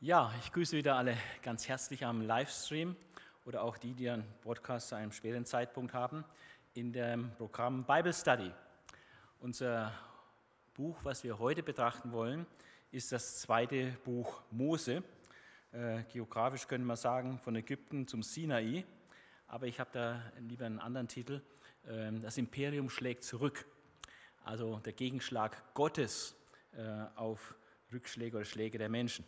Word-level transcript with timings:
Ja, 0.00 0.30
ich 0.40 0.52
grüße 0.52 0.76
wieder 0.76 0.96
alle 0.96 1.16
ganz 1.42 1.66
herzlich 1.68 2.04
am 2.04 2.20
Livestream 2.20 2.94
oder 3.46 3.62
auch 3.62 3.78
die, 3.78 3.94
die 3.94 4.10
einen 4.10 4.26
Podcast 4.42 4.88
zu 4.88 4.94
einem 4.94 5.10
späteren 5.10 5.46
Zeitpunkt 5.46 5.94
haben, 5.94 6.22
in 6.74 6.92
dem 6.92 7.30
Programm 7.38 7.82
Bible 7.82 8.12
Study. 8.12 8.52
Unser 9.40 9.94
Buch, 10.74 10.98
was 11.02 11.24
wir 11.24 11.38
heute 11.38 11.62
betrachten 11.62 12.12
wollen, 12.12 12.44
ist 12.90 13.10
das 13.10 13.40
zweite 13.40 13.96
Buch 14.04 14.42
Mose. 14.50 15.02
Äh, 15.72 16.02
geografisch 16.12 16.68
könnte 16.68 16.86
man 16.86 16.98
sagen, 16.98 17.38
von 17.38 17.56
Ägypten 17.56 18.06
zum 18.06 18.22
Sinai, 18.22 18.84
aber 19.46 19.66
ich 19.66 19.80
habe 19.80 19.90
da 19.94 20.20
lieber 20.40 20.66
einen 20.66 20.78
anderen 20.78 21.08
Titel. 21.08 21.40
Äh, 21.86 22.12
das 22.20 22.36
Imperium 22.36 22.90
schlägt 22.90 23.24
zurück, 23.24 23.64
also 24.44 24.78
der 24.80 24.92
Gegenschlag 24.92 25.72
Gottes 25.72 26.36
äh, 26.76 27.06
auf 27.14 27.54
Rückschläge 27.90 28.36
oder 28.36 28.44
Schläge 28.44 28.76
der 28.76 28.90
Menschen. 28.90 29.24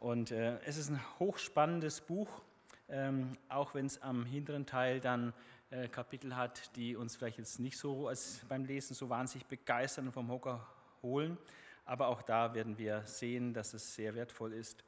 Und 0.00 0.30
äh, 0.30 0.58
es 0.64 0.78
ist 0.78 0.88
ein 0.88 0.98
hochspannendes 1.18 2.00
Buch, 2.00 2.40
ähm, 2.88 3.32
auch 3.50 3.74
wenn 3.74 3.84
es 3.84 4.00
am 4.00 4.24
hinteren 4.24 4.64
Teil 4.64 4.98
dann 4.98 5.34
äh, 5.68 5.88
Kapitel 5.88 6.34
hat, 6.34 6.74
die 6.74 6.96
uns 6.96 7.16
vielleicht 7.16 7.36
jetzt 7.36 7.60
nicht 7.60 7.76
so 7.76 8.08
als 8.08 8.40
beim 8.48 8.64
Lesen 8.64 8.94
so 8.94 9.10
wahnsinnig 9.10 9.46
begeistern 9.46 10.06
und 10.06 10.12
vom 10.12 10.30
Hocker 10.30 10.66
holen. 11.02 11.36
Aber 11.84 12.08
auch 12.08 12.22
da 12.22 12.54
werden 12.54 12.78
wir 12.78 13.02
sehen, 13.04 13.52
dass 13.52 13.74
es 13.74 13.94
sehr 13.94 14.14
wertvoll 14.14 14.54
ist. 14.54 14.82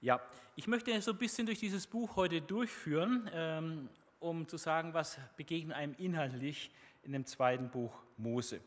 Ja, 0.00 0.20
ich 0.56 0.66
möchte 0.66 1.00
so 1.00 1.12
ein 1.12 1.18
bisschen 1.18 1.46
durch 1.46 1.60
dieses 1.60 1.86
Buch 1.86 2.16
heute 2.16 2.42
durchführen, 2.42 3.30
ähm, 3.32 3.88
um 4.18 4.48
zu 4.48 4.56
sagen, 4.56 4.94
was 4.94 5.16
begegnet 5.36 5.76
einem 5.76 5.94
inhaltlich 5.96 6.72
in 7.04 7.12
dem 7.12 7.24
zweiten 7.24 7.70
Buch 7.70 8.02
Mose. 8.16 8.60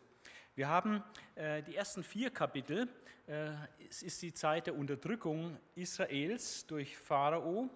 Wir 0.58 0.70
haben 0.70 1.04
äh, 1.36 1.62
die 1.62 1.76
ersten 1.76 2.04
vier 2.04 2.32
Kapitel, 2.32 2.90
äh, 3.28 3.52
es 3.88 4.02
ist 4.02 4.20
die 4.24 4.34
Zeit 4.34 4.66
der 4.66 4.76
Unterdrückung 4.76 5.56
Israels 5.76 6.66
durch 6.66 6.98
Pharao 6.98 7.70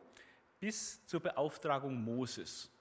bis 0.60 1.06
zur 1.06 1.20
Beauftragung 1.20 2.04
Moses. 2.04 2.72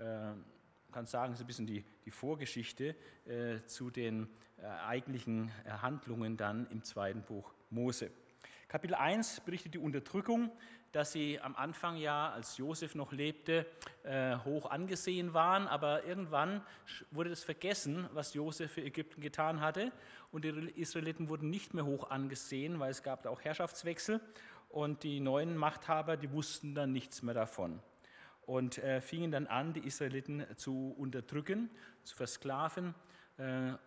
Äh, 0.00 0.02
man 0.02 0.44
kann 0.90 1.06
sagen, 1.06 1.32
es 1.32 1.38
ist 1.38 1.44
ein 1.44 1.46
bisschen 1.46 1.66
die, 1.68 1.84
die 2.04 2.10
Vorgeschichte 2.10 2.96
äh, 3.24 3.64
zu 3.66 3.88
den 3.88 4.28
äh, 4.56 4.66
eigentlichen 4.66 5.52
Handlungen 5.80 6.36
dann 6.36 6.66
im 6.70 6.82
zweiten 6.82 7.22
Buch 7.22 7.54
Mose. 7.70 8.10
Kapitel 8.68 8.94
1 8.94 9.40
berichtet 9.40 9.74
die 9.74 9.78
Unterdrückung 9.78 10.50
dass 10.96 11.12
sie 11.12 11.38
am 11.40 11.54
Anfang 11.56 11.96
ja, 11.96 12.30
als 12.30 12.56
Josef 12.56 12.94
noch 12.94 13.12
lebte, 13.12 13.66
äh, 14.02 14.36
hoch 14.38 14.70
angesehen 14.70 15.34
waren, 15.34 15.66
aber 15.68 16.04
irgendwann 16.04 16.62
wurde 17.10 17.28
das 17.28 17.44
vergessen, 17.44 18.08
was 18.14 18.32
Josef 18.32 18.72
für 18.72 18.82
Ägypten 18.82 19.20
getan 19.20 19.60
hatte 19.60 19.92
und 20.32 20.44
die 20.46 20.50
Israeliten 20.80 21.28
wurden 21.28 21.50
nicht 21.50 21.74
mehr 21.74 21.84
hoch 21.84 22.10
angesehen, 22.10 22.80
weil 22.80 22.90
es 22.90 23.02
gab 23.02 23.22
da 23.22 23.28
auch 23.28 23.42
Herrschaftswechsel 23.42 24.22
und 24.70 25.02
die 25.02 25.20
neuen 25.20 25.58
Machthaber, 25.58 26.16
die 26.16 26.32
wussten 26.32 26.74
dann 26.74 26.92
nichts 26.92 27.22
mehr 27.22 27.34
davon 27.34 27.80
und 28.46 28.78
äh, 28.78 29.02
fingen 29.02 29.30
dann 29.30 29.46
an, 29.46 29.74
die 29.74 29.86
Israeliten 29.86 30.46
zu 30.56 30.94
unterdrücken, 30.96 31.68
zu 32.04 32.16
versklaven 32.16 32.94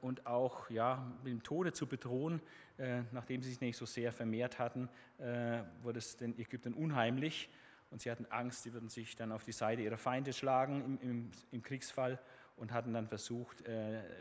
und 0.01 0.25
auch 0.27 0.69
ja, 0.69 1.11
mit 1.23 1.33
dem 1.33 1.43
Tode 1.43 1.73
zu 1.73 1.87
bedrohen, 1.87 2.41
äh, 2.77 3.01
nachdem 3.11 3.41
sie 3.41 3.49
sich 3.49 3.61
nicht 3.61 3.77
so 3.77 3.85
sehr 3.85 4.11
vermehrt 4.11 4.59
hatten, 4.59 4.89
äh, 5.17 5.63
wurde 5.81 5.99
es 5.99 6.17
den 6.17 6.37
Ägyptern 6.37 6.73
unheimlich 6.73 7.49
und 7.89 8.01
sie 8.01 8.11
hatten 8.11 8.25
Angst, 8.27 8.63
sie 8.63 8.73
würden 8.73 8.89
sich 8.89 9.15
dann 9.15 9.31
auf 9.31 9.43
die 9.43 9.51
Seite 9.51 9.81
ihrer 9.81 9.97
Feinde 9.97 10.33
schlagen 10.33 10.99
im, 11.01 11.09
im, 11.09 11.31
im 11.51 11.63
Kriegsfall 11.63 12.19
und 12.57 12.71
hatten 12.73 12.93
dann 12.93 13.07
versucht, 13.07 13.63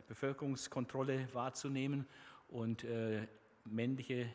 Bevölkerungskontrolle 0.06 1.26
wahrzunehmen 1.34 2.06
und 2.46 2.86
männliche 3.64 4.30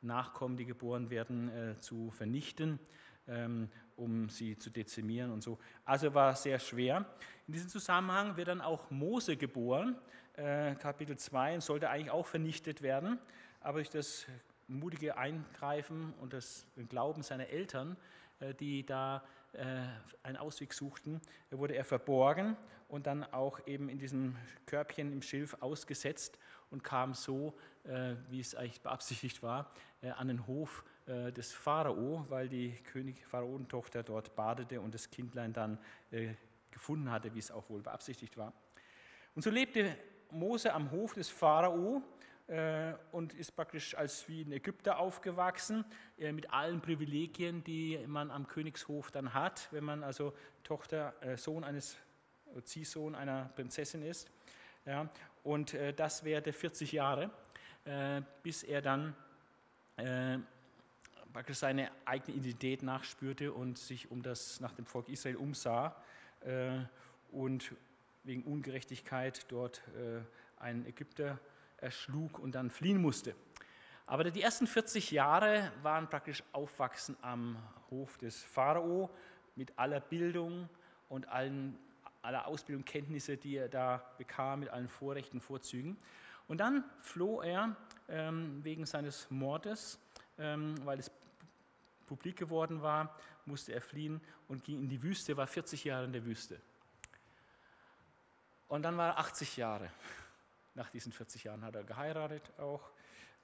Nachkommen, 0.00 0.56
die 0.56 0.64
geboren 0.64 1.10
werden, 1.10 1.50
zu 1.80 2.12
vernichten 2.12 2.78
ähm, 3.28 3.68
um 3.96 4.28
sie 4.28 4.56
zu 4.56 4.70
dezimieren 4.70 5.30
und 5.30 5.42
so. 5.42 5.58
Also 5.84 6.14
war 6.14 6.34
sehr 6.34 6.58
schwer. 6.58 7.04
In 7.46 7.52
diesem 7.52 7.68
Zusammenhang 7.68 8.36
wird 8.36 8.48
dann 8.48 8.60
auch 8.60 8.90
Mose 8.90 9.36
geboren, 9.36 9.96
äh, 10.38 10.76
Kapitel 10.76 11.18
2, 11.18 11.54
und 11.54 11.60
sollte 11.62 11.90
eigentlich 11.90 12.12
auch 12.12 12.26
vernichtet 12.26 12.80
werden, 12.80 13.18
aber 13.60 13.78
durch 13.78 13.90
das 13.90 14.24
mutige 14.68 15.16
Eingreifen 15.16 16.14
und 16.20 16.32
das 16.32 16.64
Glauben 16.88 17.24
seiner 17.24 17.48
Eltern, 17.48 17.96
äh, 18.38 18.54
die 18.54 18.86
da 18.86 19.24
äh, 19.52 19.80
einen 20.22 20.36
Ausweg 20.36 20.74
suchten, 20.74 21.20
wurde 21.50 21.74
er 21.74 21.84
verborgen 21.84 22.56
und 22.86 23.08
dann 23.08 23.24
auch 23.24 23.66
eben 23.66 23.88
in 23.88 23.98
diesem 23.98 24.36
Körbchen 24.66 25.12
im 25.12 25.22
Schilf 25.22 25.56
ausgesetzt 25.60 26.38
und 26.70 26.84
kam 26.84 27.14
so, 27.14 27.54
wie 28.28 28.40
es 28.40 28.54
eigentlich 28.54 28.82
beabsichtigt 28.82 29.42
war, 29.42 29.72
an 30.16 30.28
den 30.28 30.46
Hof 30.46 30.84
des 31.06 31.52
Pharao, 31.52 32.26
weil 32.28 32.48
die 32.48 32.72
König 32.92 33.24
Pharaonentochter 33.26 34.02
dort 34.02 34.36
badete 34.36 34.80
und 34.80 34.94
das 34.94 35.10
Kindlein 35.10 35.54
dann 35.54 35.78
gefunden 36.70 37.10
hatte, 37.10 37.34
wie 37.34 37.38
es 37.38 37.50
auch 37.50 37.68
wohl 37.70 37.80
beabsichtigt 37.80 38.36
war. 38.36 38.52
Und 39.34 39.42
so 39.42 39.50
lebte 39.50 39.96
Mose 40.30 40.72
am 40.72 40.90
Hof 40.90 41.14
des 41.14 41.28
Pharao 41.28 42.02
äh, 42.48 42.94
und 43.12 43.34
ist 43.34 43.54
praktisch 43.54 43.94
als 43.96 44.28
wie 44.28 44.42
ein 44.42 44.52
Ägypter 44.52 44.98
aufgewachsen, 44.98 45.84
äh, 46.18 46.32
mit 46.32 46.52
allen 46.52 46.80
Privilegien, 46.80 47.62
die 47.64 47.98
man 48.06 48.30
am 48.30 48.46
Königshof 48.46 49.10
dann 49.10 49.34
hat, 49.34 49.68
wenn 49.70 49.84
man 49.84 50.02
also 50.02 50.32
Tochter, 50.64 51.14
äh, 51.20 51.36
Sohn 51.36 51.64
eines, 51.64 51.96
Ziehsohn 52.64 53.14
einer 53.14 53.50
Prinzessin 53.54 54.02
ist. 54.02 54.30
Ja, 54.86 55.10
und 55.44 55.74
äh, 55.74 55.92
das 55.92 56.24
währte 56.24 56.52
40 56.52 56.92
Jahre, 56.92 57.30
äh, 57.84 58.22
bis 58.42 58.62
er 58.62 58.80
dann 58.80 59.14
äh, 59.96 60.38
praktisch 61.32 61.58
seine 61.58 61.90
eigene 62.06 62.38
Identität 62.38 62.82
nachspürte 62.82 63.52
und 63.52 63.76
sich 63.76 64.10
um 64.10 64.22
das 64.22 64.60
nach 64.60 64.72
dem 64.72 64.86
Volk 64.86 65.08
Israel 65.08 65.36
umsah 65.36 65.94
und 67.30 67.74
wegen 68.24 68.42
Ungerechtigkeit 68.42 69.46
dort 69.48 69.82
äh, 69.96 70.20
einen 70.60 70.86
Ägypter 70.86 71.38
erschlug 71.78 72.38
und 72.38 72.54
dann 72.54 72.70
fliehen 72.70 73.00
musste. 73.00 73.34
Aber 74.06 74.24
die 74.24 74.42
ersten 74.42 74.66
40 74.66 75.10
Jahre 75.10 75.70
waren 75.82 76.08
praktisch 76.08 76.42
Aufwachsen 76.52 77.16
am 77.20 77.56
Hof 77.90 78.16
des 78.16 78.42
Pharao 78.42 79.10
mit 79.54 79.78
aller 79.78 80.00
Bildung 80.00 80.68
und 81.08 81.28
allen, 81.28 81.78
aller 82.22 82.46
Ausbildung, 82.46 82.84
Kenntnisse, 82.84 83.36
die 83.36 83.56
er 83.56 83.68
da 83.68 84.02
bekam, 84.16 84.60
mit 84.60 84.70
allen 84.70 84.88
Vorrechten, 84.88 85.40
Vorzügen. 85.40 85.98
Und 86.46 86.58
dann 86.58 86.84
floh 87.00 87.42
er 87.42 87.76
ähm, 88.08 88.64
wegen 88.64 88.86
seines 88.86 89.30
Mordes, 89.30 90.00
ähm, 90.38 90.74
weil 90.84 90.98
es 90.98 91.10
publik 92.06 92.36
geworden 92.38 92.80
war, 92.80 93.14
musste 93.44 93.74
er 93.74 93.82
fliehen 93.82 94.20
und 94.48 94.64
ging 94.64 94.80
in 94.80 94.88
die 94.88 95.02
Wüste, 95.02 95.36
war 95.36 95.46
40 95.46 95.84
Jahre 95.84 96.06
in 96.06 96.12
der 96.12 96.24
Wüste. 96.24 96.60
Und 98.68 98.82
dann 98.82 98.96
war 98.96 99.08
er 99.08 99.18
80 99.18 99.56
Jahre. 99.56 99.90
Nach 100.74 100.90
diesen 100.90 101.12
40 101.12 101.44
Jahren 101.44 101.64
hat 101.64 101.74
er 101.74 101.84
geheiratet 101.84 102.52
auch 102.58 102.90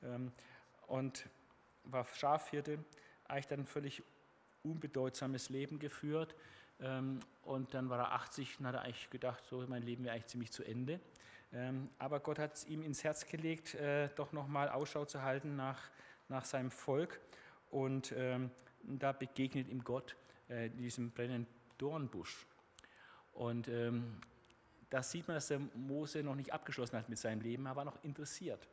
ähm, 0.02 0.32
und 0.86 1.26
war 1.84 2.06
Schafhirte. 2.14 2.84
Eigentlich 3.26 3.46
dann 3.46 3.60
ein 3.60 3.66
völlig 3.66 4.02
unbedeutsames 4.62 5.48
Leben 5.48 5.78
geführt. 5.78 6.34
Ähm, 6.80 7.20
und 7.42 7.74
dann 7.74 7.88
war 7.88 7.98
er 7.98 8.12
80 8.12 8.60
und 8.60 8.66
hat 8.66 8.74
er 8.74 8.82
eigentlich 8.82 9.10
gedacht, 9.10 9.42
so 9.44 9.64
mein 9.66 9.82
Leben 9.82 10.04
wäre 10.04 10.14
eigentlich 10.14 10.26
ziemlich 10.26 10.52
zu 10.52 10.62
Ende. 10.62 11.00
Ähm, 11.52 11.88
aber 11.98 12.20
Gott 12.20 12.38
hat 12.38 12.54
es 12.54 12.66
ihm 12.66 12.82
ins 12.82 13.02
Herz 13.02 13.26
gelegt, 13.26 13.74
äh, 13.74 14.10
doch 14.16 14.32
nochmal 14.32 14.68
Ausschau 14.68 15.04
zu 15.04 15.22
halten 15.22 15.56
nach, 15.56 15.80
nach 16.28 16.44
seinem 16.44 16.70
Volk. 16.70 17.20
Und 17.70 18.14
da 18.84 19.10
begegnet 19.10 19.68
ihm 19.68 19.82
Gott 19.82 20.14
äh, 20.48 20.70
diesem 20.70 21.10
brennenden 21.10 21.46
Dornbusch. 21.78 22.46
Und 23.32 23.68
da 24.94 25.02
sieht 25.02 25.26
man, 25.26 25.34
dass 25.34 25.48
der 25.48 25.58
Mose 25.58 26.22
noch 26.22 26.36
nicht 26.36 26.52
abgeschlossen 26.52 26.96
hat 26.96 27.08
mit 27.08 27.18
seinem 27.18 27.40
Leben, 27.40 27.66
er 27.66 27.74
war 27.74 27.84
noch 27.84 28.04
interessiert. 28.04 28.68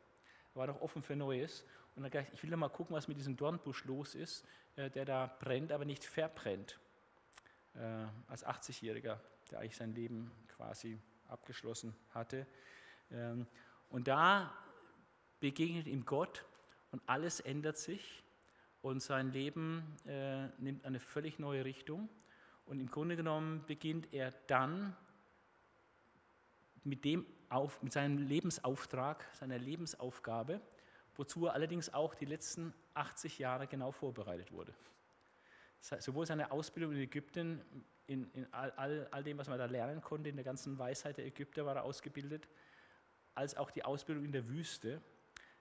Er 0.54 0.56
war 0.60 0.68
noch 0.68 0.80
offen 0.80 1.02
für 1.02 1.16
Neues. 1.16 1.64
Und 1.96 2.04
hat 2.04 2.12
gesagt, 2.12 2.30
ich 2.32 2.40
will 2.44 2.50
doch 2.50 2.58
mal 2.58 2.68
gucken, 2.68 2.94
was 2.94 3.08
mit 3.08 3.16
diesem 3.16 3.36
Dornbusch 3.36 3.84
los 3.86 4.14
ist, 4.14 4.46
äh, 4.76 4.88
der 4.88 5.04
da 5.04 5.26
brennt, 5.40 5.72
aber 5.72 5.84
nicht 5.84 6.04
verbrennt. 6.04 6.78
Äh, 7.74 8.06
als 8.28 8.46
80-Jähriger, 8.46 9.18
der 9.50 9.58
eigentlich 9.58 9.74
sein 9.74 9.96
Leben 9.96 10.30
quasi 10.46 10.96
abgeschlossen 11.26 11.92
hatte. 12.10 12.46
Ähm, 13.10 13.48
und 13.90 14.06
da 14.06 14.54
begegnet 15.40 15.88
ihm 15.88 16.04
Gott 16.04 16.44
und 16.92 17.02
alles 17.06 17.40
ändert 17.40 17.78
sich 17.78 18.22
und 18.80 19.02
sein 19.02 19.32
Leben 19.32 19.96
äh, 20.06 20.46
nimmt 20.58 20.84
eine 20.84 21.00
völlig 21.00 21.40
neue 21.40 21.64
Richtung. 21.64 22.08
Und 22.64 22.78
im 22.78 22.86
Grunde 22.86 23.16
genommen 23.16 23.64
beginnt 23.66 24.14
er 24.14 24.30
dann 24.46 24.96
mit, 26.84 27.04
dem 27.04 27.26
auf, 27.48 27.82
mit 27.82 27.92
seinem 27.92 28.18
Lebensauftrag, 28.18 29.26
seiner 29.34 29.58
Lebensaufgabe, 29.58 30.60
wozu 31.16 31.46
er 31.46 31.54
allerdings 31.54 31.92
auch 31.92 32.14
die 32.14 32.24
letzten 32.24 32.72
80 32.94 33.38
Jahre 33.38 33.66
genau 33.66 33.92
vorbereitet 33.92 34.52
wurde. 34.52 34.74
Sowohl 35.80 36.26
seine 36.26 36.52
Ausbildung 36.52 36.92
in 36.92 36.98
Ägypten, 36.98 37.60
in, 38.06 38.30
in 38.32 38.52
all, 38.52 38.70
all, 38.72 39.08
all, 39.10 39.22
dem, 39.22 39.38
was 39.38 39.48
man 39.48 39.58
da 39.58 39.66
lernen 39.66 40.00
konnte, 40.00 40.30
in 40.30 40.36
der 40.36 40.44
ganzen 40.44 40.78
Weisheit 40.78 41.16
der 41.16 41.26
Ägypter 41.26 41.66
war 41.66 41.76
er 41.76 41.84
ausgebildet, 41.84 42.48
als 43.34 43.56
auch 43.56 43.70
die 43.70 43.84
Ausbildung 43.84 44.24
in 44.24 44.32
der 44.32 44.48
Wüste. 44.48 45.00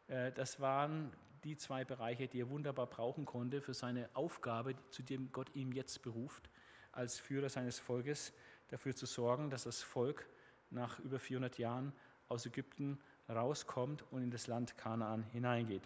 Äh, 0.08 0.32
das 0.32 0.60
waren 0.60 1.12
die 1.44 1.58
zwei 1.58 1.84
Bereiche, 1.84 2.28
die 2.28 2.42
er 2.42 2.50
wunderbar 2.50 2.88
brauchen 2.88 3.26
konnte 3.26 3.62
für 3.62 3.74
seine 3.74 4.10
Aufgabe, 4.14 4.76
zu 4.92 5.02
dem 5.02 5.32
Gott 5.32 5.56
ihn 5.56 5.72
jetzt 5.72 6.02
beruft, 6.04 6.50
als 6.92 7.20
Führer 7.20 7.50
seines 7.50 7.80
Volkes, 7.80 8.34
dafür 8.68 8.96
zu 8.96 9.06
sorgen, 9.06 9.50
dass 9.50 9.64
das 9.64 9.82
Volk 9.82 10.28
nach 10.72 11.00
über 11.00 11.20
400 11.20 11.58
Jahren 11.58 11.94
aus 12.28 12.46
Ägypten 12.46 13.00
rauskommt 13.30 14.04
und 14.12 14.24
in 14.24 14.32
das 14.32 14.48
Land 14.48 14.78
Kanaan 14.78 15.24
hineingeht. 15.32 15.84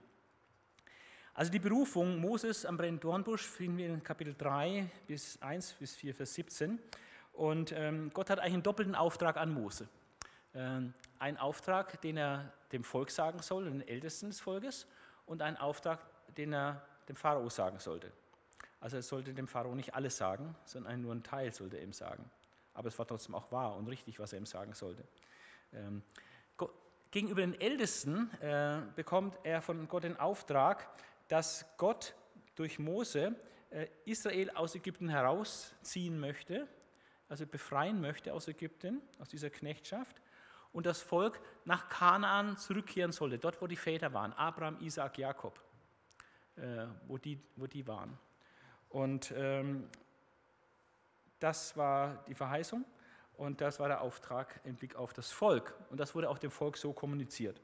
Also 1.34 1.52
die 1.52 1.60
Berufung 1.60 2.20
Moses 2.22 2.66
am 2.66 2.78
brennenden 2.78 3.02
Dornbusch 3.02 3.44
finden 3.44 3.78
wir 3.78 3.88
in 3.88 4.02
Kapitel 4.02 4.34
3 4.38 4.90
bis 5.06 5.42
1 5.42 5.74
bis 5.74 5.94
4, 5.96 6.16
Vers 6.16 6.34
17. 6.34 6.80
Und 7.34 7.74
ähm, 7.74 8.10
Gott 8.14 8.30
hat 8.30 8.40
eigentlich 8.40 8.54
einen 8.54 8.64
doppelten 8.64 8.96
Auftrag 8.96 9.36
an 9.36 9.54
Mose. 9.54 9.90
Ähm, 10.54 10.94
einen 11.20 11.36
Auftrag, 11.36 12.00
den 12.02 12.16
er 12.16 12.54
dem 12.72 12.86
Volk 12.86 13.12
sagen 13.12 13.42
soll, 13.42 13.66
den 13.66 13.86
Ältesten 13.86 14.28
des 14.28 14.40
Volkes, 14.40 14.88
und 15.26 15.42
einen 15.42 15.58
Auftrag, 15.58 16.00
den 16.36 16.54
er 16.54 16.86
dem 17.10 17.18
Pharao 17.18 17.50
sagen 17.50 17.80
sollte. 17.80 18.12
Also 18.80 18.98
er 18.98 19.04
sollte 19.04 19.34
dem 19.34 19.48
Pharao 19.48 19.76
nicht 19.76 19.94
alles 19.94 20.16
sagen, 20.16 20.56
sondern 20.64 21.02
nur 21.02 21.12
einen 21.12 21.24
Teil 21.24 21.52
sollte 21.54 21.78
er 21.78 21.84
ihm 21.84 21.94
sagen. 21.94 22.30
Aber 22.76 22.90
es 22.90 23.00
war 23.00 23.08
trotzdem 23.08 23.34
auch 23.34 23.52
wahr 23.52 23.76
und 23.76 23.88
richtig, 23.88 24.20
was 24.20 24.32
er 24.34 24.40
ihm 24.40 24.46
sagen 24.46 24.74
sollte. 24.74 25.04
Ähm, 25.74 26.04
gegenüber 27.10 27.42
den 27.42 27.60
Ältesten 27.60 28.30
äh, 28.42 28.82
bekommt 28.96 29.38
er 29.44 29.62
von 29.62 29.88
Gott 29.88 30.04
den 30.04 30.20
Auftrag, 30.20 30.88
dass 31.30 31.66
Gott 31.78 32.14
durch 32.56 32.78
Mose 32.78 33.36
äh, 33.70 33.88
Israel 34.04 34.52
aus 34.52 34.76
Ägypten 34.76 35.10
herausziehen 35.10 36.20
möchte, 36.20 36.68
also 37.30 37.48
befreien 37.48 38.02
möchte 38.02 38.34
aus 38.34 38.48
Ägypten, 38.48 39.02
aus 39.20 39.30
dieser 39.30 39.50
Knechtschaft, 39.50 40.22
und 40.74 40.86
das 40.86 41.02
Volk 41.02 41.40
nach 41.64 41.88
Kanaan 41.88 42.58
zurückkehren 42.58 43.14
sollte, 43.14 43.40
dort 43.40 43.62
wo 43.62 43.68
die 43.68 43.78
Väter 43.78 44.12
waren, 44.12 44.34
Abraham, 44.34 44.78
Isaac, 44.82 45.18
Jakob, 45.18 45.58
äh, 46.58 46.86
wo, 47.08 47.18
die, 47.18 47.40
wo 47.56 47.66
die 47.66 47.88
waren. 47.88 48.18
Und 48.90 49.34
ähm, 49.38 49.88
das 51.40 51.76
war 51.78 52.24
die 52.28 52.36
Verheißung 52.36 52.86
und 53.38 53.62
das 53.62 53.80
war 53.80 53.88
der 53.88 54.02
Auftrag 54.02 54.60
im 54.64 54.76
Blick 54.76 54.96
auf 54.96 55.14
das 55.14 55.32
Volk. 55.32 55.76
Und 55.90 56.00
das 56.00 56.16
wurde 56.16 56.30
auch 56.30 56.38
dem 56.38 56.52
Volk 56.52 56.78
so 56.78 56.94
kommuniziert. 56.94 57.62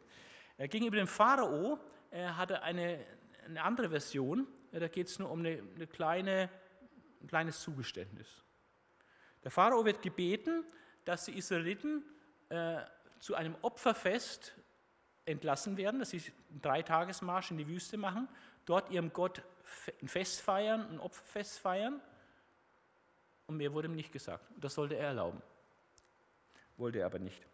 Gegenüber 0.57 0.97
dem 0.97 1.07
Pharao 1.07 1.79
hatte 2.11 2.61
eine, 2.61 3.03
eine 3.45 3.63
andere 3.63 3.89
Version. 3.89 4.47
Da 4.71 4.87
geht 4.87 5.07
es 5.07 5.17
nur 5.17 5.31
um 5.31 5.39
eine, 5.39 5.63
eine 5.75 5.87
kleine, 5.87 6.49
ein 7.21 7.27
kleines 7.27 7.61
Zugeständnis. 7.61 8.43
Der 9.43 9.51
Pharao 9.51 9.85
wird 9.85 10.01
gebeten, 10.01 10.63
dass 11.05 11.25
die 11.25 11.37
Israeliten 11.37 12.03
äh, 12.49 12.81
zu 13.19 13.35
einem 13.35 13.55
Opferfest 13.61 14.53
entlassen 15.25 15.77
werden, 15.77 15.99
dass 15.99 16.11
sie 16.11 16.21
einen 16.49 16.61
Dreitagesmarsch 16.61 17.51
in 17.51 17.57
die 17.57 17.67
Wüste 17.67 17.97
machen, 17.97 18.27
dort 18.65 18.89
ihrem 18.89 19.13
Gott 19.13 19.43
ein 20.01 20.07
Fest 20.07 20.41
feiern, 20.41 20.87
ein 20.89 20.99
Opferfest 20.99 21.59
feiern. 21.59 22.01
Und 23.51 23.57
mehr 23.57 23.73
wurde 23.73 23.89
ihm 23.89 23.95
nicht 23.95 24.13
gesagt. 24.13 24.45
Das 24.55 24.75
sollte 24.75 24.95
er 24.95 25.07
erlauben. 25.07 25.41
Wollte 26.77 26.99
er 26.99 27.07
aber 27.07 27.19
nicht. 27.19 27.45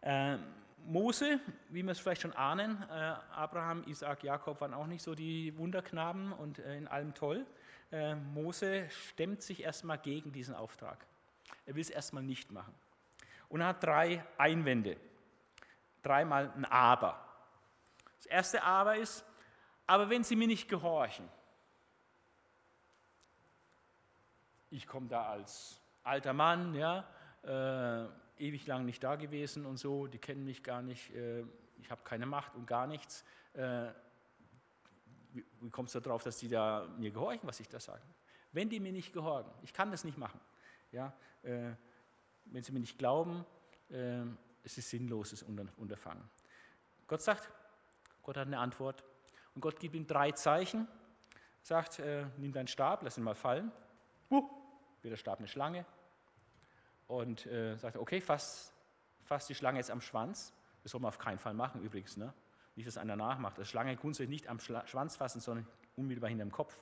Ähm, 0.00 0.42
Mose, 0.86 1.38
wie 1.68 1.82
wir 1.82 1.92
es 1.92 2.00
vielleicht 2.00 2.22
schon 2.22 2.32
ahnen, 2.32 2.82
äh, 2.88 2.94
Abraham, 3.34 3.84
Isaac, 3.86 4.24
Jakob 4.24 4.62
waren 4.62 4.72
auch 4.72 4.86
nicht 4.86 5.02
so 5.02 5.14
die 5.14 5.54
Wunderknaben 5.58 6.32
und 6.32 6.60
äh, 6.60 6.78
in 6.78 6.88
allem 6.88 7.12
toll. 7.12 7.44
Äh, 7.92 8.14
Mose 8.14 8.88
stemmt 8.88 9.42
sich 9.42 9.62
erstmal 9.62 9.98
gegen 9.98 10.32
diesen 10.32 10.54
Auftrag. 10.54 11.04
Er 11.66 11.74
will 11.74 11.82
es 11.82 11.90
erstmal 11.90 12.22
nicht 12.22 12.50
machen. 12.50 12.74
Und 13.50 13.60
er 13.60 13.66
hat 13.66 13.84
drei 13.84 14.24
Einwände. 14.38 14.96
Dreimal 16.02 16.50
ein 16.56 16.64
Aber. 16.64 17.22
Das 18.16 18.24
erste 18.24 18.62
Aber 18.62 18.96
ist, 18.96 19.26
aber 19.86 20.08
wenn 20.08 20.24
sie 20.24 20.36
mir 20.36 20.48
nicht 20.48 20.70
gehorchen, 20.70 21.28
ich 24.70 24.86
komme 24.86 25.08
da 25.08 25.26
als 25.26 25.80
alter 26.02 26.32
Mann, 26.32 26.74
ja, 26.74 27.04
äh, 27.42 28.06
ewig 28.38 28.66
lang 28.66 28.84
nicht 28.84 29.02
da 29.02 29.16
gewesen 29.16 29.66
und 29.66 29.78
so, 29.78 30.06
die 30.06 30.18
kennen 30.18 30.44
mich 30.44 30.62
gar 30.62 30.82
nicht, 30.82 31.14
äh, 31.14 31.44
ich 31.78 31.90
habe 31.90 32.02
keine 32.04 32.26
Macht 32.26 32.54
und 32.54 32.66
gar 32.66 32.86
nichts. 32.86 33.24
Äh, 33.54 33.88
wie, 35.32 35.44
wie 35.60 35.70
kommst 35.70 35.94
du 35.94 36.00
darauf, 36.00 36.22
dass 36.22 36.38
die 36.38 36.48
da 36.48 36.86
mir 36.98 37.10
gehorchen, 37.10 37.46
was 37.46 37.60
ich 37.60 37.68
da 37.68 37.80
sage? 37.80 38.02
Wenn 38.52 38.68
die 38.68 38.80
mir 38.80 38.92
nicht 38.92 39.12
gehorchen, 39.12 39.52
ich 39.62 39.72
kann 39.72 39.90
das 39.90 40.04
nicht 40.04 40.18
machen. 40.18 40.40
Ja, 40.92 41.12
äh, 41.42 41.72
wenn 42.46 42.62
sie 42.62 42.72
mir 42.72 42.80
nicht 42.80 42.98
glauben, 42.98 43.44
äh, 43.90 44.22
es 44.62 44.78
ist 44.78 44.90
sinnloses 44.90 45.42
Unterfangen. 45.42 46.22
Gott 47.06 47.20
sagt, 47.20 47.50
Gott 48.22 48.36
hat 48.36 48.46
eine 48.46 48.58
Antwort 48.58 49.04
und 49.54 49.60
Gott 49.60 49.78
gibt 49.78 49.94
ihm 49.94 50.06
drei 50.06 50.32
Zeichen, 50.32 50.88
sagt, 51.62 51.98
äh, 51.98 52.26
nimm 52.38 52.52
deinen 52.52 52.68
Stab, 52.68 53.02
lass 53.02 53.18
ihn 53.18 53.24
mal 53.24 53.34
fallen. 53.34 53.70
Uh, 54.34 54.50
wird 55.02 55.12
der 55.12 55.16
Stab 55.16 55.38
eine 55.38 55.46
Schlange 55.46 55.84
und 57.06 57.46
äh, 57.46 57.76
sagt, 57.76 57.96
okay, 57.96 58.20
fass, 58.20 58.72
fass 59.22 59.46
die 59.46 59.54
Schlange 59.54 59.78
jetzt 59.78 59.92
am 59.92 60.00
Schwanz. 60.00 60.52
Das 60.82 60.90
soll 60.90 61.00
man 61.00 61.10
auf 61.10 61.18
keinen 61.18 61.38
Fall 61.38 61.54
machen 61.54 61.82
übrigens. 61.82 62.16
Ne? 62.16 62.32
Nicht, 62.74 62.88
dass 62.88 62.96
einer 62.96 63.14
nachmacht. 63.14 63.58
Das 63.58 63.68
Schlange 63.68 63.94
grundsätzlich 63.96 64.30
nicht 64.30 64.48
am 64.48 64.58
Schla 64.58 64.84
Schwanz 64.88 65.14
fassen, 65.14 65.40
sondern 65.40 65.68
unmittelbar 65.96 66.30
hinter 66.30 66.44
dem 66.44 66.50
Kopf. 66.50 66.76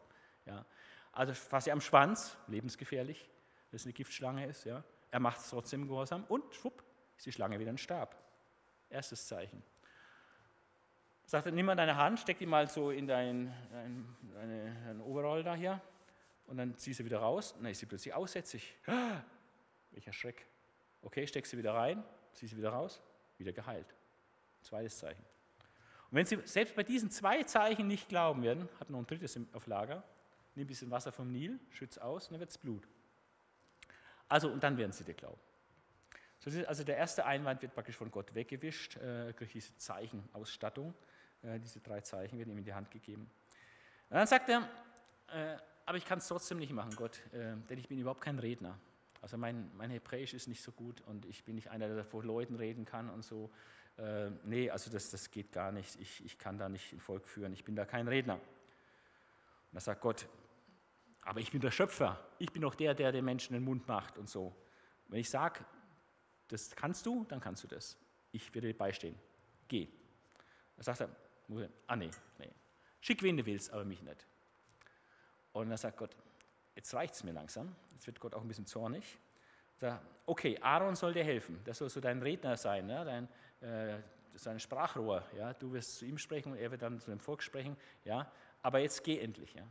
Ja? 0.46 0.64
Also 1.12 1.34
fass 1.34 1.64
sie 1.64 1.72
am 1.72 1.82
Schwanz, 1.82 2.38
lebensgefährlich, 2.46 3.28
wenn 3.70 3.76
es 3.76 3.84
eine 3.84 3.92
Giftschlange 3.92 4.46
ist. 4.46 4.64
Ja? 4.64 4.82
Er 5.10 5.20
macht 5.20 5.40
es 5.40 5.50
trotzdem 5.50 5.86
gehorsam 5.86 6.24
und 6.24 6.54
schwupp, 6.54 6.82
ist 7.18 7.26
die 7.26 7.32
Schlange 7.32 7.58
wieder 7.58 7.70
ein 7.70 7.78
Stab. 7.78 8.16
Erstes 8.88 9.26
Zeichen. 9.28 9.62
Sagt 11.26 11.46
er, 11.46 11.52
nimm 11.52 11.66
mal 11.66 11.76
deine 11.76 11.96
Hand, 11.96 12.18
steck 12.18 12.38
die 12.38 12.46
mal 12.46 12.68
so 12.68 12.90
in 12.90 13.06
dein, 13.06 13.52
dein, 13.70 14.16
dein 14.32 15.00
Overall 15.02 15.42
da 15.42 15.54
hier 15.54 15.82
und 16.46 16.56
dann 16.56 16.76
zieh 16.76 16.92
sie 16.92 17.04
wieder 17.04 17.18
raus. 17.18 17.54
Dann 17.54 17.66
ist 17.66 17.78
sie 17.78 17.86
plötzlich 17.86 18.14
aussätzig. 18.14 18.74
Welcher 19.92 20.12
Schreck. 20.12 20.46
Okay, 21.02 21.26
steck 21.26 21.46
sie 21.46 21.58
wieder 21.58 21.74
rein, 21.74 22.02
zieh 22.32 22.46
sie 22.46 22.56
wieder 22.56 22.70
raus, 22.70 23.00
wieder 23.38 23.52
geheilt. 23.52 23.94
Zweites 24.62 24.98
Zeichen. 24.98 25.24
Und 26.10 26.18
wenn 26.18 26.26
Sie 26.26 26.38
selbst 26.44 26.76
bei 26.76 26.82
diesen 26.82 27.10
zwei 27.10 27.42
Zeichen 27.42 27.88
nicht 27.88 28.08
glauben 28.08 28.42
werden, 28.42 28.68
hat 28.78 28.90
noch 28.90 28.98
ein 28.98 29.06
drittes 29.06 29.38
auf 29.54 29.66
Lager, 29.66 30.04
nimm 30.54 30.64
ein 30.64 30.66
bisschen 30.68 30.90
Wasser 30.90 31.10
vom 31.10 31.32
Nil, 31.32 31.58
schütz 31.70 31.98
aus 31.98 32.26
und 32.26 32.34
dann 32.34 32.40
wird 32.40 32.50
es 32.50 32.58
Blut. 32.58 32.86
Also, 34.28 34.50
und 34.50 34.62
dann 34.62 34.76
werden 34.76 34.92
Sie 34.92 35.04
dir 35.04 35.14
glauben. 35.14 35.40
also 36.66 36.84
der 36.84 36.96
erste 36.96 37.24
Einwand 37.24 37.62
wird 37.62 37.74
praktisch 37.74 37.96
von 37.96 38.10
Gott 38.10 38.34
weggewischt, 38.34 38.96
äh, 38.96 39.32
durch 39.32 39.52
diese 39.52 39.76
Zeichenausstattung. 39.76 40.94
Äh, 41.42 41.58
diese 41.58 41.80
drei 41.80 42.00
Zeichen 42.02 42.38
werden 42.38 42.50
ihm 42.50 42.58
in 42.58 42.64
die 42.64 42.74
Hand 42.74 42.90
gegeben. 42.90 43.30
Und 44.10 44.16
dann 44.16 44.26
sagt 44.26 44.48
er, 44.50 44.68
äh, 45.28 45.56
aber 45.92 45.98
ich 45.98 46.06
kann 46.06 46.20
es 46.20 46.28
trotzdem 46.28 46.58
nicht 46.58 46.72
machen, 46.72 46.96
Gott, 46.96 47.20
äh, 47.34 47.54
denn 47.68 47.76
ich 47.76 47.86
bin 47.86 47.98
überhaupt 47.98 48.22
kein 48.22 48.38
Redner. 48.38 48.78
Also 49.20 49.36
mein, 49.36 49.70
mein 49.76 49.90
Hebräisch 49.90 50.32
ist 50.32 50.48
nicht 50.48 50.62
so 50.62 50.72
gut 50.72 51.02
und 51.02 51.26
ich 51.26 51.44
bin 51.44 51.54
nicht 51.54 51.68
einer, 51.68 51.86
der 51.86 52.02
vor 52.02 52.24
Leuten 52.24 52.54
reden 52.54 52.86
kann 52.86 53.10
und 53.10 53.22
so. 53.22 53.50
Äh, 53.98 54.30
nee, 54.42 54.70
also 54.70 54.90
das, 54.90 55.10
das 55.10 55.30
geht 55.30 55.52
gar 55.52 55.70
nicht. 55.70 56.00
Ich, 56.00 56.24
ich 56.24 56.38
kann 56.38 56.56
da 56.56 56.70
nicht 56.70 56.94
ein 56.94 57.00
Volk 57.00 57.28
führen. 57.28 57.52
Ich 57.52 57.62
bin 57.64 57.76
da 57.76 57.84
kein 57.84 58.08
Redner. 58.08 58.36
Und 58.36 58.42
da 59.72 59.80
sagt 59.80 60.00
Gott, 60.00 60.26
aber 61.20 61.40
ich 61.40 61.52
bin 61.52 61.60
der 61.60 61.70
Schöpfer. 61.70 62.18
Ich 62.38 62.50
bin 62.50 62.62
doch 62.62 62.74
der, 62.74 62.94
der 62.94 63.12
den 63.12 63.26
Menschen 63.26 63.52
den 63.52 63.62
Mund 63.62 63.86
macht 63.86 64.16
und 64.16 64.30
so. 64.30 64.56
Wenn 65.08 65.20
ich 65.20 65.28
sage, 65.28 65.62
das 66.48 66.74
kannst 66.74 67.04
du, 67.04 67.26
dann 67.28 67.40
kannst 67.40 67.64
du 67.64 67.68
das. 67.68 67.98
Ich 68.30 68.54
werde 68.54 68.68
dir 68.68 68.78
beistehen. 68.78 69.14
Geh. 69.68 69.88
Da 70.74 70.84
sagt 70.84 71.02
er, 71.02 71.10
ah 71.86 71.96
nee, 71.96 72.10
nee. 72.38 72.50
Schick 73.02 73.22
wen 73.22 73.36
du 73.36 73.44
willst, 73.44 73.70
aber 73.70 73.84
mich 73.84 74.00
nicht. 74.00 74.26
Und 75.52 75.68
dann 75.68 75.78
sagt 75.78 75.96
Gott, 75.96 76.16
jetzt 76.74 76.92
reicht 76.94 77.14
es 77.14 77.24
mir 77.24 77.32
langsam. 77.32 77.74
Jetzt 77.92 78.06
wird 78.06 78.20
Gott 78.20 78.34
auch 78.34 78.42
ein 78.42 78.48
bisschen 78.48 78.66
zornig. 78.66 79.18
Sagt, 79.76 80.04
okay, 80.26 80.58
Aaron 80.60 80.94
soll 80.94 81.12
dir 81.12 81.24
helfen. 81.24 81.60
Das 81.64 81.78
soll 81.78 81.88
so 81.88 82.00
dein 82.00 82.22
Redner 82.22 82.56
sein, 82.56 82.88
ja? 82.88 83.04
dein, 83.04 83.28
äh, 83.60 83.98
sein 84.34 84.58
Sprachrohr. 84.58 85.24
Ja? 85.36 85.52
Du 85.54 85.72
wirst 85.72 85.96
zu 85.98 86.04
ihm 86.04 86.18
sprechen 86.18 86.52
und 86.52 86.58
er 86.58 86.70
wird 86.70 86.82
dann 86.82 87.00
zu 87.00 87.10
dem 87.10 87.20
Volk 87.20 87.42
sprechen. 87.42 87.76
Ja? 88.04 88.30
Aber 88.62 88.78
jetzt 88.78 89.02
geh 89.04 89.18
endlich. 89.18 89.54
Ja? 89.54 89.64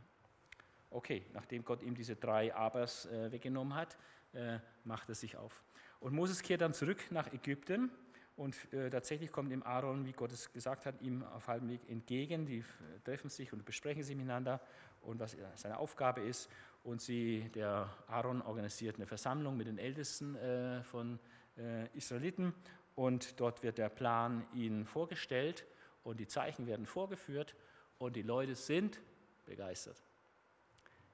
Okay, 0.90 1.24
nachdem 1.32 1.64
Gott 1.64 1.82
ihm 1.82 1.94
diese 1.94 2.16
drei 2.16 2.54
Abers 2.54 3.06
äh, 3.06 3.32
weggenommen 3.32 3.74
hat, 3.74 3.96
äh, 4.32 4.58
macht 4.84 5.08
er 5.08 5.14
sich 5.14 5.36
auf. 5.36 5.64
Und 6.00 6.14
Moses 6.14 6.42
kehrt 6.42 6.60
dann 6.60 6.74
zurück 6.74 7.10
nach 7.10 7.32
Ägypten 7.32 7.90
und 8.36 8.56
äh, 8.72 8.90
tatsächlich 8.90 9.30
kommt 9.30 9.52
ihm 9.52 9.62
Aaron, 9.62 10.04
wie 10.04 10.12
Gott 10.12 10.32
es 10.32 10.52
gesagt 10.52 10.86
hat, 10.86 11.00
ihm 11.00 11.22
auf 11.22 11.48
halbem 11.48 11.68
Weg 11.68 11.88
entgegen. 11.88 12.46
Die 12.46 12.64
treffen 13.04 13.30
sich 13.30 13.52
und 13.52 13.64
besprechen 13.64 14.02
sich 14.02 14.16
miteinander 14.16 14.60
und 15.02 15.20
was 15.20 15.36
seine 15.56 15.78
Aufgabe 15.78 16.22
ist. 16.22 16.50
Und 16.84 17.00
sie, 17.00 17.48
der 17.54 17.94
Aaron 18.08 18.42
organisiert 18.42 18.96
eine 18.96 19.06
Versammlung 19.06 19.56
mit 19.56 19.68
den 19.68 19.78
Ältesten 19.78 20.34
äh, 20.34 20.82
von 20.82 21.18
äh, 21.56 21.86
Israeliten 21.96 22.54
und 22.94 23.40
dort 23.40 23.62
wird 23.62 23.78
der 23.78 23.88
Plan 23.88 24.44
ihnen 24.52 24.84
vorgestellt 24.84 25.64
und 26.02 26.18
die 26.18 26.26
Zeichen 26.26 26.66
werden 26.66 26.86
vorgeführt 26.86 27.54
und 27.98 28.16
die 28.16 28.22
Leute 28.22 28.54
sind 28.54 29.00
begeistert. 29.46 30.02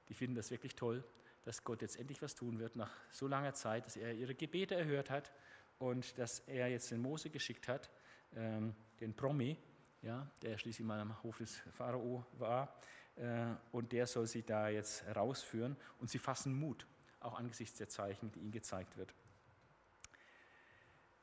Die 0.07 0.13
finden 0.13 0.35
das 0.35 0.49
wirklich 0.49 0.75
toll, 0.75 1.03
dass 1.43 1.63
Gott 1.63 1.81
jetzt 1.81 1.99
endlich 1.99 2.21
was 2.21 2.35
tun 2.35 2.59
wird 2.59 2.75
nach 2.75 2.91
so 3.11 3.27
langer 3.27 3.53
Zeit, 3.53 3.85
dass 3.85 3.95
er 3.95 4.13
ihre 4.13 4.35
Gebete 4.35 4.75
erhört 4.75 5.09
hat 5.09 5.31
und 5.77 6.17
dass 6.17 6.39
er 6.41 6.67
jetzt 6.67 6.91
den 6.91 7.01
Mose 7.01 7.29
geschickt 7.29 7.67
hat, 7.67 7.89
ähm, 8.35 8.75
den 8.99 9.15
Promi, 9.15 9.57
ja, 10.01 10.29
der 10.41 10.57
schließlich 10.57 10.85
mal 10.85 10.99
am 10.99 11.21
Hof 11.23 11.37
des 11.37 11.61
Pharao 11.71 12.25
war. 12.33 12.75
Äh, 13.19 13.55
und 13.71 13.91
der 13.91 14.07
soll 14.07 14.27
sie 14.27 14.43
da 14.43 14.69
jetzt 14.69 15.03
rausführen. 15.15 15.75
Und 15.99 16.09
sie 16.09 16.19
fassen 16.19 16.53
Mut, 16.53 16.87
auch 17.19 17.37
angesichts 17.37 17.77
der 17.77 17.89
Zeichen, 17.89 18.31
die 18.31 18.39
ihnen 18.39 18.51
gezeigt 18.51 18.97
wird. 18.97 19.13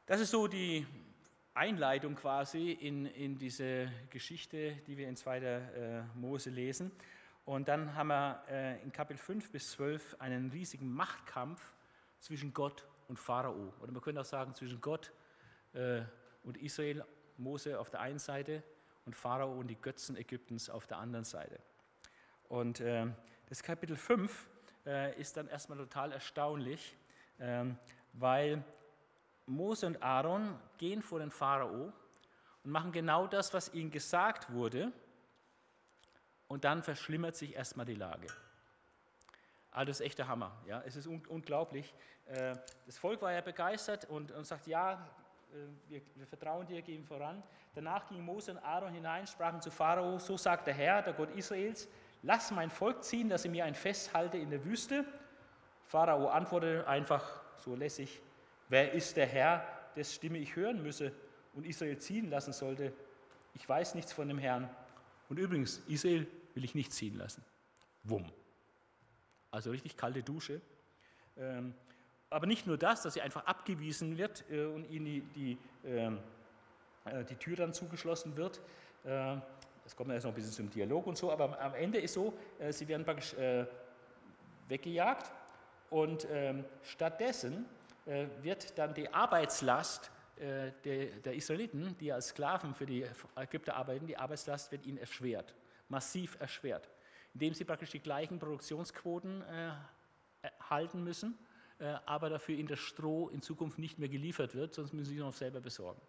Das 0.05 0.21
ist 0.21 0.31
so 0.31 0.47
die 0.47 0.87
Einleitung 1.55 2.15
quasi 2.15 2.73
in, 2.73 3.07
in 3.07 3.39
diese 3.39 3.91
Geschichte, 4.11 4.77
die 4.87 4.97
wir 4.99 5.09
in 5.09 5.17
2. 5.17 5.39
Äh, 5.39 6.03
Mose 6.15 6.51
lesen. 6.51 6.93
Und 7.45 7.69
dann 7.69 7.95
haben 7.95 8.09
wir 8.09 8.45
äh, 8.49 8.83
in 8.83 8.93
Kapitel 8.93 9.19
5 9.19 9.51
bis 9.51 9.71
12 9.73 10.17
einen 10.21 10.51
riesigen 10.51 10.93
Machtkampf 10.93 11.75
zwischen 12.19 12.53
Gott 12.53 12.87
und 13.09 13.19
Pharao. 13.19 13.73
Oder 13.81 13.93
man 13.93 14.03
könnte 14.03 14.21
auch 14.21 14.27
sagen, 14.27 14.55
zwischen 14.55 14.81
Gott 14.81 15.13
und 16.43 16.57
Israel, 16.57 17.05
Mose 17.37 17.79
auf 17.79 17.91
der 17.91 18.01
einen 18.01 18.19
Seite 18.19 18.63
und 19.05 19.15
Pharao 19.15 19.53
und 19.53 19.69
die 19.69 19.77
Götzen 19.77 20.17
Ägyptens 20.17 20.71
auf 20.71 20.87
der 20.87 20.97
anderen 20.97 21.27
Seite. 21.27 21.61
Und 22.49 22.81
äh, 22.81 23.07
das 23.49 23.63
Kapitel 23.63 23.97
5 23.97 24.49
äh, 24.87 25.21
ist 25.21 25.37
dann 25.37 25.49
erstmal 25.49 25.79
total 25.79 26.13
erstaunlich, 26.13 26.97
ähm, 27.41 27.79
weil 28.13 28.63
Mose 29.47 29.87
und 29.87 30.03
Aaron 30.03 30.59
gehen 30.79 31.03
vor 31.03 31.19
den 31.19 31.31
Pharao 31.31 31.93
und 32.65 32.71
machen 32.71 32.93
genau 32.93 33.27
das, 33.27 33.55
was 33.55 33.73
ihnen 33.75 33.91
gesagt 33.91 34.53
wurde. 34.53 34.93
Und 36.49 36.65
dann 36.65 36.83
verschlimmert 36.83 37.37
sich 37.37 37.55
erstmal 37.55 37.87
die 37.87 37.95
Lage. 37.95 38.29
Also 39.73 39.89
das 39.89 40.01
ist 40.01 40.07
echt 40.07 40.19
der 40.19 40.29
Hammer. 40.29 40.53
Ja? 40.67 40.83
Es 40.87 40.97
ist 40.97 41.07
un 41.07 41.25
unglaublich. 41.27 41.93
Äh, 42.27 42.55
das 42.87 42.99
Volk 42.99 43.21
war 43.23 43.33
ja 43.33 43.41
begeistert 43.41 44.05
und, 44.07 44.33
und 44.33 44.45
sagt, 44.47 44.67
ja, 44.67 44.95
äh, 45.53 45.57
wir, 45.89 46.01
wir, 46.15 46.27
vertrauen 46.27 46.67
dir, 46.67 46.83
gehen 46.83 47.05
voran. 47.05 47.43
Danach 47.75 48.09
gingen 48.09 48.25
Mose 48.25 48.53
und 48.53 48.59
Aaron 48.59 48.93
hinein, 48.93 49.27
sprachen 49.27 49.61
zu 49.61 49.71
Pharao, 49.71 50.19
so 50.19 50.37
sagt 50.37 50.67
der 50.67 50.75
Herr, 50.75 51.03
der 51.03 51.13
Gott 51.13 51.31
Israels, 51.37 51.89
lass 52.27 52.51
mein 52.51 52.71
Volk 52.71 53.05
ziehen, 53.05 53.29
dass 53.29 53.43
sie 53.43 53.49
mir 53.49 53.65
ein 53.65 53.75
Fest 53.75 54.13
halte 54.13 54.37
in 54.37 54.51
der 54.51 54.65
Wüste. 54.65 55.05
Pharao 55.87 56.29
antwortete 56.29 56.87
einfach 56.87 57.41
so 57.57 57.77
lässig, 57.77 58.21
wer 58.69 58.93
ist 58.93 59.17
der 59.17 59.27
Herr, 59.27 59.65
dessen 59.95 60.15
Stimme 60.15 60.39
ich 60.39 60.57
hören 60.57 60.83
müsse 60.83 61.13
und 61.55 61.65
Israel 61.65 61.99
ziehen 61.99 62.29
lassen 62.29 62.53
sollte? 62.53 62.93
Ich 63.55 63.67
weiß 63.67 63.95
nichts 63.95 64.13
von 64.13 64.27
dem 64.29 64.39
Herrn. 64.39 64.69
Und 65.29 65.39
übrigens, 65.39 65.79
Israel 65.89 66.27
will 66.55 66.65
ich 66.65 66.75
nicht 66.75 66.93
ziehen 66.93 67.17
lassen. 67.17 67.45
Wumm. 68.03 68.31
Also 69.53 69.71
richtig 69.71 69.97
kalte 69.97 70.23
Dusche. 70.23 70.61
Ähm, 71.37 71.75
aber 72.29 72.47
nicht 72.47 72.67
nur 72.67 72.77
das, 72.77 73.03
dass 73.03 73.15
sie 73.15 73.23
einfach 73.23 73.47
abgewiesen 73.47 74.19
wird 74.19 74.45
äh, 74.51 74.67
und 74.67 74.91
ihnen 74.91 75.05
die, 75.05 75.21
die, 75.21 75.59
ähm, 75.85 76.19
äh, 77.05 77.25
die 77.25 77.37
Tür 77.37 77.57
dann 77.57 77.73
zugeschlossen 77.73 78.37
wird. 78.37 78.61
Äh, 79.87 79.89
das 79.89 79.97
kommt 79.97 80.11
jetzt 80.11 80.25
noch 80.25 80.33
ein 80.33 80.35
bisschen 80.35 80.53
zum 80.53 80.71
Dialog 80.71 81.07
und 81.07 81.17
so, 81.17 81.31
aber 81.31 81.59
am 81.61 81.75
Ende 81.75 81.99
ist 81.99 82.15
so, 82.15 82.33
sie 82.71 82.89
werden 82.89 83.05
praktisch 83.05 83.37
weggejagt 84.69 85.31
und 85.91 86.27
ähm, 86.31 86.65
stattdessen 86.83 87.67
wird 88.43 88.77
dann 88.79 88.95
die 88.95 89.13
Arbeitslast 89.13 90.11
der 90.85 91.35
Israeliten, 91.35 91.97
die 91.99 92.13
als 92.13 92.29
Sklaven 92.29 92.75
für 92.75 92.87
die 92.87 93.07
Ägypter 93.37 93.75
arbeiten, 93.75 94.07
die 94.07 94.17
Arbeitslast 94.17 94.71
wird 94.71 94.85
ihnen 94.87 94.99
erschwert, 94.99 95.55
massiv 95.89 96.37
erschwert, 96.39 96.89
indem 97.35 97.55
sie 97.55 97.65
praktisch 97.65 97.91
die 97.91 98.01
gleichen 98.01 98.39
Produktionsquoten 98.39 99.43
halten 100.69 101.03
müssen 101.03 101.39
äh, 101.79 101.95
aber 102.07 102.31
dafür 102.31 102.57
in 102.57 102.67
das 102.67 102.79
Stroh 102.79 103.29
in 103.29 103.43
Zukunft 103.43 103.79
nicht 103.79 103.99
mehr 103.99 104.09
geliefert 104.09 104.55
wird, 104.55 104.73
sonst 104.73 104.95
müssen 104.95 105.11
sie 105.11 105.17
es 105.17 105.23
noch 105.23 105.35
selber 105.35 105.61
besorgen. 105.61 106.01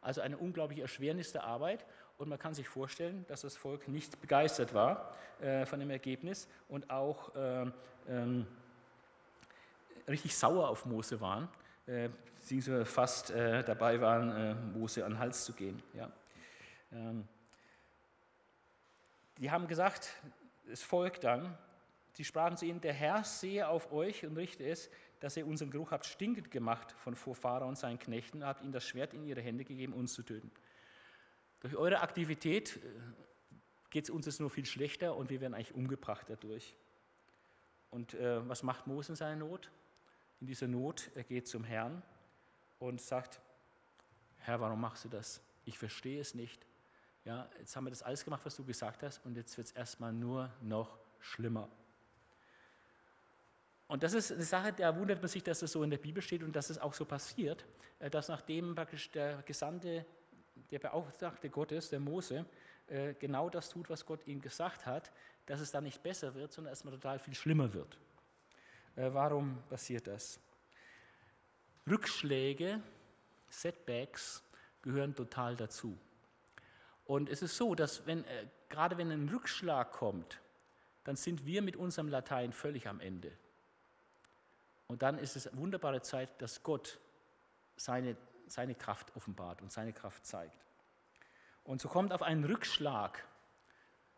Also 0.00 0.20
eine 0.20 0.38
unglaubliche 0.38 0.82
Erschwernis 0.82 1.32
der 1.32 1.44
Arbeit 1.44 1.86
und 2.18 2.28
man 2.28 2.38
kann 2.38 2.54
sich 2.54 2.68
vorstellen, 2.68 3.24
dass 3.28 3.42
das 3.42 3.56
Volk 3.56 3.88
nicht 3.88 4.20
begeistert 4.20 4.74
war 4.74 5.14
äh, 5.40 5.66
von 5.66 5.80
dem 5.80 5.90
Ergebnis 5.90 6.48
und 6.68 6.90
auch 6.90 7.34
äh, 7.34 7.66
ähm, 8.08 8.46
richtig 10.08 10.36
sauer 10.36 10.68
auf 10.68 10.86
Mose 10.86 11.20
waren, 11.20 11.48
äh, 11.86 12.08
beziehungsweise 12.38 12.84
fast 12.84 13.30
äh, 13.30 13.62
dabei 13.64 14.00
waren, 14.00 14.30
äh, 14.30 14.54
Mose 14.54 15.04
an 15.04 15.12
den 15.12 15.18
Hals 15.18 15.44
zu 15.44 15.52
gehen. 15.52 15.82
Ja. 15.94 16.10
Ähm, 16.92 17.26
die 19.38 19.50
haben 19.50 19.66
gesagt, 19.66 20.10
das 20.68 20.82
Volk 20.82 21.20
dann, 21.20 21.56
Sie 22.12 22.24
sprachen 22.24 22.56
zu 22.56 22.64
ihnen, 22.64 22.80
der 22.80 22.94
Herr 22.94 23.24
sehe 23.24 23.68
auf 23.68 23.92
euch 23.92 24.24
und 24.24 24.38
richte 24.38 24.64
es, 24.64 24.88
dass 25.20 25.36
ihr 25.36 25.46
unseren 25.46 25.70
Geruch 25.70 25.90
habt 25.90 26.06
stinkend 26.06 26.50
gemacht 26.50 26.92
von 26.92 27.14
Vorfahren 27.14 27.68
und 27.68 27.76
seinen 27.76 27.98
Knechten, 27.98 28.42
habt 28.42 28.62
ihnen 28.62 28.72
das 28.72 28.84
Schwert 28.84 29.12
in 29.12 29.22
ihre 29.22 29.42
Hände 29.42 29.64
gegeben, 29.64 29.92
uns 29.92 30.14
zu 30.14 30.22
töten. 30.22 30.50
Durch 31.66 31.78
eure 31.78 32.00
Aktivität 32.00 32.76
äh, 32.76 32.78
geht 33.90 34.04
es 34.04 34.10
uns 34.10 34.26
jetzt 34.26 34.38
nur 34.38 34.50
viel 34.50 34.66
schlechter 34.66 35.16
und 35.16 35.30
wir 35.30 35.40
werden 35.40 35.52
eigentlich 35.52 35.74
umgebracht 35.74 36.26
dadurch. 36.28 36.76
Und 37.90 38.14
äh, 38.14 38.48
was 38.48 38.62
macht 38.62 38.86
Mose 38.86 39.10
in 39.10 39.16
seiner 39.16 39.34
Not? 39.34 39.72
In 40.40 40.46
dieser 40.46 40.68
Not, 40.68 41.10
er 41.16 41.24
geht 41.24 41.48
zum 41.48 41.64
Herrn 41.64 42.04
und 42.78 43.00
sagt, 43.00 43.40
Herr, 44.36 44.60
warum 44.60 44.80
machst 44.80 45.06
du 45.06 45.08
das? 45.08 45.40
Ich 45.64 45.76
verstehe 45.76 46.20
es 46.20 46.36
nicht. 46.36 46.64
Ja, 47.24 47.50
jetzt 47.58 47.74
haben 47.74 47.82
wir 47.82 47.90
das 47.90 48.04
alles 48.04 48.22
gemacht, 48.22 48.42
was 48.44 48.54
du 48.54 48.64
gesagt 48.64 49.02
hast, 49.02 49.26
und 49.26 49.36
jetzt 49.36 49.56
wird 49.56 49.66
es 49.66 49.72
erstmal 49.72 50.12
nur 50.12 50.52
noch 50.62 50.96
schlimmer. 51.18 51.68
Und 53.88 54.04
das 54.04 54.12
ist 54.12 54.30
eine 54.30 54.44
Sache, 54.44 54.72
da 54.72 54.96
wundert 54.96 55.20
man 55.20 55.28
sich, 55.28 55.42
dass 55.42 55.58
das 55.58 55.72
so 55.72 55.82
in 55.82 55.90
der 55.90 55.98
Bibel 55.98 56.22
steht 56.22 56.44
und 56.44 56.54
dass 56.54 56.70
es 56.70 56.78
auch 56.78 56.94
so 56.94 57.04
passiert, 57.04 57.66
äh, 57.98 58.08
dass 58.08 58.28
nachdem 58.28 58.76
praktisch 58.76 59.10
der 59.10 59.42
Gesandte, 59.42 60.06
der 60.70 60.78
Beauftragte 60.78 61.50
Gottes, 61.50 61.90
der 61.90 62.00
Mose, 62.00 62.46
äh, 62.88 63.14
genau 63.14 63.48
das 63.50 63.68
tut, 63.68 63.88
was 63.90 64.04
Gott 64.04 64.26
ihm 64.26 64.40
gesagt 64.40 64.86
hat, 64.86 65.10
dass 65.46 65.60
es 65.60 65.70
dann 65.70 65.84
nicht 65.84 66.02
besser 66.02 66.34
wird, 66.34 66.52
sondern 66.52 66.72
erstmal 66.72 66.94
total 66.94 67.18
viel 67.18 67.34
schlimmer 67.34 67.72
wird. 67.72 67.98
Äh, 68.96 69.12
warum 69.12 69.62
passiert 69.68 70.06
das? 70.06 70.40
Rückschläge, 71.88 72.80
Setbacks 73.48 74.42
gehören 74.82 75.14
total 75.14 75.56
dazu. 75.56 75.96
Und 77.04 77.28
es 77.28 77.42
ist 77.42 77.56
so, 77.56 77.76
dass 77.76 78.06
wenn, 78.06 78.24
gerade 78.68 78.98
wenn 78.98 79.12
ein 79.12 79.28
Rückschlag 79.28 79.92
kommt, 79.92 80.40
dann 81.04 81.14
sind 81.14 81.46
wir 81.46 81.62
mit 81.62 81.76
unserem 81.76 82.08
Latein 82.08 82.52
völlig 82.52 82.88
am 82.88 82.98
Ende. 82.98 83.30
Und 84.88 85.02
dann 85.02 85.18
ist 85.18 85.36
es 85.36 85.46
eine 85.46 85.58
wunderbare 85.58 86.02
Zeit, 86.02 86.40
dass 86.42 86.62
Gott 86.62 86.98
seine, 87.76 88.16
seine 88.46 88.74
Kraft 88.74 89.14
offenbart 89.16 89.62
und 89.62 89.72
seine 89.72 89.92
Kraft 89.92 90.26
zeigt. 90.26 90.64
Und 91.64 91.80
so 91.80 91.88
kommt 91.88 92.12
auf 92.12 92.22
einen 92.22 92.44
Rückschlag, 92.44 93.26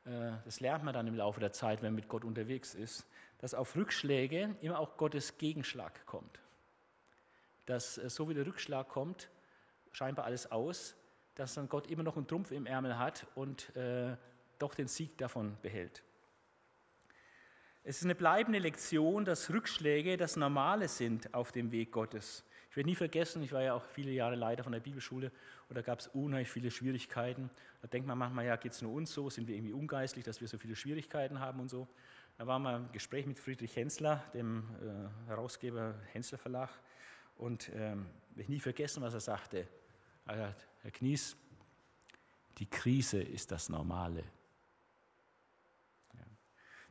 äh, 0.05 0.33
das 0.45 0.61
lernt 0.61 0.85
man 0.85 0.95
dann 0.95 1.07
im 1.07 1.15
Laufe 1.15 1.41
der 1.41 1.53
Zeit, 1.53 1.83
wenn 1.83 1.93
man 1.93 1.97
mit 1.97 2.09
Gott 2.09 2.25
unterwegs 2.25 2.75
ist, 2.75 3.07
dass 3.39 3.55
auf 3.55 3.77
Rückschläge 3.77 4.57
immer 4.61 4.79
auch 4.79 4.97
Gottes 4.97 5.39
Gegenschlag 5.39 6.05
kommt. 6.07 6.41
Dass 7.67 7.99
äh, 7.99 8.11
so 8.11 8.29
wie 8.29 8.35
der 8.35 8.47
Rückschlag 8.47 8.89
kommt, 8.89 9.31
scheinbar 9.93 10.27
alles 10.27 10.51
aus, 10.51 10.95
dass 11.35 11.55
dann 11.55 11.69
Gott 11.69 11.87
immer 11.87 12.03
noch 12.03 12.17
einen 12.17 12.27
Trumpf 12.27 12.51
im 12.51 12.67
Ärmel 12.67 12.99
hat 12.99 13.27
und 13.35 13.75
äh, 13.77 14.17
doch 14.59 14.75
den 14.75 14.89
Sieg 14.89 15.17
davon 15.19 15.57
behält. 15.63 16.03
Es 17.85 17.99
ist 17.99 18.05
eine 18.05 18.15
bleibende 18.15 18.59
Lektion, 18.59 19.25
dass 19.25 19.49
Rückschläge 19.49 20.17
das 20.17 20.37
Normale 20.37 20.89
sind 20.89 21.33
auf 21.33 21.53
dem 21.53 21.71
Weg 21.71 21.93
Gottes. 21.93 22.45
Ich 22.71 22.77
werde 22.77 22.89
nie 22.89 22.95
vergessen, 22.95 23.43
ich 23.43 23.53
war 23.53 23.63
ja 23.63 23.75
auch 23.75 23.85
viele 23.85 24.11
Jahre 24.11 24.35
Leiter 24.35 24.63
von 24.63 24.73
der 24.73 24.81
Bibelschule 24.81 25.33
und 25.69 25.77
da 25.77 25.83
gab 25.83 26.01
es 26.01 26.09
unheimlich 26.09 26.51
viele 26.51 26.71
Schwierigkeiten. 26.71 27.51
Da 27.81 27.89
denkt 27.89 28.07
man 28.07 28.19
manchmal, 28.19 28.47
ja, 28.47 28.57
geht 28.57 28.73
es 28.73 28.83
nur 28.83 28.93
uns 28.93 29.13
so, 29.13 29.31
sind 29.31 29.49
wir 29.49 29.57
irgendwie 29.57 29.73
ungeistlich, 29.73 30.25
dass 30.25 30.41
wir 30.41 30.49
so 30.49 30.59
viele 30.59 30.77
Schwierigkeiten 30.77 31.41
haben 31.41 31.61
und 31.61 31.69
so. 31.69 31.89
Da 32.37 32.47
war 32.47 32.59
mal 32.59 32.77
ein 32.77 32.93
Gespräch 32.93 33.27
mit 33.27 33.39
Friedrich 33.39 33.75
Hensler, 33.75 34.23
dem 34.35 34.65
äh, 34.81 35.29
Herausgeber 35.29 35.95
Hensler 36.13 36.39
Verlag, 36.39 36.71
und 37.37 37.71
ähm, 37.75 38.07
ich 38.37 38.49
nie 38.49 38.61
vergessen, 38.61 39.03
was 39.03 39.15
er 39.15 39.21
sagte. 39.21 39.67
Er 40.27 40.37
sagt, 40.37 40.69
Herr 40.83 40.91
Knies, 40.91 41.37
die 42.59 42.67
Krise 42.67 43.23
ist 43.23 43.51
das 43.51 43.69
Normale. 43.69 44.25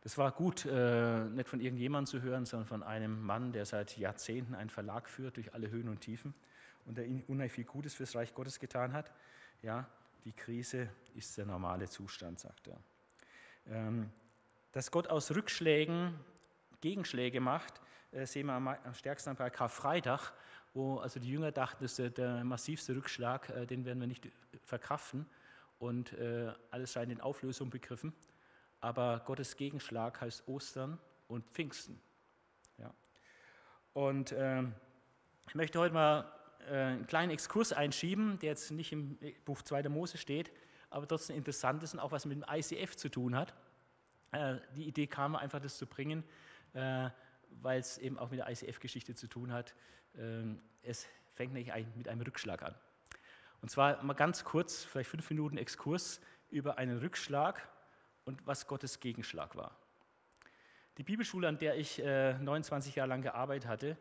Es 0.08 0.18
war 0.18 0.32
gut, 0.32 0.66
äh, 0.66 1.26
nicht 1.26 1.50
von 1.50 1.60
irgendjemandem 1.60 2.06
zu 2.10 2.22
hören, 2.22 2.46
sondern 2.46 2.66
von 2.66 2.82
einem 2.82 3.22
Mann, 3.22 3.52
der 3.52 3.66
seit 3.66 3.98
Jahrzehnten 3.98 4.56
einen 4.56 4.70
Verlag 4.70 5.10
führt 5.10 5.36
durch 5.36 5.54
alle 5.54 5.70
Höhen 5.70 5.90
und 5.90 6.00
Tiefen 6.00 6.34
und 6.86 6.98
der 6.98 7.04
unheimlich 7.28 7.52
viel 7.52 7.66
Gutes 7.66 7.94
fürs 7.94 8.16
Reich 8.16 8.34
Gottes 8.34 8.58
getan 8.58 8.94
hat. 8.94 9.12
Ja, 9.64 9.86
die 10.24 10.32
Krise 10.32 10.88
ist 11.14 11.38
der 11.38 11.46
normale 11.46 11.90
Zustand, 11.90 12.40
sagt 12.40 12.70
er. 12.70 12.80
Ähm, 13.66 14.10
dass 14.72 14.92
Gott 14.92 15.10
aus 15.10 15.36
Rückschlägen 15.36 16.18
Gegenschläge 16.80 17.42
macht, 17.42 17.82
äh, 18.14 18.26
sehen 18.26 18.46
wir 18.46 18.54
am, 18.54 18.78
stärksten 18.94 19.36
bei 19.36 19.50
Karfreitag, 19.50 20.32
wo 20.74 21.00
also 21.00 21.20
die 21.20 21.32
Jünger 21.32 21.52
dachten, 21.52 21.84
das 21.84 22.00
ist 22.00 22.00
der, 22.00 22.10
der 22.12 22.46
massivste 22.46 22.96
Rückschlag, 22.96 23.50
äh, 23.50 23.66
den 23.66 23.84
werden 23.84 24.00
wir 24.00 24.08
nicht 24.08 24.30
verkraften 24.64 25.26
und 25.80 26.14
äh, 26.14 26.54
alles 26.72 26.94
scheint 26.94 27.12
in 27.12 27.20
Auflösung 27.20 27.70
begriffen 27.70 28.14
aber 28.80 29.22
Gottes 29.26 29.56
Gegenschlag 29.56 30.22
heißt 30.22 30.48
Ostern 30.48 31.00
und 31.28 31.50
Pfingsten. 31.50 32.00
Ja. 32.78 32.94
Und 33.94 34.32
äh, 34.32 34.64
ich 35.48 35.56
möchte 35.56 35.80
heute 35.80 35.94
mal 35.94 36.32
äh, 36.70 36.74
einen 36.74 37.08
kleinen 37.08 37.32
Exkurs 37.32 37.74
einschieben, 37.74 38.40
der 38.40 38.50
jetzt 38.50 38.72
nicht 38.72 38.92
im 38.92 39.18
Buch 39.46 39.62
2. 39.62 39.90
Mose 39.90 40.18
steht, 40.18 40.52
aber 40.90 41.08
trotzdem 41.08 41.36
interessant 41.36 41.84
ist 41.84 41.94
und 41.94 42.00
auch 42.00 42.12
was 42.12 42.26
mit 42.26 42.38
dem 42.38 42.46
ICF 42.50 42.96
zu 42.96 43.10
tun 43.10 43.36
hat. 43.36 43.54
Äh, 44.32 44.58
die 44.76 44.88
Idee 44.88 45.08
kam 45.08 45.36
einfach, 45.36 45.60
das 45.60 45.78
zu 45.78 45.88
bringen, 45.88 46.24
äh, 46.74 47.10
weil 47.62 47.80
es 47.80 47.98
eben 47.98 48.20
auch 48.20 48.30
mit 48.30 48.40
der 48.40 48.50
ICF-Geschichte 48.50 49.16
zu 49.16 49.28
tun 49.28 49.52
hat. 49.52 49.74
Ähm, 50.18 50.62
es 50.82 51.08
fängt 51.34 51.54
nämlich 51.54 51.74
mit 51.96 52.08
einem 52.08 52.22
Rückschlag 52.22 52.64
an. 52.64 52.76
Und 53.62 53.70
zwar 53.70 54.04
mal 54.04 54.14
ganz 54.14 54.44
kurz, 54.44 54.84
vielleicht 54.84 55.10
fünf 55.10 55.30
Minuten 55.30 55.58
Exkurs 55.58 56.22
über 56.50 56.78
einen 56.78 57.00
Rückschlag 57.00 57.68
und 58.28 58.46
was 58.46 58.68
Gottes 58.68 59.00
Gegenschlag 59.00 59.56
war. 59.56 59.76
Die 60.98 61.04
Bibelschule, 61.04 61.48
an 61.48 61.58
der 61.58 61.76
ich 61.78 62.00
29 62.00 62.96
Jahre 62.96 63.10
lang 63.10 63.22
gearbeitet 63.22 63.70
hatte, 63.70 63.98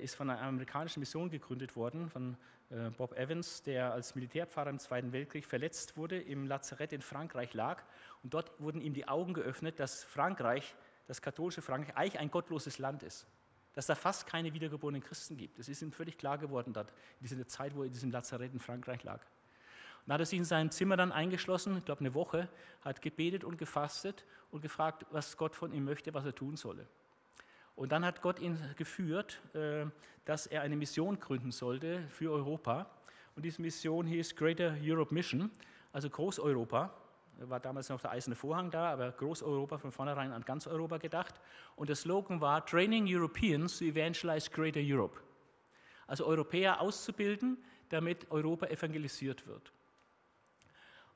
ist 0.00 0.14
von 0.14 0.30
einer 0.30 0.40
amerikanischen 0.40 1.00
Mission 1.00 1.30
gegründet 1.30 1.74
worden, 1.74 2.08
von 2.08 2.36
äh, 2.70 2.90
Bob 2.90 3.16
Evans, 3.16 3.62
der 3.62 3.92
als 3.92 4.14
Militärpfarrer 4.14 4.70
im 4.70 4.78
Zweiten 4.78 5.12
Weltkrieg 5.12 5.46
verletzt 5.46 5.96
wurde, 5.96 6.20
im 6.20 6.46
Lazarett 6.46 6.92
in 6.92 7.00
Frankreich 7.00 7.54
lag. 7.54 7.82
Und 8.22 8.34
dort 8.34 8.60
wurden 8.60 8.80
ihm 8.80 8.92
die 8.92 9.08
Augen 9.08 9.34
geöffnet, 9.34 9.80
dass 9.80 10.04
Frankreich, 10.04 10.74
das 11.06 11.22
katholische 11.22 11.62
Frankreich, 11.62 11.96
eigentlich 11.96 12.18
ein 12.18 12.30
gottloses 12.30 12.78
Land 12.78 13.02
ist. 13.02 13.26
Dass 13.72 13.86
da 13.86 13.94
fast 13.94 14.26
keine 14.26 14.52
wiedergeborenen 14.52 15.02
Christen 15.02 15.36
gibt. 15.36 15.58
Das 15.58 15.68
ist 15.68 15.82
ihm 15.82 15.92
völlig 15.92 16.18
klar 16.18 16.36
geworden 16.36 16.72
dort, 16.72 16.90
in 17.20 17.26
dieser 17.26 17.46
Zeit, 17.46 17.74
wo 17.74 17.82
er 17.82 17.86
in 17.86 17.92
diesem 17.92 18.10
Lazarett 18.10 18.52
in 18.52 18.60
Frankreich 18.60 19.02
lag. 19.04 19.24
Und 20.08 20.14
hat 20.14 20.20
er 20.20 20.26
sich 20.26 20.38
in 20.38 20.46
seinem 20.46 20.70
Zimmer 20.70 20.96
dann 20.96 21.12
eingeschlossen, 21.12 21.76
ich 21.76 21.84
glaube 21.84 22.00
eine 22.00 22.14
Woche, 22.14 22.48
hat 22.80 23.02
gebetet 23.02 23.44
und 23.44 23.58
gefastet 23.58 24.24
und 24.50 24.62
gefragt, 24.62 25.04
was 25.10 25.36
Gott 25.36 25.54
von 25.54 25.70
ihm 25.70 25.84
möchte, 25.84 26.14
was 26.14 26.24
er 26.24 26.34
tun 26.34 26.56
solle. 26.56 26.88
Und 27.76 27.92
dann 27.92 28.06
hat 28.06 28.22
Gott 28.22 28.38
ihn 28.38 28.58
geführt, 28.78 29.38
äh, 29.52 29.84
dass 30.24 30.46
er 30.46 30.62
eine 30.62 30.76
Mission 30.76 31.20
gründen 31.20 31.52
sollte 31.52 32.08
für 32.08 32.32
Europa. 32.32 32.90
Und 33.36 33.42
diese 33.44 33.60
Mission 33.60 34.06
hieß 34.06 34.34
Greater 34.34 34.78
Europe 34.82 35.12
Mission, 35.12 35.50
also 35.92 36.08
Großeuropa. 36.08 36.90
War 37.40 37.60
damals 37.60 37.90
noch 37.90 38.00
der 38.00 38.12
eiserne 38.12 38.34
Vorhang 38.34 38.70
da, 38.70 38.90
aber 38.90 39.12
Großeuropa 39.12 39.76
von 39.76 39.92
vornherein 39.92 40.32
an 40.32 40.42
ganz 40.42 40.66
Europa 40.66 40.96
gedacht. 40.96 41.34
Und 41.76 41.90
der 41.90 41.96
Slogan 41.96 42.40
war 42.40 42.64
Training 42.64 43.04
Europeans 43.06 43.78
to 43.78 43.84
Evangelize 43.84 44.48
Greater 44.48 44.80
Europe. 44.82 45.20
Also 46.06 46.24
Europäer 46.24 46.80
auszubilden, 46.80 47.58
damit 47.90 48.30
Europa 48.30 48.68
evangelisiert 48.68 49.46
wird. 49.46 49.70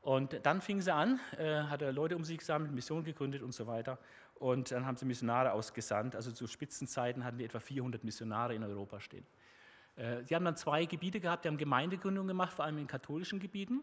Und 0.03 0.45
dann 0.45 0.61
fing 0.61 0.81
sie 0.81 0.93
an, 0.93 1.21
äh, 1.39 1.63
hat 1.63 1.81
er 1.81 1.93
Leute 1.93 2.17
um 2.17 2.25
sich 2.25 2.39
gesammelt, 2.39 2.73
Mission 2.73 3.05
gegründet 3.05 3.41
und 3.43 3.53
so 3.53 3.69
weiter. 3.69 3.99
Und 4.35 4.73
dann 4.73 4.85
haben 4.85 4.97
sie 4.97 5.07
Missionare 5.07 5.53
ausgesandt. 5.53 6.17
Also 6.17 6.33
zu 6.33 6.49
Spitzenzeiten 6.49 7.25
hatten 7.25 7.39
die 7.39 7.45
etwa 7.45 7.61
400 7.61 8.03
Missionare 8.03 8.55
in 8.57 8.65
Europa 8.65 8.99
stehen. 8.99 9.25
Äh, 9.95 10.25
sie 10.25 10.35
haben 10.35 10.45
dann 10.45 10.57
zwei 10.57 10.87
Gebiete 10.87 11.21
gehabt, 11.21 11.45
die 11.45 11.49
haben 11.49 11.57
Gemeindegründung 11.57 12.27
gemacht, 12.27 12.53
vor 12.53 12.65
allem 12.65 12.79
in 12.79 12.89
katholischen 12.89 13.39
Gebieten. 13.39 13.83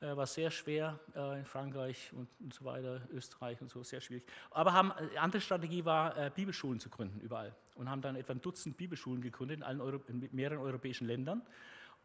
Äh, 0.00 0.16
war 0.16 0.28
sehr 0.28 0.52
schwer 0.52 1.00
äh, 1.16 1.40
in 1.40 1.44
Frankreich 1.44 2.12
und, 2.12 2.28
und, 2.38 2.54
so 2.54 2.64
weiter, 2.64 3.00
Österreich 3.10 3.60
und 3.60 3.68
so, 3.68 3.82
sehr 3.82 4.00
schwierig. 4.00 4.24
Aber 4.52 4.72
haben, 4.72 4.92
die 5.12 5.18
andere 5.18 5.40
Strategie 5.40 5.84
war, 5.84 6.30
Bibelschulen 6.30 6.78
zu 6.78 6.88
gründen, 6.88 7.18
überall. 7.18 7.52
Und 7.74 7.90
haben 7.90 8.00
dann 8.00 8.14
etwa 8.14 8.32
ein 8.32 8.40
Dutzend 8.40 8.76
Bibelschulen 8.76 9.22
gegründet 9.22 9.58
in, 9.58 9.62
allen 9.64 9.80
Euro, 9.80 10.00
in 10.06 10.28
mehreren 10.30 10.58
europäischen 10.58 11.08
Ländern. 11.08 11.42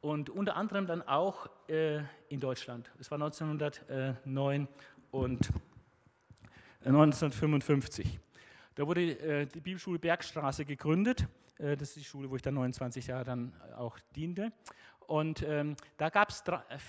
Und 0.04 0.30
unter 0.30 0.58
anderem 0.58 0.86
dann 0.86 1.02
auch 1.02 1.50
in 1.70 2.40
Deutschland. 2.42 2.92
Es 3.00 3.10
war 3.10 3.16
1909 3.16 4.68
und 5.12 5.50
1955. 6.84 8.20
Da 8.76 8.86
wurde 8.86 9.18
äh, 9.18 9.46
die 9.46 9.62
Bibelschule 9.62 10.00
Bergstraße 10.00 10.66
gegründet. 10.66 11.26
Äh, 11.58 11.78
das 11.78 11.90
ist 11.90 11.96
die 11.96 12.04
Schule, 12.04 12.30
wo 12.30 12.36
ich 12.36 12.42
dann 12.42 12.56
29 12.56 13.08
Jahre 13.08 13.24
dann 13.24 13.54
auch 13.78 13.98
diente. 14.14 14.52
Und 15.08 15.42
ähm, 15.44 15.78
da 15.96 16.10
gab 16.10 16.32
es 16.32 16.44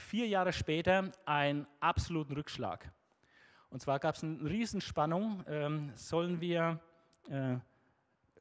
vier 0.08 0.26
Jahre 0.26 0.52
später 0.52 1.12
einen 1.24 1.68
absoluten 1.78 2.32
Rückschlag. 2.32 2.90
Und 3.70 3.80
zwar 3.80 4.00
gab 4.00 4.16
es 4.16 4.24
eine 4.24 4.42
Riesenspannung. 4.50 5.44
Ähm, 5.46 5.92
sollen 5.94 6.40
wir 6.40 6.80
äh, 7.30 7.58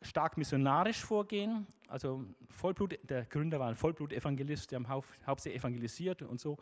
stark 0.04 0.38
missionarisch 0.38 1.04
vorgehen? 1.04 1.68
Also 1.88 2.26
Vollblut, 2.50 2.98
der 3.04 3.26
Gründer 3.26 3.60
war 3.60 3.70
ein 3.70 3.76
Vollblut-Evangelist, 3.76 4.72
der 4.72 4.80
haben 4.84 5.06
hauptsächlich 5.26 5.62
evangelisiert 5.62 6.22
und 6.22 6.40
so. 6.40 6.58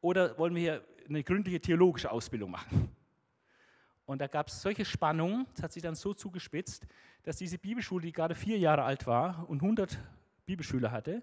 Oder 0.00 0.36
wollen 0.38 0.54
wir 0.54 0.60
hier 0.60 0.84
eine 1.08 1.22
gründliche 1.22 1.60
theologische 1.60 2.10
Ausbildung 2.10 2.50
machen? 2.50 2.94
Und 4.06 4.20
da 4.20 4.26
gab 4.26 4.48
es 4.48 4.60
solche 4.60 4.84
Spannungen, 4.84 5.46
es 5.56 5.62
hat 5.62 5.72
sich 5.72 5.82
dann 5.82 5.94
so 5.94 6.12
zugespitzt, 6.12 6.86
dass 7.22 7.36
diese 7.36 7.58
Bibelschule, 7.58 8.04
die 8.04 8.12
gerade 8.12 8.34
vier 8.34 8.58
Jahre 8.58 8.82
alt 8.84 9.06
war 9.06 9.48
und 9.48 9.62
100 9.62 9.98
Bibelschüler 10.44 10.90
hatte, 10.90 11.22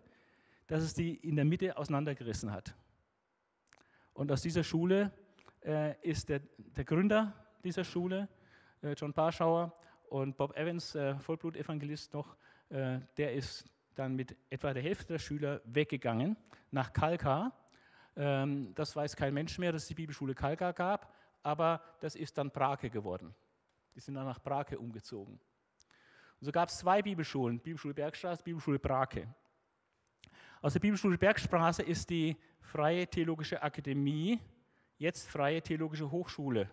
dass 0.65 0.81
es 0.81 0.93
die 0.93 1.15
in 1.15 1.35
der 1.35 1.45
Mitte 1.45 1.77
auseinandergerissen 1.77 2.51
hat. 2.51 2.75
Und 4.13 4.31
aus 4.31 4.41
dieser 4.41 4.63
Schule 4.63 5.11
äh, 5.63 5.95
ist 6.01 6.29
der, 6.29 6.41
der, 6.57 6.85
Gründer 6.85 7.33
dieser 7.63 7.83
Schule, 7.83 8.27
äh, 8.81 8.93
John 8.93 9.13
Parschauer, 9.13 9.73
und 10.11 10.37
Bob 10.37 10.55
Evans, 10.57 10.95
äh, 10.95 11.15
Vollblutevangelist 11.19 12.13
noch, 12.13 12.35
äh, 12.69 12.99
der 13.17 13.33
ist 13.33 13.65
dann 13.95 14.15
mit 14.15 14.35
etwa 14.49 14.73
der 14.73 14.83
Hälfte 14.83 15.13
der 15.13 15.19
Schüler 15.19 15.61
weggegangen 15.65 16.37
nach 16.71 16.93
Kalkar. 16.93 17.57
Ähm, 18.15 18.73
das 18.75 18.95
weiß 18.95 19.15
kein 19.15 19.33
Mensch 19.33 19.57
mehr, 19.57 19.71
dass 19.71 19.83
es 19.83 19.87
die 19.87 19.95
Bibelschule 19.95 20.35
Kalkar 20.35 20.73
gab 20.73 21.13
aber 21.43 21.81
das 21.99 22.15
ist 22.15 22.37
dann 22.37 22.51
Brake 22.51 22.89
geworden. 22.89 23.33
Die 23.95 23.99
sind 23.99 24.15
dann 24.15 24.25
nach 24.25 24.39
Brake 24.39 24.77
umgezogen. 24.77 25.33
Und 25.33 26.45
so 26.45 26.51
gab 26.51 26.69
es 26.69 26.77
zwei 26.77 27.01
Bibelschulen, 27.01 27.59
Bibelschule 27.59 27.93
Bergstraße, 27.93 28.43
Bibelschule 28.43 28.79
Brake. 28.79 29.33
Aus 30.61 30.73
der 30.73 30.79
Bibelschule 30.79 31.17
Bergstraße 31.17 31.83
ist 31.83 32.09
die 32.09 32.37
Freie 32.61 33.07
Theologische 33.07 33.61
Akademie, 33.61 34.39
jetzt 34.97 35.29
Freie 35.29 35.61
Theologische 35.61 36.09
Hochschule. 36.09 36.69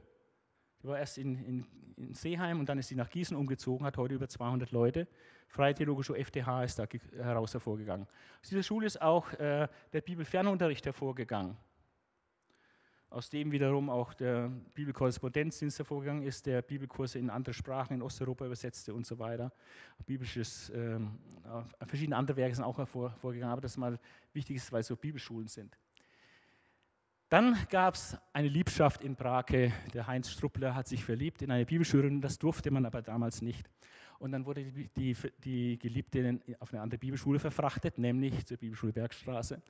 War 0.89 0.99
erst 0.99 1.19
in, 1.19 1.37
in, 1.45 1.67
in 1.97 2.15
Seeheim 2.15 2.61
und 2.61 2.69
dann 2.69 2.79
ist 2.79 2.89
sie 2.89 2.97
nach 2.97 3.11
Gießen 3.11 3.37
umgezogen, 3.37 3.87
hat 3.87 3.97
heute 3.97 4.15
über 4.15 4.29
200 4.29 4.71
Leute. 4.73 5.07
Freie 5.47 5.75
Theologische 5.75 6.15
FTH 6.15 6.65
ist 6.65 6.79
da 6.79 6.87
heraus 7.17 7.53
hervorgegangen. 7.53 8.07
Aus 8.43 8.49
dieser 8.49 8.63
Schule 8.63 8.87
ist 8.87 9.01
auch 9.01 9.33
äh, 9.35 9.69
der 9.93 10.01
Bibelfernunterricht 10.01 10.85
hervorgegangen 10.87 11.57
aus 13.11 13.31
dem 13.31 13.51
wiederum 13.51 13.89
auch 13.89 14.13
der 14.13 14.51
Bibelkorrespondenzdienst 14.75 15.79
hervorgegangen 15.79 16.23
ist, 16.25 16.45
der 16.47 16.63
Bibelkurse 16.63 17.19
in 17.19 17.31
andere 17.31 17.55
Sprachen 17.55 17.95
in 17.95 18.03
Osteuropa 18.03 18.45
übersetzte 18.45 18.93
und 18.93 19.07
so 19.07 19.19
weiter. 19.19 19.53
Biblisches, 20.05 20.71
äh, 20.71 20.99
verschiedene 21.87 22.17
andere 22.17 22.37
Werke 22.37 22.55
sind 22.55 22.65
auch 22.65 22.77
hervorgegangen, 22.77 23.53
aber 23.53 23.63
das 23.63 23.77
mal 23.77 23.99
wichtig 24.33 24.57
ist, 24.57 24.71
weil 24.73 24.81
es 24.81 24.87
so 24.89 24.97
Bibelschulen 24.97 25.49
sind. 25.49 25.79
Dann 27.29 27.59
gab 27.69 27.95
es 27.95 28.17
eine 28.33 28.49
Liebschaft 28.49 29.05
in 29.05 29.15
Brake. 29.15 29.71
Der 29.93 30.07
Heinz 30.07 30.31
Struppler 30.31 30.75
hat 30.75 30.89
sich 30.89 31.05
verliebt 31.05 31.43
in 31.43 31.51
eine 31.51 31.67
Bibelschülerin, 31.67 32.23
das 32.23 32.39
durfte 32.39 32.71
man 32.71 32.87
aber 32.87 33.03
damals 33.03 33.43
nicht. 33.43 33.69
Und 34.19 34.33
dann 34.33 34.47
wurde 34.47 34.65
die, 34.65 34.89
die, 34.89 35.15
die 35.45 35.79
Geliebte 35.79 36.41
auf 36.59 36.73
eine 36.73 36.81
andere 36.81 36.99
Bibelschule 36.99 37.39
verfrachtet, 37.39 37.99
nämlich 37.99 38.47
zur 38.47 38.57
Bibelschule 38.57 38.95
Bergstraße. 38.95 39.61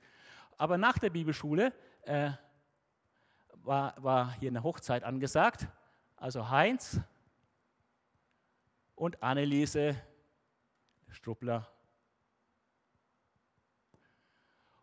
Aber 0.57 0.79
nach 0.79 0.99
der 0.99 1.11
Bibelschule 1.11 1.73
äh, 2.03 2.31
war, 3.64 3.94
war 4.03 4.33
hier 4.35 4.51
eine 4.51 4.62
Hochzeit 4.62 5.03
angesagt. 5.03 5.66
Also 6.16 6.49
Heinz 6.49 7.01
und 8.94 9.21
Anneliese 9.21 9.97
Struppler. 11.09 11.68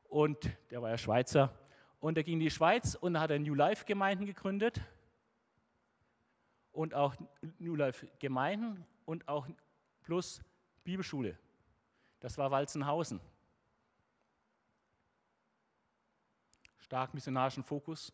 Und 0.09 0.49
der 0.69 0.81
war 0.81 0.89
ja 0.89 0.97
Schweizer. 0.97 1.57
Und 2.05 2.17
er 2.17 2.23
ging 2.23 2.35
in 2.35 2.39
die 2.41 2.51
Schweiz 2.51 2.93
und 2.93 3.19
hat 3.19 3.31
New 3.31 3.55
Life 3.55 3.83
Gemeinden 3.83 4.27
gegründet. 4.27 4.79
Und 6.71 6.93
auch 6.93 7.15
New 7.57 7.73
Life 7.73 8.07
Gemeinden 8.19 8.85
und 9.05 9.27
auch 9.27 9.47
plus 10.03 10.39
Bibelschule. 10.83 11.35
Das 12.19 12.37
war 12.37 12.51
Walzenhausen. 12.51 13.19
Stark 16.77 17.15
missionarischen 17.15 17.63
Fokus. 17.63 18.13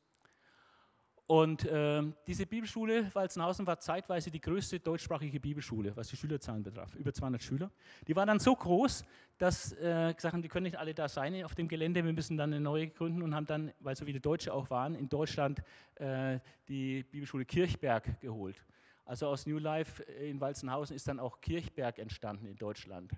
Und 1.32 1.64
äh, 1.64 2.04
diese 2.28 2.46
Bibelschule 2.46 3.10
Walzenhausen 3.16 3.66
war 3.66 3.80
zeitweise 3.80 4.30
die 4.30 4.42
größte 4.42 4.82
deutschsprachige 4.82 5.40
Bibelschule, 5.40 5.96
was 5.96 6.10
die 6.10 6.18
Schülerzahlen 6.18 6.62
betraf. 6.62 6.94
Über 6.96 7.14
200 7.14 7.42
Schüler. 7.42 7.72
Die 8.06 8.14
waren 8.18 8.28
dann 8.28 8.40
so 8.40 8.54
groß, 8.54 9.06
dass 9.38 9.72
äh, 9.72 10.14
gesagt 10.14 10.34
haben, 10.34 10.42
die 10.42 10.50
können 10.50 10.66
nicht 10.66 10.78
alle 10.78 10.94
da 10.94 11.08
sein 11.08 11.42
auf 11.46 11.56
dem 11.56 11.70
Gelände, 11.70 12.04
wir 12.04 12.12
müssen 12.12 12.36
dann 12.36 12.52
eine 12.52 12.60
neue 12.60 12.90
gründen 12.90 13.22
und 13.22 13.34
haben 13.34 13.46
dann, 13.46 13.72
weil 13.80 13.96
so 13.96 14.04
viele 14.04 14.20
Deutsche 14.20 14.54
auch 14.54 14.70
waren, 14.70 14.94
in 14.94 15.08
Deutschland 15.08 15.64
äh, 15.96 16.42
die 16.68 17.04
Bibelschule 17.04 17.46
Kirchberg 17.46 18.20
geholt. 18.20 18.62
Also 19.06 19.28
aus 19.28 19.46
New 19.46 19.58
Life 19.58 20.04
in 20.04 20.42
Walzenhausen 20.42 20.98
ist 20.98 21.08
dann 21.08 21.22
auch 21.22 21.40
Kirchberg 21.40 21.98
entstanden 21.98 22.46
in 22.46 22.58
Deutschland. 22.58 23.14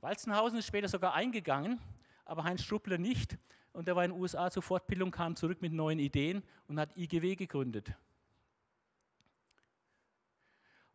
Walzenhausen 0.00 0.58
ist 0.58 0.68
später 0.68 0.88
sogar 0.88 1.12
eingegangen, 1.12 1.78
aber 2.24 2.44
Heinz 2.44 2.62
Struppler 2.62 2.96
nicht. 2.96 3.36
Und 3.72 3.88
er 3.88 3.96
war 3.96 4.04
in 4.04 4.10
den 4.10 4.20
USA 4.20 4.50
zur 4.50 4.62
Fortbildung, 4.62 5.10
kam 5.10 5.36
zurück 5.36 5.62
mit 5.62 5.72
neuen 5.72 5.98
Ideen 5.98 6.42
und 6.66 6.78
hat 6.78 6.96
IGW 6.96 7.36
gegründet. 7.36 7.94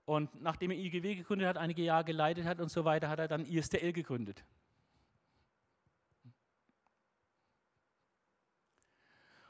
Und 0.06 0.42
nachdem 0.42 0.72
er 0.72 0.78
IGW 0.78 1.16
gegründet 1.16 1.48
hat, 1.48 1.58
einige 1.58 1.82
Jahre 1.82 2.06
geleitet 2.06 2.46
hat 2.46 2.60
und 2.60 2.70
so 2.70 2.86
weiter, 2.86 3.10
hat 3.10 3.20
er 3.20 3.28
dann 3.28 3.46
ISDL 3.46 3.92
gegründet. 3.92 4.44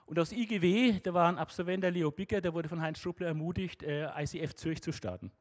Und 0.05 0.19
aus 0.19 0.31
IGW, 0.31 0.99
da 0.99 1.13
war 1.13 1.27
ein 1.27 1.37
Absolvent, 1.37 1.83
der 1.83 1.91
Leo 1.91 2.11
Bicker, 2.11 2.39
der 2.39 2.53
wurde 2.53 2.69
von 2.69 2.79
Heinz 2.79 2.99
Struppler 2.99 3.27
ermutigt, 3.27 3.81
äh, 3.81 4.07
ICF 4.21 4.53
Zürich 4.53 4.81
zu 4.81 4.91
starten. 4.91 5.31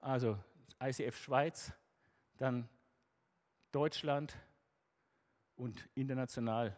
Also 0.00 0.38
ICF 0.82 1.16
Schweiz, 1.16 1.72
dann 2.36 2.68
Deutschland 3.72 4.36
und 5.56 5.88
international. 5.94 6.76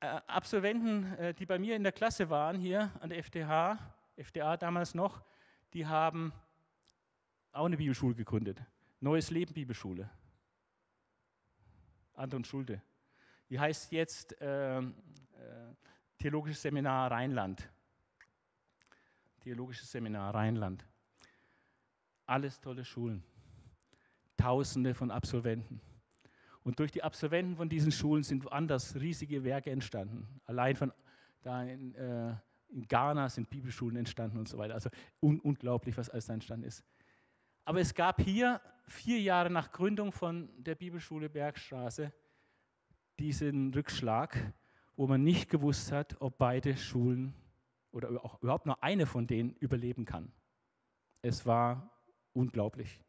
Äh, 0.00 0.06
Absolventen, 0.26 1.12
äh, 1.18 1.34
die 1.34 1.46
bei 1.46 1.58
mir 1.58 1.76
in 1.76 1.82
der 1.82 1.92
Klasse 1.92 2.30
waren, 2.30 2.56
hier 2.56 2.90
an 3.00 3.10
der 3.10 3.18
FDH, 3.18 3.78
FDA 4.16 4.56
damals 4.56 4.94
noch, 4.94 5.22
die 5.74 5.86
haben 5.86 6.32
auch 7.52 7.66
eine 7.66 7.76
Bibelschule 7.76 8.14
gegründet. 8.14 8.62
Neues 9.00 9.30
Leben 9.30 9.52
Bibelschule. 9.52 10.10
Anton 12.14 12.44
Schulte. 12.44 12.82
Die 13.48 13.58
heißt 13.58 13.92
jetzt 13.92 14.40
äh, 14.40 14.78
äh, 14.78 14.82
Theologisches 16.20 16.60
Seminar 16.60 17.10
Rheinland. 17.10 17.66
Theologisches 19.40 19.90
Seminar 19.90 20.34
Rheinland. 20.34 20.84
Alles 22.30 22.60
tolle 22.60 22.84
Schulen. 22.84 23.24
Tausende 24.36 24.94
von 24.94 25.10
Absolventen. 25.10 25.80
Und 26.62 26.78
durch 26.78 26.92
die 26.92 27.02
Absolventen 27.02 27.56
von 27.56 27.68
diesen 27.68 27.90
Schulen 27.90 28.22
sind 28.22 28.44
woanders 28.44 28.94
riesige 28.94 29.42
Werke 29.42 29.72
entstanden. 29.72 30.40
Allein 30.46 30.76
von 30.76 30.92
da 31.42 31.64
in, 31.64 31.92
äh, 31.96 32.36
in 32.68 32.86
Ghana 32.86 33.28
sind 33.28 33.50
Bibelschulen 33.50 33.96
entstanden 33.96 34.38
und 34.38 34.48
so 34.48 34.58
weiter. 34.58 34.74
Also 34.74 34.90
un 35.20 35.40
unglaublich, 35.40 35.96
was 35.96 36.08
alles 36.08 36.26
da 36.26 36.34
entstanden 36.34 36.66
ist. 36.66 36.84
Aber 37.64 37.80
es 37.80 37.94
gab 37.94 38.20
hier, 38.20 38.60
vier 38.84 39.20
Jahre 39.20 39.50
nach 39.50 39.72
Gründung 39.72 40.12
von 40.12 40.50
der 40.56 40.76
Bibelschule 40.76 41.28
Bergstraße, 41.28 42.12
diesen 43.18 43.74
Rückschlag, 43.74 44.54
wo 44.94 45.08
man 45.08 45.24
nicht 45.24 45.50
gewusst 45.50 45.90
hat, 45.90 46.20
ob 46.20 46.38
beide 46.38 46.76
Schulen 46.76 47.34
oder 47.90 48.24
auch 48.24 48.40
überhaupt 48.40 48.66
nur 48.66 48.80
eine 48.84 49.06
von 49.06 49.26
denen 49.26 49.56
überleben 49.56 50.04
kann. 50.04 50.30
Es 51.22 51.44
war 51.44 51.90
unglaublich. 52.32 53.00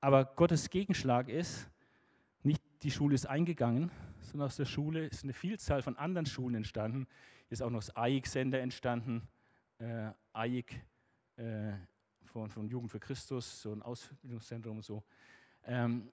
Aber 0.00 0.24
Gottes 0.24 0.70
Gegenschlag 0.70 1.28
ist, 1.28 1.70
nicht 2.42 2.62
die 2.82 2.90
Schule 2.90 3.14
ist 3.14 3.26
eingegangen, 3.26 3.90
sondern 4.20 4.46
aus 4.46 4.56
der 4.56 4.64
Schule 4.64 5.06
ist 5.06 5.24
eine 5.24 5.32
Vielzahl 5.32 5.82
von 5.82 5.96
anderen 5.96 6.26
Schulen 6.26 6.56
entstanden. 6.56 7.06
Hier 7.48 7.52
ist 7.52 7.62
auch 7.62 7.70
noch 7.70 7.80
das 7.80 7.94
AIK-Sender 7.96 8.60
entstanden, 8.60 9.28
äh, 9.78 10.10
AIK 10.32 10.74
äh, 11.36 11.72
von, 12.24 12.50
von 12.50 12.68
Jugend 12.68 12.90
für 12.90 13.00
Christus, 13.00 13.62
so 13.62 13.72
ein 13.72 13.82
Ausbildungszentrum 13.82 14.76
und 14.78 14.82
so. 14.82 15.04
Ähm, 15.64 16.10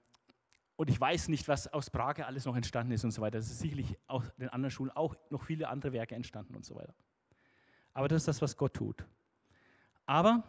und 0.76 0.88
ich 0.88 1.00
weiß 1.00 1.28
nicht, 1.28 1.48
was 1.48 1.66
aus 1.68 1.90
Prag 1.90 2.20
alles 2.20 2.46
noch 2.46 2.56
entstanden 2.56 2.92
ist 2.92 3.04
und 3.04 3.10
so 3.10 3.20
weiter. 3.20 3.38
Es 3.38 3.50
ist 3.50 3.58
sicherlich 3.58 3.98
auch 4.06 4.22
in 4.22 4.40
den 4.40 4.48
anderen 4.50 4.70
Schulen 4.70 4.90
auch 4.92 5.14
noch 5.28 5.42
viele 5.42 5.68
andere 5.68 5.92
Werke 5.92 6.14
entstanden 6.14 6.54
und 6.54 6.64
so 6.64 6.74
weiter. 6.74 6.94
Aber 7.92 8.08
das 8.08 8.22
ist 8.22 8.28
das, 8.28 8.40
was 8.40 8.56
Gott 8.56 8.74
tut. 8.74 9.04
Aber 10.06 10.42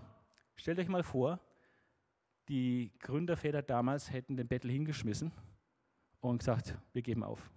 stellt 0.62 0.78
euch 0.78 0.88
mal 0.88 1.02
vor, 1.02 1.40
die 2.48 2.92
Gründerväter 3.00 3.64
damals 3.64 4.12
hätten 4.12 4.38
den 4.38 4.48
Bettel 4.48 4.70
hingeschmissen 4.70 5.32
und 6.20 6.38
gesagt, 6.38 6.78
wir 6.94 7.02
geben 7.02 7.24
auf. 7.24 7.50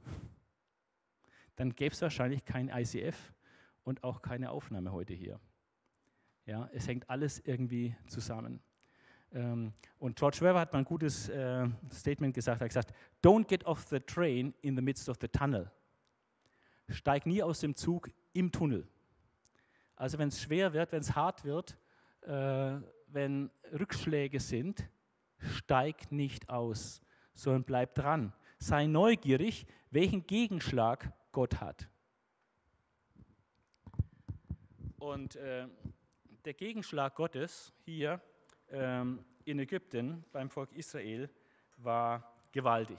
Dann 1.57 1.75
gäbe 1.75 1.93
es 1.93 2.01
wahrscheinlich 2.01 2.47
kein 2.47 2.69
ICF 2.69 3.35
und 3.83 4.03
auch 4.05 4.23
keine 4.23 4.51
Aufnahme 4.51 4.91
heute 4.91 5.13
hier. 5.13 5.39
Ja, 6.47 6.71
es 6.73 6.89
hängt 6.89 7.11
alles 7.11 7.41
irgendwie 7.41 7.95
zusammen. 8.07 8.61
Ähm, 9.33 9.75
und 9.99 10.17
George 10.17 10.39
Weber 10.41 10.61
hat 10.61 10.73
mal 10.73 10.79
ein 10.79 10.85
gutes 10.87 11.29
äh, 11.29 11.69
Statement 11.93 12.35
gesagt. 12.35 12.63
Er 12.63 12.65
hat 12.65 12.71
gesagt, 12.71 12.95
don't 13.23 13.47
get 13.47 13.67
off 13.67 13.87
the 13.89 14.01
train 14.01 14.55
in 14.63 14.77
the 14.77 14.83
midst 14.83 15.11
of 15.11 15.19
the 15.21 15.29
tunnel. 15.29 15.71
Steig 16.89 17.27
nie 17.27 17.43
aus 17.43 17.61
dem 17.61 17.77
Zug 17.77 18.11
im 18.33 18.51
Tunnel. 18.51 18.89
Also 19.95 20.19
wenn 20.19 20.29
es 20.29 20.41
schwer 20.41 20.73
wird, 20.73 20.91
wenn 20.93 21.01
es 21.01 21.15
hart 21.15 21.45
wird, 21.45 21.79
äh, 22.25 22.81
wenn 23.09 23.51
Rückschläge 23.73 24.41
sind, 24.41 24.89
steig 25.39 26.11
nicht 26.11 26.49
aus, 26.49 27.01
sondern 27.35 27.65
bleib 27.65 27.95
dran. 27.95 28.33
Sei 28.59 28.87
neugierig, 28.87 29.67
welchen 29.91 30.27
Gegenschlag 30.27 31.13
Gott 31.33 31.61
hat. 31.61 31.89
Und 34.99 35.37
äh, 35.37 35.69
der 36.45 36.55
Gegenschlag 36.55 37.15
Gottes 37.15 37.73
hier 37.85 38.21
ähm, 38.71 39.25
in 39.45 39.59
Ägypten 39.59 40.25
beim 40.33 40.49
Volk 40.49 40.73
Israel 40.73 41.29
war 41.77 42.35
gewaltig. 42.53 42.99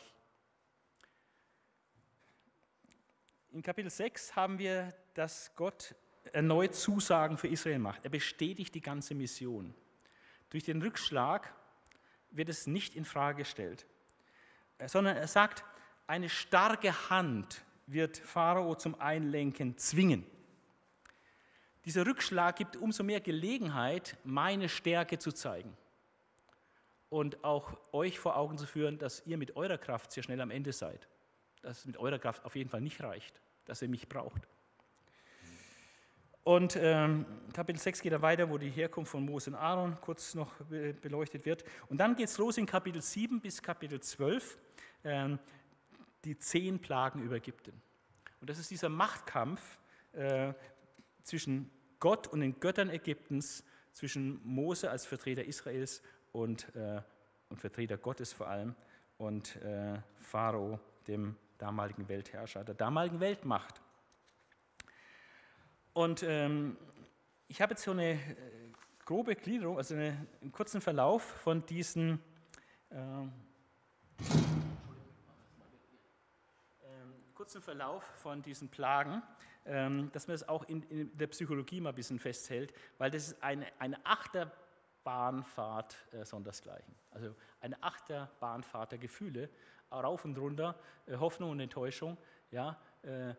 In 3.50 3.62
Kapitel 3.62 3.90
6 3.90 4.36
haben 4.36 4.60
wir, 4.60 4.94
dass 5.14 5.56
Gott 5.56 5.96
erneut 6.34 6.76
Zusagen 6.76 7.38
für 7.38 7.48
Israel 7.48 7.80
macht. 7.80 8.04
Er 8.04 8.10
bestätigt 8.10 8.74
die 8.76 8.82
ganze 8.82 9.16
Mission. 9.16 9.74
Durch 10.50 10.64
den 10.64 10.82
Rückschlag 10.82 11.54
wird 12.32 12.50
es 12.50 12.68
nicht 12.68 12.96
in 12.96 13.06
Frage 13.06 13.40
gestellt, 13.40 13.86
sondern 14.86 15.18
er 15.18 15.28
sagt, 15.28 15.64
eine 16.08 16.30
starke 16.30 17.10
Hand 17.10 17.64
wird 17.88 18.18
Pharao 18.18 18.76
zum 18.76 19.00
Einlenken 19.00 19.78
zwingen. 19.78 20.26
Dieser 21.86 22.06
Rückschlag 22.06 22.56
gibt 22.56 22.76
umso 22.78 23.04
mehr 23.04 23.22
Gelegenheit, 23.22 24.18
meine 24.24 24.70
Stärke 24.70 25.20
zu 25.20 25.32
zeigen 25.32 25.78
und 27.10 27.44
auch 27.44 27.78
euch 27.92 28.20
vor 28.20 28.38
Augen 28.38 28.58
zu 28.58 28.66
führen, 28.66 28.98
dass 28.98 29.26
ihr 29.26 29.38
mit 29.38 29.56
eurer 29.56 29.78
Kraft 29.78 30.12
sehr 30.12 30.24
schnell 30.24 30.42
am 30.42 30.52
Ende 30.52 30.74
seid. 30.74 31.08
Dass 31.62 31.80
es 31.80 31.86
mit 31.86 31.98
eurer 31.98 32.20
Kraft 32.20 32.44
auf 32.44 32.56
jeden 32.56 32.70
Fall 32.70 32.82
nicht 32.82 33.02
reicht, 33.02 33.40
dass 33.66 33.82
ihr 33.82 33.90
mich 33.90 34.10
braucht. 34.10 34.48
Und 36.46 36.78
ähm, 36.80 37.26
Kapitel 37.54 37.80
6 37.80 38.04
geht 38.04 38.14
da 38.14 38.22
weiter, 38.22 38.48
wo 38.52 38.60
die 38.60 38.70
Herkunft 38.70 39.10
von 39.12 39.26
Mose 39.26 39.50
und 39.50 39.56
Aaron 39.56 40.00
kurz 40.00 40.36
noch 40.36 40.54
beleuchtet 41.02 41.44
wird. 41.44 41.64
Und 41.90 41.98
dann 41.98 42.16
geht 42.16 42.28
es 42.28 42.38
los 42.38 42.60
in 42.60 42.68
Kapitel 42.68 43.02
7 43.02 43.42
bis 43.42 43.64
Kapitel 43.64 44.00
12, 44.00 44.56
ähm, 45.06 45.40
die 46.24 46.38
zehn 46.38 46.78
Plagen 46.78 47.24
über 47.24 47.38
Ägypten. 47.38 47.82
Und 48.42 48.48
das 48.52 48.60
ist 48.60 48.70
dieser 48.70 48.90
Machtkampf 48.90 49.80
äh, 50.14 50.54
zwischen 51.24 51.72
Gott 52.00 52.28
und 52.28 52.42
den 52.42 52.60
Göttern 52.60 52.92
Ägyptens, 52.92 53.64
zwischen 53.92 54.40
Mose 54.44 54.92
als 54.92 55.08
Vertreter 55.08 55.46
Israels 55.46 56.04
und, 56.32 56.76
äh, 56.76 57.02
und 57.50 57.60
Vertreter 57.60 57.98
Gottes 57.98 58.34
vor 58.34 58.50
allem 58.50 58.76
und 59.18 59.56
äh, 59.64 59.98
Pharao, 60.18 60.80
dem 61.08 61.38
damaligen 61.58 62.08
Weltherrscher, 62.08 62.64
der 62.64 62.76
damaligen 62.76 63.20
Weltmacht. 63.20 63.82
Und 65.96 66.24
ähm, 66.24 66.76
ich 67.48 67.62
habe 67.62 67.72
jetzt 67.72 67.84
so 67.84 67.92
eine 67.92 68.12
äh, 68.12 68.18
grobe 69.06 69.34
Gliederung, 69.34 69.78
also 69.78 69.96
eine, 69.96 70.28
einen 70.42 70.52
kurzen 70.52 70.82
Verlauf 70.82 71.24
von 71.24 71.66
diesen 71.66 72.20
ähm, 72.92 73.32
kurzen 77.34 77.62
Verlauf 77.62 78.04
von 78.04 78.42
diesen 78.42 78.68
Plagen, 78.68 79.24
ähm, 79.66 80.12
dass 80.12 80.28
man 80.28 80.34
das 80.34 80.50
auch 80.50 80.66
in, 80.66 80.84
in, 80.84 81.18
der 81.18 81.28
Psychologie 81.28 81.80
mal 81.80 81.90
ein 81.90 81.96
bisschen 81.96 82.20
festhält, 82.20 82.74
weil 82.98 83.10
das 83.10 83.30
ist 83.30 83.42
eine, 83.42 83.68
eine 83.80 84.06
Achterbahnfahrt 84.06 85.96
äh, 86.12 86.26
sondersgleichen. 86.26 86.94
Also 87.12 87.34
eine 87.62 87.82
Achterbahnfahrt 87.82 88.92
der 88.92 89.00
Gefühle, 89.00 89.50
rauf 89.94 90.26
und 90.26 90.38
runter, 90.38 90.78
äh, 91.06 91.16
Hoffnung 91.16 91.52
und 91.52 91.62
Enttäuschung, 91.62 92.18
ja, 92.52 92.78
äh, 93.04 93.34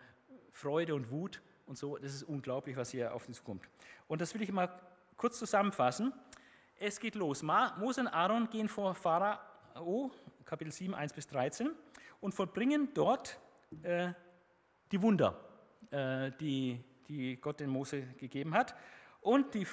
Freude 0.52 0.94
und 0.94 1.10
Wut 1.10 1.42
und 1.66 1.76
so. 1.76 1.98
Das 1.98 2.14
ist 2.14 2.22
unglaublich, 2.22 2.76
was 2.76 2.90
hier 2.90 3.14
auf 3.14 3.26
uns 3.28 3.38
zukommt. 3.38 3.68
Und 4.08 4.20
das 4.20 4.32
will 4.34 4.42
ich 4.42 4.52
mal 4.52 4.68
kurz 5.16 5.38
zusammenfassen. 5.38 6.12
Es 6.78 7.00
geht 7.00 7.14
los. 7.14 7.42
Mose 7.42 8.00
und 8.00 8.08
Aaron 8.08 8.48
gehen 8.50 8.68
vor 8.68 8.94
Pharao, 8.94 10.10
Kapitel 10.44 10.72
7, 10.72 10.94
1 10.94 11.12
bis 11.12 11.26
13, 11.26 11.70
und 12.20 12.34
vollbringen 12.34 12.90
dort 12.94 13.38
äh, 13.82 14.12
die 14.92 15.00
Wunder, 15.02 15.38
äh, 15.90 16.30
die, 16.40 16.82
die 17.08 17.36
Gott 17.36 17.60
den 17.60 17.70
Mose 17.70 18.02
gegeben 18.18 18.54
hat. 18.54 18.74
Und 19.20 19.54
die 19.54 19.66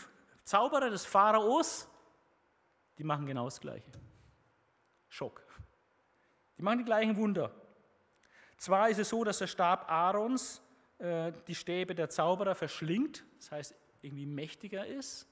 Zauberer 0.44 0.90
des 0.90 1.06
Pharaos, 1.06 1.88
die 2.98 3.04
machen 3.04 3.26
genau 3.26 3.46
das 3.46 3.60
Gleiche. 3.60 3.92
Schock. 5.10 5.44
Die 6.58 6.64
machen 6.64 6.80
die 6.80 6.86
gleichen 6.86 7.16
Wunder. 7.18 7.52
Zwar 8.58 8.90
ist 8.90 9.00
es 9.00 9.10
so, 9.10 9.24
dass 9.24 9.40
der 9.40 9.48
Stab 9.48 9.92
Aarons 9.92 10.63
die 11.04 11.56
Stäbe 11.56 11.96
der 11.96 12.10
Zauberer 12.10 12.56
verschlingt, 12.56 13.26
das 13.38 13.52
heißt 13.52 13.76
irgendwie 14.02 14.26
mächtiger 14.26 14.86
ist, 14.86 15.28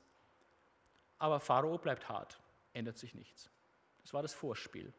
aber 1.17 1.39
Pharao 1.39 1.77
bleibt 1.77 2.10
hart, 2.10 2.41
ändert 2.73 2.97
sich 2.97 3.13
nichts. 3.13 3.49
Das 4.01 4.13
war 4.13 4.21
das 4.21 4.34
Vorspiel. 4.34 4.91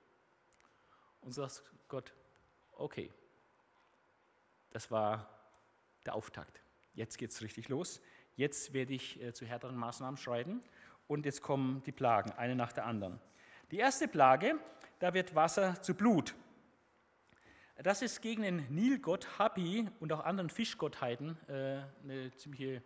Und 1.20 1.32
sagt 1.32 1.62
Gott, 1.88 2.14
okay, 2.72 3.12
das 4.70 4.90
war 4.90 5.28
der 6.06 6.14
Auftakt. 6.14 6.62
Jetzt 6.94 7.18
geht 7.18 7.30
es 7.30 7.42
richtig 7.42 7.68
los. 7.68 8.00
Jetzt 8.36 8.72
werde 8.72 8.94
ich 8.94 9.20
äh, 9.22 9.32
zu 9.32 9.44
härteren 9.44 9.76
Maßnahmen 9.76 10.16
schreiten 10.16 10.62
und 11.06 11.26
jetzt 11.26 11.42
kommen 11.42 11.82
die 11.84 11.92
Plagen, 11.92 12.32
eine 12.32 12.56
nach 12.56 12.72
der 12.72 12.86
anderen. 12.86 13.20
Die 13.70 13.78
erste 13.78 14.08
Plage, 14.08 14.58
da 14.98 15.12
wird 15.12 15.34
Wasser 15.34 15.80
zu 15.82 15.94
Blut. 15.94 16.34
Das 17.76 18.02
ist 18.02 18.20
gegen 18.20 18.42
den 18.42 18.66
Nilgott 18.68 19.38
Hapi 19.38 19.88
und 20.00 20.12
auch 20.12 20.20
anderen 20.24 20.50
Fischgottheiten 20.50 21.38
äh, 21.48 21.82
eine 22.02 22.30
ziemliche 22.36 22.82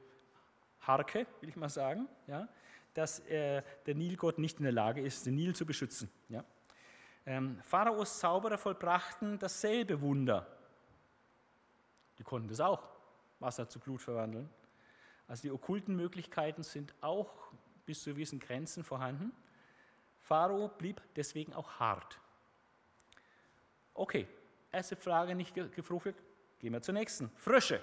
Harke, 0.81 1.27
will 1.41 1.49
ich 1.49 1.57
mal 1.57 1.69
sagen, 1.69 2.09
ja, 2.27 2.49
dass 2.95 3.21
äh, 3.29 3.63
der 3.85 3.95
Nilgott 3.95 4.39
nicht 4.39 4.59
in 4.59 4.65
der 4.65 4.73
Lage 4.73 5.01
ist, 5.01 5.27
den 5.27 5.35
Nil 5.35 5.55
zu 5.55 5.67
beschützen. 5.67 6.09
Ja. 6.29 6.45
Ähm, 7.27 7.59
Pharaos 7.63 8.21
Zauberer 8.21 8.57
vollbrachten 8.57 9.39
dasselbe 9.39 10.01
Wunder. 10.01 10.47
Die 12.19 12.23
konnten 12.23 12.49
das 12.49 12.61
auch, 12.61 12.83
Wasser 13.41 13.69
zu 13.69 13.81
Blut 13.81 14.01
verwandeln. 14.01 14.49
Also 15.27 15.43
die 15.43 15.51
okkulten 15.51 15.97
Möglichkeiten 15.97 16.63
sind 16.63 16.95
auch 17.01 17.31
bis 17.85 18.03
zu 18.03 18.11
gewissen 18.11 18.39
Grenzen 18.39 18.85
vorhanden. 18.85 19.33
Pharao 20.21 20.69
blieb 20.69 21.03
deswegen 21.17 21.53
auch 21.53 21.79
hart. 21.79 22.21
Okay, 23.93 24.27
erste 24.77 24.95
Frage 24.95 25.35
nicht 25.35 25.55
gefruchtet, 25.55 26.23
gehen 26.59 26.75
wir 26.75 26.83
zur 26.83 26.93
nächsten. 26.93 27.31
Frösche. 27.37 27.83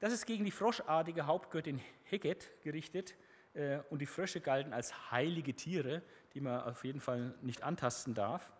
Das 0.00 0.12
ist 0.12 0.26
gegen 0.26 0.44
die 0.44 0.50
froschartige 0.50 1.26
Hauptgöttin 1.26 1.80
Heget 2.02 2.50
gerichtet 2.62 3.14
äh, 3.54 3.78
und 3.88 4.00
die 4.00 4.06
Frösche 4.06 4.40
galten 4.40 4.72
als 4.72 5.12
heilige 5.12 5.54
Tiere, 5.54 6.02
die 6.34 6.40
man 6.40 6.62
auf 6.62 6.84
jeden 6.84 6.98
Fall 6.98 7.34
nicht 7.42 7.62
antasten 7.62 8.12
darf. 8.12 8.52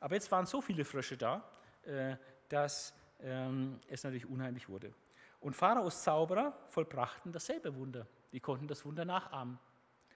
Aber 0.00 0.14
jetzt 0.14 0.32
waren 0.32 0.46
so 0.46 0.62
viele 0.62 0.86
Frösche 0.86 1.18
da, 1.18 1.46
äh, 1.82 2.16
dass 2.48 2.94
ähm, 3.20 3.78
es 3.88 4.02
natürlich 4.02 4.26
unheimlich 4.26 4.70
wurde. 4.70 4.94
Und 5.40 5.54
Pharaos 5.54 6.02
Zauberer 6.04 6.58
vollbrachten 6.68 7.32
dasselbe 7.32 7.74
Wunder. 7.76 8.06
Die 8.32 8.40
konnten 8.40 8.66
das 8.66 8.82
Wunder 8.86 9.04
nachahmen, 9.04 9.58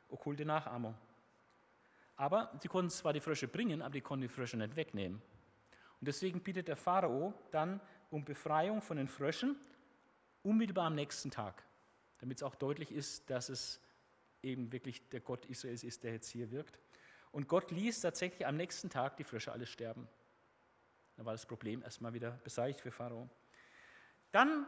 okkulte 0.08 0.46
Nachahmung. 0.46 0.94
Aber 2.16 2.50
sie 2.60 2.68
konnten 2.68 2.90
zwar 2.90 3.12
die 3.12 3.20
Frösche 3.20 3.46
bringen, 3.46 3.82
aber 3.82 3.92
die 3.92 4.00
konnten 4.00 4.22
die 4.22 4.28
Frösche 4.28 4.56
nicht 4.56 4.76
wegnehmen. 4.76 5.20
Und 6.00 6.08
deswegen 6.08 6.40
bittet 6.40 6.68
der 6.68 6.76
Pharao 6.76 7.34
dann 7.50 7.80
um 8.10 8.24
Befreiung 8.24 8.80
von 8.82 8.96
den 8.96 9.08
Fröschen 9.08 9.56
unmittelbar 10.42 10.86
am 10.86 10.94
nächsten 10.94 11.30
Tag, 11.30 11.62
damit 12.18 12.38
es 12.38 12.42
auch 12.42 12.54
deutlich 12.54 12.90
ist, 12.90 13.28
dass 13.28 13.48
es 13.48 13.80
eben 14.42 14.72
wirklich 14.72 15.08
der 15.10 15.20
Gott 15.20 15.46
Israels 15.46 15.84
ist, 15.84 16.02
der 16.02 16.12
jetzt 16.12 16.30
hier 16.30 16.50
wirkt. 16.50 16.78
Und 17.30 17.48
Gott 17.48 17.70
ließ 17.70 18.00
tatsächlich 18.00 18.46
am 18.46 18.56
nächsten 18.56 18.88
Tag 18.88 19.16
die 19.16 19.24
Frösche 19.24 19.52
alle 19.52 19.66
sterben. 19.66 20.08
Da 21.16 21.24
war 21.24 21.32
das 21.32 21.46
Problem 21.46 21.82
erstmal 21.82 22.14
wieder 22.14 22.32
beseitigt 22.42 22.80
für 22.80 22.90
Pharao. 22.90 23.28
Dann, 24.32 24.66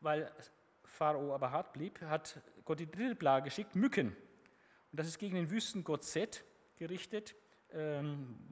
weil 0.00 0.32
Pharao 0.84 1.34
aber 1.34 1.50
hart 1.50 1.72
blieb, 1.72 2.00
hat 2.02 2.40
Gott 2.64 2.78
die 2.78 2.90
dritte 2.90 3.16
Plage 3.16 3.44
geschickt, 3.44 3.74
Mücken. 3.74 4.16
Und 4.92 5.00
das 5.00 5.08
ist 5.08 5.18
gegen 5.18 5.34
den 5.34 5.50
Wüstengott 5.50 6.04
Set 6.04 6.44
gerichtet, 6.76 7.34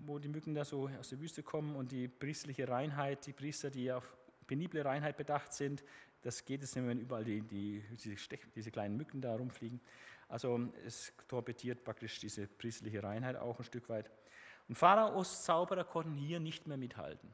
wo 0.06 0.18
die 0.18 0.28
Mücken 0.28 0.54
da 0.54 0.64
so 0.64 0.88
aus 0.98 1.08
der 1.08 1.20
Wüste 1.20 1.42
kommen 1.42 1.74
und 1.74 1.90
die 1.90 2.08
priestliche 2.08 2.68
Reinheit, 2.68 3.26
die 3.26 3.32
Priester, 3.32 3.70
die 3.70 3.90
auf 3.90 4.16
penible 4.46 4.84
Reinheit 4.84 5.16
bedacht 5.16 5.52
sind, 5.52 5.82
das 6.22 6.44
geht 6.44 6.62
es 6.62 6.74
nicht, 6.74 6.86
wenn 6.86 6.98
überall 6.98 7.24
die, 7.24 7.42
die, 7.42 7.82
diese, 7.90 8.16
diese 8.54 8.70
kleinen 8.70 8.96
Mücken 8.96 9.20
da 9.20 9.34
rumfliegen. 9.34 9.80
Also 10.28 10.60
es 10.84 11.12
torpediert 11.26 11.84
praktisch 11.84 12.18
diese 12.18 12.46
priestliche 12.46 13.02
Reinheit 13.02 13.36
auch 13.36 13.58
ein 13.58 13.64
Stück 13.64 13.88
weit. 13.88 14.10
Und 14.68 14.74
Pharaos 14.74 15.44
Zauberer 15.44 15.84
konnten 15.84 16.16
hier 16.16 16.40
nicht 16.40 16.66
mehr 16.66 16.76
mithalten. 16.76 17.30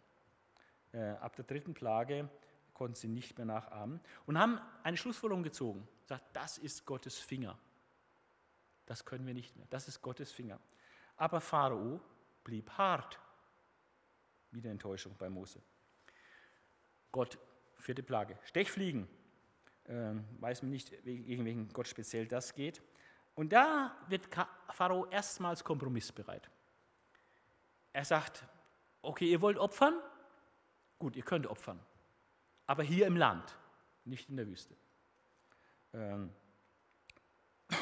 Äh, 0.92 1.10
ab 1.12 1.34
der 1.34 1.44
dritten 1.44 1.74
Plage 1.74 2.28
konnten 2.72 2.94
sie 2.94 3.08
nicht 3.08 3.36
mehr 3.36 3.46
nachahmen 3.46 4.00
und 4.26 4.38
haben 4.38 4.60
eine 4.82 4.96
Schlussfolgerung 4.96 5.42
gezogen. 5.42 5.88
Sagt, 6.04 6.24
das 6.34 6.58
ist 6.58 6.84
Gottes 6.84 7.18
Finger. 7.18 7.58
Das 8.86 9.04
können 9.04 9.26
wir 9.26 9.34
nicht 9.34 9.56
mehr. 9.56 9.66
Das 9.70 9.88
ist 9.88 10.02
Gottes 10.02 10.30
Finger. 10.30 10.60
Aber 11.16 11.40
Pharao 11.40 12.00
blieb 12.42 12.70
hart. 12.70 13.18
Wieder 14.50 14.70
Enttäuschung 14.70 15.14
bei 15.18 15.28
Mose. 15.28 15.60
Gott, 17.12 17.38
vierte 17.76 18.02
Plage. 18.02 18.38
Stechfliegen. 18.44 19.08
Ähm, 19.86 20.24
weiß 20.40 20.62
man 20.62 20.70
nicht, 20.70 20.90
gegen 21.04 21.44
welchen 21.44 21.68
Gott 21.72 21.88
speziell 21.88 22.26
das 22.26 22.54
geht. 22.54 22.82
Und 23.34 23.52
da 23.52 23.96
wird 24.08 24.28
Pharao 24.70 25.06
erstmals 25.06 25.62
kompromissbereit. 25.62 26.50
Er 27.92 28.04
sagt, 28.04 28.44
okay, 29.02 29.30
ihr 29.30 29.40
wollt 29.40 29.58
opfern? 29.58 30.00
Gut, 30.98 31.16
ihr 31.16 31.22
könnt 31.22 31.46
opfern. 31.46 31.80
Aber 32.66 32.82
hier 32.82 33.06
im 33.06 33.16
Land, 33.16 33.56
nicht 34.04 34.28
in 34.28 34.36
der 34.36 34.46
Wüste. 34.46 34.74
Ähm. 35.92 36.32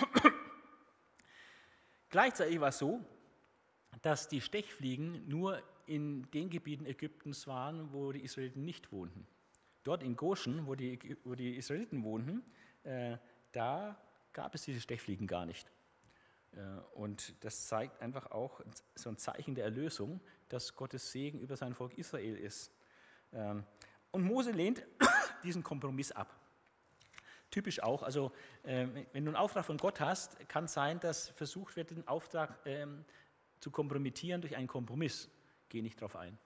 Gleichzeitig 2.10 2.60
war 2.60 2.68
es 2.68 2.78
so, 2.78 3.04
dass 4.02 4.28
die 4.28 4.40
Stechfliegen 4.40 5.26
nur 5.28 5.62
in 5.86 6.30
den 6.32 6.50
Gebieten 6.50 6.86
Ägyptens 6.86 7.46
waren, 7.46 7.92
wo 7.92 8.12
die 8.12 8.20
Israeliten 8.20 8.64
nicht 8.64 8.92
wohnten. 8.92 9.26
Dort 9.84 10.02
in 10.02 10.16
Goshen, 10.16 10.66
wo 10.66 10.74
die, 10.74 11.16
wo 11.24 11.34
die 11.34 11.56
Israeliten 11.56 12.04
wohnten, 12.04 12.42
äh, 12.84 13.16
da 13.52 13.96
gab 14.32 14.54
es 14.54 14.62
diese 14.62 14.80
Stechfliegen 14.80 15.26
gar 15.26 15.46
nicht. 15.46 15.70
Äh, 16.52 16.60
und 16.94 17.34
das 17.44 17.66
zeigt 17.66 18.00
einfach 18.00 18.30
auch 18.30 18.60
so 18.94 19.10
ein 19.10 19.16
Zeichen 19.16 19.54
der 19.54 19.64
Erlösung, 19.64 20.20
dass 20.48 20.74
Gottes 20.74 21.10
Segen 21.10 21.40
über 21.40 21.56
sein 21.56 21.74
Volk 21.74 21.98
Israel 21.98 22.36
ist. 22.36 22.72
Ähm, 23.32 23.64
und 24.10 24.22
Mose 24.22 24.52
lehnt 24.52 24.84
diesen 25.42 25.62
Kompromiss 25.62 26.12
ab. 26.12 26.34
Typisch 27.50 27.82
auch, 27.82 28.02
also 28.02 28.32
ähm, 28.64 29.06
wenn 29.12 29.24
du 29.24 29.30
einen 29.30 29.36
Auftrag 29.36 29.66
von 29.66 29.76
Gott 29.76 30.00
hast, 30.00 30.48
kann 30.48 30.68
sein, 30.68 31.00
dass 31.00 31.28
versucht 31.30 31.76
wird, 31.76 31.90
den 31.90 32.08
Auftrag 32.08 32.58
ähm, 32.64 33.04
zu 33.62 33.70
kompromittieren 33.70 34.42
durch 34.42 34.56
einen 34.56 34.68
Kompromiss. 34.68 35.30
Gehe 35.70 35.82
nicht 35.82 35.98
darauf 35.98 36.16
ein. 36.16 36.38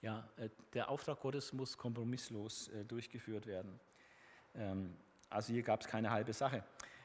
Ja, 0.00 0.26
äh, 0.36 0.48
der 0.72 0.88
Auftrag 0.88 1.20
Gottes 1.20 1.52
muss 1.52 1.76
kompromisslos 1.76 2.68
äh, 2.68 2.84
durchgeführt 2.84 3.46
werden. 3.46 3.78
also 5.28 5.52
hier 5.52 5.62
gab 5.62 5.82
es 5.82 5.86
keine 5.86 6.10
halbe 6.10 6.32
Sache. 6.32 6.64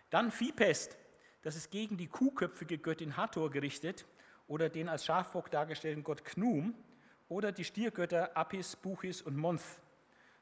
Dann 0.09 0.31
Viehpest 0.31 0.95
das 1.41 1.55
ist 1.55 1.71
gegen 1.71 1.97
die 1.97 2.07
kuhköpfige 2.07 2.77
Göttin 2.77 3.17
Hathor 3.17 3.49
gerichtet 3.49 4.05
oder 4.47 4.69
den 4.69 4.89
als 4.89 5.05
Schafbock 5.05 5.49
dargestellten 5.49 6.03
Gott 6.03 6.23
Knum 6.23 6.75
oder 7.29 7.51
die 7.51 7.63
Stiergötter 7.63 8.35
Apis, 8.37 8.75
Buchis 8.75 9.21
und 9.21 9.37
Month, 9.37 9.63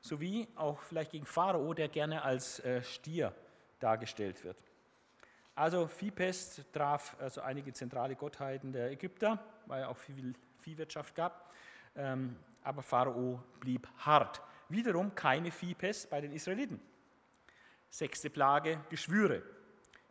sowie 0.02 0.48
auch 0.56 0.82
vielleicht 0.82 1.12
gegen 1.12 1.26
Pharao, 1.26 1.74
der 1.74 1.88
gerne 1.88 2.24
als 2.24 2.60
äh, 2.62 2.84
Stier 2.84 3.34
dargestellt 3.80 4.43
wird. 4.43 4.58
Also 5.60 5.88
Viehpest 5.88 6.72
traf 6.72 7.17
also 7.19 7.41
einige 7.41 7.74
zentrale 7.74 8.15
Gottheiten 8.15 8.72
der 8.72 8.91
Ägypter, 8.91 9.43
weil 9.65 9.84
auch 9.84 9.98
viel 9.98 10.34
Viehwirtschaft 10.60 11.13
gab, 11.15 11.52
ähm, 11.98 12.38
aber 12.63 12.82
Pharao 12.82 13.43
blieb 13.60 13.86
hart. 13.98 14.41
Wiederum 14.69 15.13
keine 15.15 15.52
Viehpest 15.52 16.10
bei 16.10 16.22
den 16.22 16.32
Israeliten. 16.32 16.80
Sechste 17.89 18.30
Plage, 18.30 18.80
Geschwüre 18.89 19.43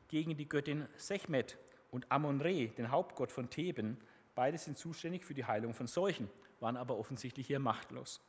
gegen 0.09 0.37
die 0.37 0.47
Göttin 0.47 0.87
Sechmet 0.97 1.57
und 1.93 2.13
Amon-Re, 2.13 2.69
den 2.69 2.91
Hauptgott 2.91 3.33
von 3.33 3.49
Theben. 3.49 3.97
Beide 4.35 4.59
sind 4.59 4.77
zuständig 4.77 5.25
für 5.25 5.33
die 5.33 5.47
Heilung 5.47 5.73
von 5.73 5.87
Seuchen, 5.87 6.29
waren 6.61 6.77
aber 6.77 6.99
offensichtlich 6.99 7.47
hier 7.47 7.59
machtlos. 7.59 8.21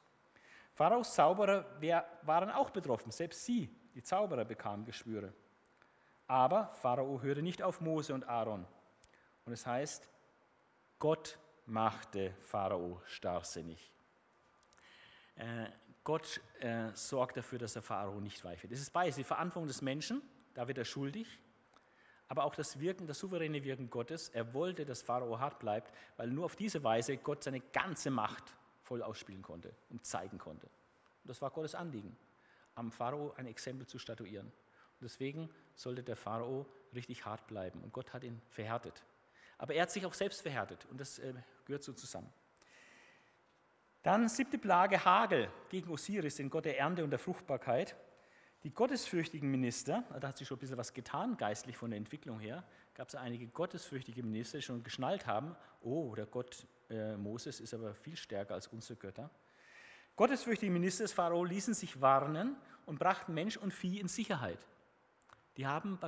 Pharaos 0.71 1.15
Zauberer 1.15 1.65
waren 2.21 2.49
auch 2.49 2.69
betroffen, 2.69 3.11
selbst 3.11 3.43
sie, 3.43 3.69
die 3.93 4.03
Zauberer, 4.03 4.45
bekamen 4.45 4.85
Geschwüre. 4.85 5.33
Aber 6.29 6.67
Pharao 6.81 7.23
hörte 7.23 7.41
nicht 7.41 7.63
auf 7.63 7.81
Mose 7.81 8.13
und 8.13 8.29
Aaron. 8.29 8.63
Und 9.45 9.51
es 9.51 9.65
heißt, 9.65 10.07
Gott 10.99 11.39
machte 11.65 12.35
Pharao 12.41 13.01
starrsinnig. 13.05 13.91
Äh, 15.35 15.65
Gott 16.03 16.39
äh, 16.59 16.91
sorgt 16.93 17.37
dafür, 17.37 17.57
dass 17.57 17.73
der 17.73 17.81
Pharao 17.81 18.19
nicht 18.19 18.45
weich 18.45 18.61
wird. 18.61 18.71
Es 18.71 18.79
ist 18.79 18.91
beides, 18.93 19.15
die 19.15 19.23
Verantwortung 19.23 19.67
des 19.67 19.81
Menschen, 19.81 20.21
da 20.53 20.67
wird 20.67 20.77
er 20.77 20.85
schuldig, 20.85 21.39
aber 22.27 22.43
auch 22.43 22.53
das 22.53 22.79
Wirken, 22.79 23.07
das 23.07 23.17
souveräne 23.17 23.63
Wirken 23.63 23.89
Gottes. 23.89 24.29
Er 24.29 24.53
wollte, 24.53 24.85
dass 24.85 25.01
Pharao 25.01 25.39
hart 25.39 25.57
bleibt, 25.57 25.91
weil 26.15 26.27
nur 26.27 26.45
auf 26.45 26.55
diese 26.55 26.83
Weise 26.83 27.17
Gott 27.17 27.43
seine 27.43 27.59
ganze 27.59 28.11
Macht 28.11 28.55
voll 28.83 29.01
ausspielen 29.01 29.41
konnte 29.41 29.73
und 29.89 30.05
zeigen 30.05 30.37
konnte. 30.37 30.67
Und 30.67 31.29
das 31.29 31.41
war 31.41 31.49
Gottes 31.49 31.73
Anliegen, 31.73 32.15
am 32.75 32.91
Pharao 32.91 33.33
ein 33.35 33.47
Exempel 33.47 33.87
zu 33.87 33.97
statuieren. 33.97 34.51
Deswegen 35.01 35.49
sollte 35.75 36.03
der 36.03 36.15
Pharao 36.15 36.65
richtig 36.93 37.25
hart 37.25 37.47
bleiben. 37.47 37.81
Und 37.81 37.93
Gott 37.93 38.13
hat 38.13 38.23
ihn 38.23 38.41
verhärtet. 38.49 39.03
Aber 39.57 39.73
er 39.73 39.83
hat 39.83 39.91
sich 39.91 40.05
auch 40.05 40.13
selbst 40.13 40.41
verhärtet 40.41 40.85
und 40.89 40.99
das 40.99 41.19
äh, 41.19 41.33
gehört 41.65 41.83
so 41.83 41.93
zusammen. 41.93 42.31
Dann 44.03 44.29
siebte 44.29 44.57
Plage 44.57 45.03
Hagel 45.03 45.51
gegen 45.67 45.91
Osiris, 45.91 46.37
den 46.37 46.49
Gott 46.49 46.65
der 46.65 46.79
Ernte 46.79 47.03
und 47.03 47.09
der 47.09 47.19
Fruchtbarkeit. 47.19 47.95
Die 48.63 48.73
gottesfürchtigen 48.73 49.49
Minister, 49.51 50.03
da 50.19 50.29
hat 50.29 50.37
sich 50.37 50.47
schon 50.47 50.57
ein 50.57 50.61
bisschen 50.61 50.77
was 50.77 50.93
getan, 50.93 51.37
geistlich 51.37 51.77
von 51.77 51.91
der 51.91 51.97
Entwicklung 51.97 52.39
her, 52.39 52.63
gab 52.93 53.09
es 53.09 53.15
einige 53.15 53.47
gottesfürchtige 53.47 54.23
Minister, 54.23 54.57
die 54.57 54.61
schon 54.63 54.83
geschnallt 54.83 55.27
haben, 55.27 55.55
oh, 55.81 56.13
der 56.15 56.25
Gott 56.25 56.65
äh, 56.89 57.15
Moses 57.15 57.59
ist 57.59 57.73
aber 57.73 57.93
viel 57.93 58.17
stärker 58.17 58.53
als 58.53 58.67
unsere 58.67 58.97
Götter. 58.97 59.29
Gottesfürchtige 60.15 60.71
Minister 60.71 61.03
des 61.03 61.13
Pharao 61.13 61.43
ließen 61.43 61.73
sich 61.73 62.01
warnen 62.01 62.57
und 62.85 62.99
brachten 62.99 63.33
Mensch 63.33 63.55
und 63.55 63.73
Vieh 63.73 63.99
in 63.99 64.07
Sicherheit. 64.07 64.59
Die 65.59 65.67
haben 65.67 65.99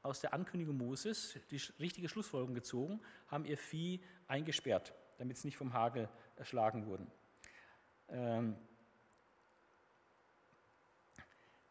aus 0.00 0.20
der 0.20 0.32
Ankündigung 0.32 0.78
Moses 0.78 1.38
die 1.50 1.60
richtige 1.78 2.08
Schlussfolgerung 2.08 2.54
gezogen, 2.54 3.02
haben 3.26 3.44
ihr 3.44 3.58
Vieh 3.58 4.00
eingesperrt, 4.28 4.94
damit 5.18 5.36
es 5.36 5.44
nicht 5.44 5.58
vom 5.58 5.74
Hagel 5.74 6.08
erschlagen 6.36 6.86
wurden. 6.86 7.06
Ähm, 8.08 8.56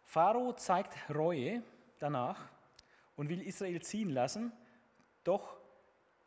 Pharao 0.04 0.54
zeigt 0.54 0.96
Reue 1.10 1.64
danach 1.98 2.52
und 3.16 3.30
will 3.30 3.42
Israel 3.42 3.82
ziehen 3.82 4.12
lassen, 4.12 4.52
doch 5.24 5.58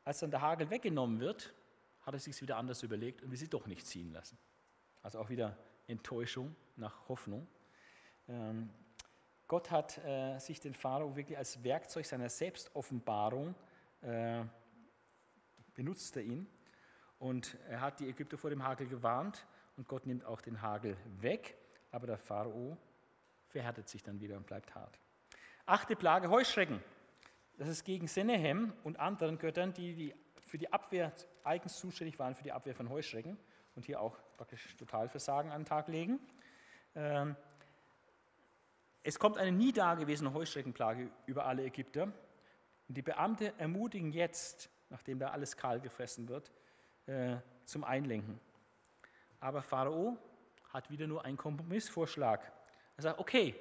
als 0.05 0.19
dann 0.19 0.33
der 0.33 0.41
Hagel 0.41 0.71
weggenommen 0.71 1.21
wird, 1.21 1.55
hat 2.03 2.15
er 2.15 2.19
sich 2.19 2.43
wieder 2.43 2.57
anders 2.57 2.83
überlegt 2.83 3.23
und 3.23 3.31
will 3.31 3.39
sie 3.39 3.47
doch 3.47 3.69
nicht 3.69 3.87
ziehen 3.87 4.13
lassen. 4.13 4.37
Also 5.03 5.21
auch 5.21 5.31
wieder 5.31 5.57
Enttäuschung 5.87 6.57
nach 6.75 7.09
Hoffnung. 7.09 7.47
Ähm, 8.27 8.71
Gott 9.51 9.73
hat 9.73 9.99
äh, 10.05 10.39
sich 10.39 10.61
den 10.61 10.75
Pharao 10.75 11.17
wirklich 11.17 11.37
als 11.37 11.65
Werkzeug 11.65 12.07
seiner 12.07 12.29
Selbstoffenbarung 12.29 13.57
äh, 14.01 14.45
benutzt 15.75 16.17
er 16.17 16.23
ihn 16.23 16.47
und 17.19 17.59
er 17.69 17.81
hat 17.81 17.99
die 17.99 18.09
Ägypter 18.09 18.39
vor 18.39 18.51
dem 18.51 18.63
Hagel 18.63 18.87
gewarnt 18.87 19.45
und 19.77 19.89
Gott 19.89 20.07
nimmt 20.07 20.25
auch 20.25 20.41
den 20.41 20.63
Hagel 20.63 20.97
weg, 21.21 21.59
aber 21.91 22.07
der 22.07 22.19
Pharao 22.19 22.77
verhärtet 23.49 23.89
sich 23.89 24.05
dann 24.05 24.21
wieder 24.21 24.37
und 24.37 24.47
bleibt 24.47 24.73
hart. 24.77 25.01
Achte 25.67 25.97
Plage 25.97 26.31
Heuschrecken. 26.31 26.81
Das 27.59 27.67
ist 27.67 27.83
gegen 27.83 28.07
Senehem 28.07 28.73
und 28.85 29.01
anderen 29.01 29.37
Göttern, 29.37 29.75
die, 29.75 29.95
die 29.97 30.15
für 30.43 30.59
die 30.59 30.73
Abwehr 30.73 31.13
eigens 31.43 31.77
zuständig 31.77 32.21
waren, 32.21 32.37
für 32.37 32.45
die 32.45 32.53
Abwehr 32.53 32.77
von 32.77 32.89
Heuschrecken 32.89 33.37
und 33.75 33.85
hier 33.85 34.01
auch 34.01 34.17
praktisch 34.37 34.77
Totalversagen 34.77 35.51
an 35.51 35.63
den 35.63 35.67
Tag 35.67 35.89
legen. 35.89 36.21
Ähm, 36.95 37.35
es 39.03 39.19
kommt 39.19 39.39
eine 39.39 39.53
nie 39.53 39.73
dagewesene 39.73 40.33
Heuschreckenplage 40.33 41.11
über 41.27 41.47
alle 41.47 41.65
Ägypter. 41.65 42.05
Und 42.89 42.97
die 42.97 43.03
Beamte 43.03 43.55
ermutigen 43.59 44.13
jetzt, 44.13 44.69
nachdem 44.91 45.19
da 45.19 45.31
alles 45.31 45.57
kahl 45.57 45.81
gefressen 45.81 46.29
wird, 46.29 46.51
äh, 47.07 47.37
zum 47.65 47.85
Einlenken. 47.85 48.39
Aber 49.39 49.63
Pharao 49.63 50.19
hat 50.73 50.91
wieder 50.91 51.07
nur 51.07 51.25
einen 51.25 51.37
Kompromissvorschlag. 51.37 52.53
Er 52.97 53.03
sagt, 53.03 53.19
okay, 53.19 53.55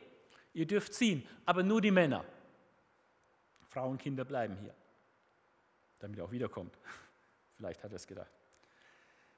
ihr 0.54 0.68
dürft 0.68 0.94
ziehen, 0.94 1.28
aber 1.46 1.64
nur 1.64 1.80
die 1.80 1.92
Männer. 1.92 2.26
Frauen 3.70 3.92
und 3.92 4.02
Kinder 4.02 4.26
bleiben 4.26 4.58
hier, 4.58 4.74
damit 6.00 6.20
er 6.20 6.26
auch 6.26 6.32
wiederkommt. 6.32 6.78
Vielleicht 7.56 7.84
hat 7.84 7.92
er 7.92 7.96
es 7.96 8.08
gedacht. 8.08 8.32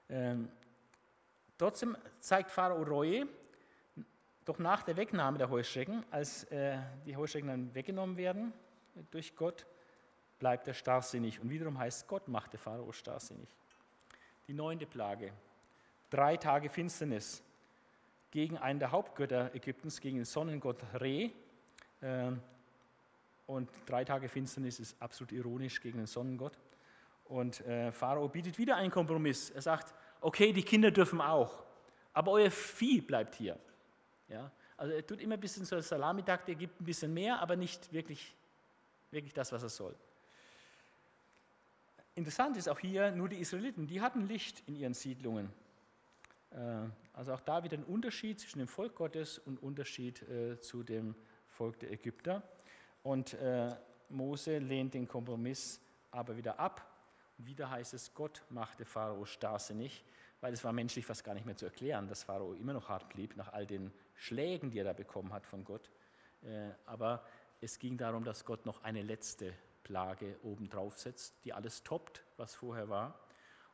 Ähm, 0.10 0.50
trotzdem 1.58 1.98
zeigt 2.20 2.50
Pharao 2.50 2.82
Reue, 2.82 3.28
doch 4.52 4.60
nach 4.60 4.84
der 4.84 4.98
Wegnahme 4.98 5.38
der 5.38 5.50
Heuschrecken, 5.50 6.04
als 6.12 6.44
äh, 6.52 6.78
die 7.06 7.16
Heuschrecken 7.16 7.48
dann 7.48 7.74
weggenommen 7.74 8.18
werden 8.18 8.52
durch 9.10 9.34
Gott, 9.34 9.66
bleibt 10.40 10.68
er 10.68 10.74
starrsinnig. 10.74 11.40
Und 11.40 11.50
wiederum 11.50 11.78
heißt, 11.78 12.06
Gott 12.06 12.28
machte 12.28 12.58
Pharao 12.58 12.92
starrsinnig. 12.92 13.48
Die 14.50 14.54
neunte 14.54 14.86
Plage, 14.86 15.32
drei 16.10 16.36
Tage 16.36 16.70
Finsternis 16.70 17.42
gegen 18.30 18.58
einen 18.58 18.80
der 18.80 18.92
Hauptgötter 18.92 19.56
Ägyptens, 19.56 20.02
gegen 20.02 20.18
den 20.18 20.26
Sonnengott 20.26 20.84
Re. 20.96 21.32
Ähm, 22.02 22.42
und 23.48 23.70
drei 23.86 24.04
Tage 24.04 24.28
Finsternis 24.28 24.82
ist 24.82 25.02
absolut 25.02 25.32
ironisch 25.32 25.80
gegen 25.80 26.00
den 26.00 26.08
Sonnengott. 26.08 26.58
Und 27.24 27.66
äh, 27.66 27.94
Pharao 27.94 28.28
bietet 28.28 28.58
wieder 28.58 28.76
einen 28.76 28.92
Kompromiss. 28.92 29.50
Er 29.50 29.62
sagt, 29.62 29.94
okay, 30.20 30.52
die 30.52 30.64
Kinder 30.64 30.92
dürfen 30.92 31.22
auch, 31.22 31.64
aber 32.12 32.32
euer 32.32 32.52
Vieh 32.52 33.00
bleibt 33.00 33.36
hier. 33.36 33.58
Ja? 34.32 34.52
Also 34.78 34.94
er 34.94 35.06
tut 35.06 35.22
immer 35.22 35.36
ein 35.36 35.40
bisschen 35.40 35.66
so 35.66 35.80
Salamitakt, 35.80 36.50
er 36.50 36.56
gibt 36.56 36.82
ein 36.82 36.86
bisschen 36.86 37.14
mehr, 37.14 37.40
aber 37.40 37.56
nicht 37.56 37.92
wirklich, 37.94 38.36
wirklich 39.12 39.34
das, 39.34 39.52
was 39.52 39.64
er 39.64 39.70
soll. 39.70 39.96
Interessant 42.16 42.58
ist 42.58 42.68
auch 42.68 42.80
hier, 42.80 43.12
nur 43.12 43.30
die 43.30 43.38
Israeliten, 43.38 43.88
die 43.88 44.02
hatten 44.02 44.28
Licht 44.28 44.64
in 44.68 44.76
ihren 44.76 44.94
Siedlungen. 44.94 45.52
Äh, 46.52 46.58
also 47.14 47.34
auch 47.34 47.42
da 47.42 47.64
wieder 47.64 47.78
ein 47.78 47.84
Unterschied 47.84 48.40
zwischen 48.40 48.60
dem 48.60 48.68
Volk 48.68 48.96
Gottes 48.96 49.40
und 49.40 49.62
Unterschied 49.62 50.22
äh, 50.24 50.60
zu 50.60 50.84
dem 50.84 51.16
Volk 51.48 51.80
der 51.80 51.92
Ägypter. 51.92 52.44
Und 53.04 53.34
äh, 53.36 53.76
Mose 54.10 54.58
lehnt 54.58 54.94
den 54.94 55.08
Kompromiss 55.08 55.80
aber 56.12 56.36
wieder 56.36 56.60
ab. 56.60 56.86
Und 57.38 57.48
wieder 57.48 57.70
heißt 57.70 57.94
es, 57.94 58.14
Gott 58.14 58.44
machte 58.50 58.86
Pharao 58.86 59.26
starrsinnig, 59.26 60.04
weil 60.42 60.54
es 60.54 60.64
war 60.64 60.74
menschlich 60.74 61.06
fast 61.06 61.24
gar 61.24 61.34
nicht 61.34 61.46
mehr 61.46 61.56
zu 61.56 61.66
erklären, 61.66 62.08
dass 62.08 62.24
Pharao 62.24 62.54
immer 62.54 62.74
noch 62.74 62.90
hart 62.90 63.10
blieb 63.10 63.36
nach 63.38 63.54
all 63.54 63.66
den 63.66 63.92
Schlägen, 64.22 64.70
die 64.70 64.78
er 64.78 64.84
da 64.84 64.94
bekommen 64.94 65.34
hat 65.34 65.48
von 65.48 65.64
Gott. 65.64 65.90
Aber 66.86 67.26
es 67.60 67.80
ging 67.80 67.98
darum, 67.98 68.24
dass 68.24 68.46
Gott 68.46 68.68
noch 68.68 68.84
eine 68.84 69.02
letzte 69.02 69.52
Plage 69.82 70.38
obendrauf 70.44 71.00
setzt, 71.00 71.44
die 71.44 71.54
alles 71.54 71.82
toppt, 71.82 72.24
was 72.38 72.54
vorher 72.54 72.88
war, 72.88 73.20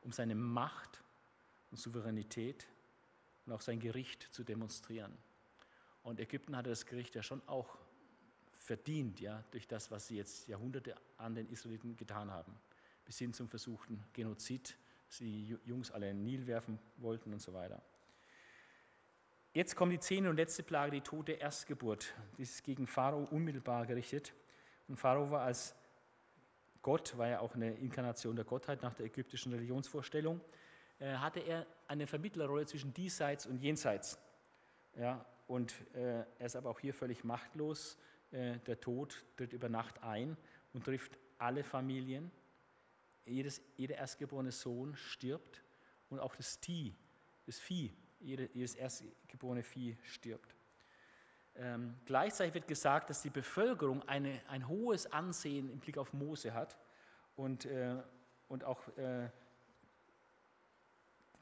um 0.01 0.13
seine 0.13 0.35
Macht 0.35 1.03
und 1.69 1.77
Souveränität 1.77 2.65
und 3.45 3.51
auch 3.51 3.59
sein 3.59 3.81
Gericht 3.81 4.23
zu 4.31 4.45
demonstrieren. 4.45 5.11
Und 6.03 6.21
Ägypten 6.21 6.55
hatte 6.55 6.69
das 6.69 6.85
Gericht 6.85 7.15
ja 7.15 7.23
schon 7.23 7.41
auch 7.45 7.77
verdient, 8.53 9.19
ja, 9.19 9.43
durch 9.51 9.67
das, 9.67 9.91
was 9.91 10.07
sie 10.07 10.15
jetzt 10.15 10.47
Jahrhunderte 10.47 10.95
an 11.17 11.35
den 11.35 11.49
Israeliten 11.49 11.97
getan 11.97 12.31
haben, 12.31 12.57
bis 13.03 13.17
hin 13.17 13.33
zum 13.33 13.49
versuchten 13.49 14.01
Genozid, 14.13 14.77
sie 15.09 15.57
Jungs 15.65 15.91
alle 15.91 16.09
in 16.09 16.17
den 16.17 16.23
Nil 16.23 16.47
werfen 16.47 16.79
wollten 16.97 17.33
und 17.33 17.41
so 17.41 17.53
weiter. 17.53 17.81
Jetzt 19.57 19.75
kommt 19.75 19.91
die 19.91 19.99
zehnte 19.99 20.29
und 20.29 20.35
letzte 20.35 20.61
Plage, 20.61 20.91
die 20.91 21.01
tote 21.01 21.31
Erstgeburt. 21.31 22.13
Die 22.37 22.43
ist 22.43 22.63
gegen 22.63 22.85
Pharao 22.85 23.23
unmittelbar 23.23 23.87
gerichtet. 23.87 24.35
Und 24.87 24.97
Pharao 24.97 25.31
war 25.31 25.45
als 25.45 25.75
Gott, 26.83 27.17
war 27.17 27.27
ja 27.27 27.39
auch 27.39 27.55
eine 27.55 27.73
Inkarnation 27.73 28.35
der 28.35 28.45
Gottheit 28.45 28.83
nach 28.83 28.93
der 28.93 29.07
ägyptischen 29.07 29.51
Religionsvorstellung. 29.51 30.41
Äh, 30.99 31.13
hatte 31.13 31.39
er 31.39 31.65
eine 31.87 32.05
Vermittlerrolle 32.05 32.67
zwischen 32.67 32.93
diesseits 32.93 33.47
und 33.47 33.57
jenseits. 33.57 34.19
Ja, 34.95 35.25
und 35.47 35.73
äh, 35.95 36.19
er 36.37 36.45
ist 36.45 36.55
aber 36.55 36.69
auch 36.69 36.79
hier 36.79 36.93
völlig 36.93 37.23
machtlos. 37.23 37.97
Äh, 38.29 38.59
der 38.59 38.79
Tod 38.79 39.25
tritt 39.37 39.53
über 39.53 39.69
Nacht 39.69 40.03
ein 40.03 40.37
und 40.73 40.85
trifft 40.85 41.17
alle 41.39 41.63
Familien. 41.63 42.29
Jedes, 43.25 43.63
jeder 43.75 43.95
erstgeborene 43.95 44.51
Sohn 44.51 44.95
stirbt 44.95 45.63
und 46.11 46.19
auch 46.19 46.35
das 46.35 46.57
Vieh, 46.57 46.93
das 47.47 47.57
Vieh 47.57 47.91
jedes 48.19 48.75
erstgeborene 48.75 49.63
Vieh 49.63 49.97
stirbt. 50.03 50.55
Ähm, 51.55 51.95
gleichzeitig 52.05 52.53
wird 52.53 52.67
gesagt, 52.67 53.09
dass 53.09 53.21
die 53.21 53.29
Bevölkerung 53.29 54.07
eine, 54.07 54.41
ein 54.47 54.67
hohes 54.67 55.11
Ansehen 55.11 55.69
im 55.69 55.79
Blick 55.79 55.97
auf 55.97 56.13
Mose 56.13 56.53
hat 56.53 56.77
und, 57.35 57.65
äh, 57.65 57.95
und 58.47 58.63
auch 58.63 58.87
äh, 58.97 59.29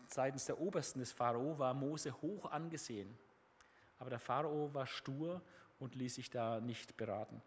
seitens 0.07 0.45
der 0.45 0.59
Obersten 0.59 0.99
des 0.99 1.11
Pharao 1.11 1.59
war 1.59 1.73
Mose 1.73 2.13
hoch 2.21 2.49
angesehen. 2.49 3.17
Aber 3.99 4.09
der 4.09 4.19
Pharao 4.19 4.73
war 4.73 4.87
stur 4.87 5.41
und 5.79 5.95
ließ 5.95 6.15
sich 6.15 6.29
da 6.29 6.61
nicht 6.61 6.95
beraten. 6.95 7.41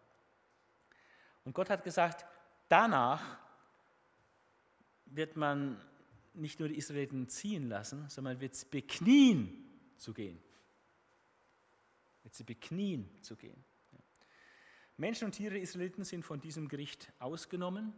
Und 1.45 1.53
Gott 1.53 1.69
hat 1.69 1.83
gesagt, 1.83 2.25
danach 2.67 3.39
wird 5.05 5.35
man 5.35 5.81
nicht 6.33 6.59
nur 6.59 6.69
die 6.69 6.77
Israeliten 6.77 7.27
ziehen 7.27 7.67
lassen, 7.67 8.07
sondern 8.09 8.39
wird 8.39 8.53
es 8.53 8.65
beknien 8.65 9.65
zu 9.97 10.13
gehen. 10.13 10.39
Wird 12.23 12.33
sie 12.33 12.43
beknien 12.43 13.09
zu 13.21 13.35
gehen. 13.35 13.63
Menschen 14.97 15.25
und 15.25 15.31
Tiere 15.31 15.57
Israeliten 15.57 16.03
sind 16.03 16.23
von 16.23 16.41
diesem 16.41 16.67
Gericht 16.67 17.11
ausgenommen. 17.19 17.93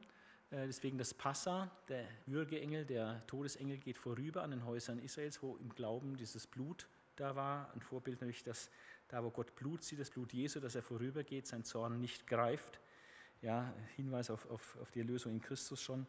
Äh, 0.52 0.68
deswegen 0.68 0.98
das 0.98 1.14
Passa, 1.14 1.72
der 1.88 2.08
Würgeengel, 2.28 2.86
der 2.86 3.26
Todesengel 3.26 3.78
geht 3.78 3.98
vorüber 3.98 4.44
an 4.44 4.52
den 4.52 4.66
Häusern 4.66 5.00
Israels, 5.00 5.42
wo 5.42 5.58
im 5.58 5.70
Glauben 5.70 6.16
dieses 6.16 6.46
Blut 6.46 6.88
da 7.16 7.36
war. 7.36 7.74
Ein 7.74 7.82
Vorbild 7.82 8.22
nämlich, 8.22 8.44
dass 8.44 8.70
da, 9.08 9.24
wo 9.24 9.32
Gott 9.32 9.56
Blut 9.56 9.84
sieht, 9.84 10.00
das 10.00 10.12
Blut 10.12 10.32
Jesu, 10.32 10.60
dass 10.60 10.76
er 10.76 10.84
vorübergeht, 10.84 11.48
sein 11.48 11.64
Zorn 11.64 12.00
nicht 12.00 12.28
greift. 12.28 12.80
Ja, 13.42 13.74
Hinweis 13.96 14.30
auf, 14.30 14.50
auf, 14.52 14.78
auf 14.80 14.92
die 14.92 15.00
Erlösung 15.00 15.32
in 15.34 15.42
Christus 15.42 15.82
schon. 15.82 16.06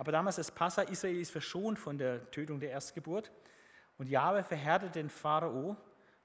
Aber 0.00 0.12
damals 0.12 0.36
das 0.36 0.50
Passa, 0.50 0.80
Israel 0.80 1.20
ist 1.20 1.30
verschont 1.30 1.78
von 1.78 1.98
der 1.98 2.30
Tötung 2.30 2.58
der 2.58 2.70
Erstgeburt. 2.70 3.30
Und 3.98 4.08
Jahwe 4.08 4.42
verhärtet 4.42 4.94
den 4.94 5.10
Pharao, 5.10 5.76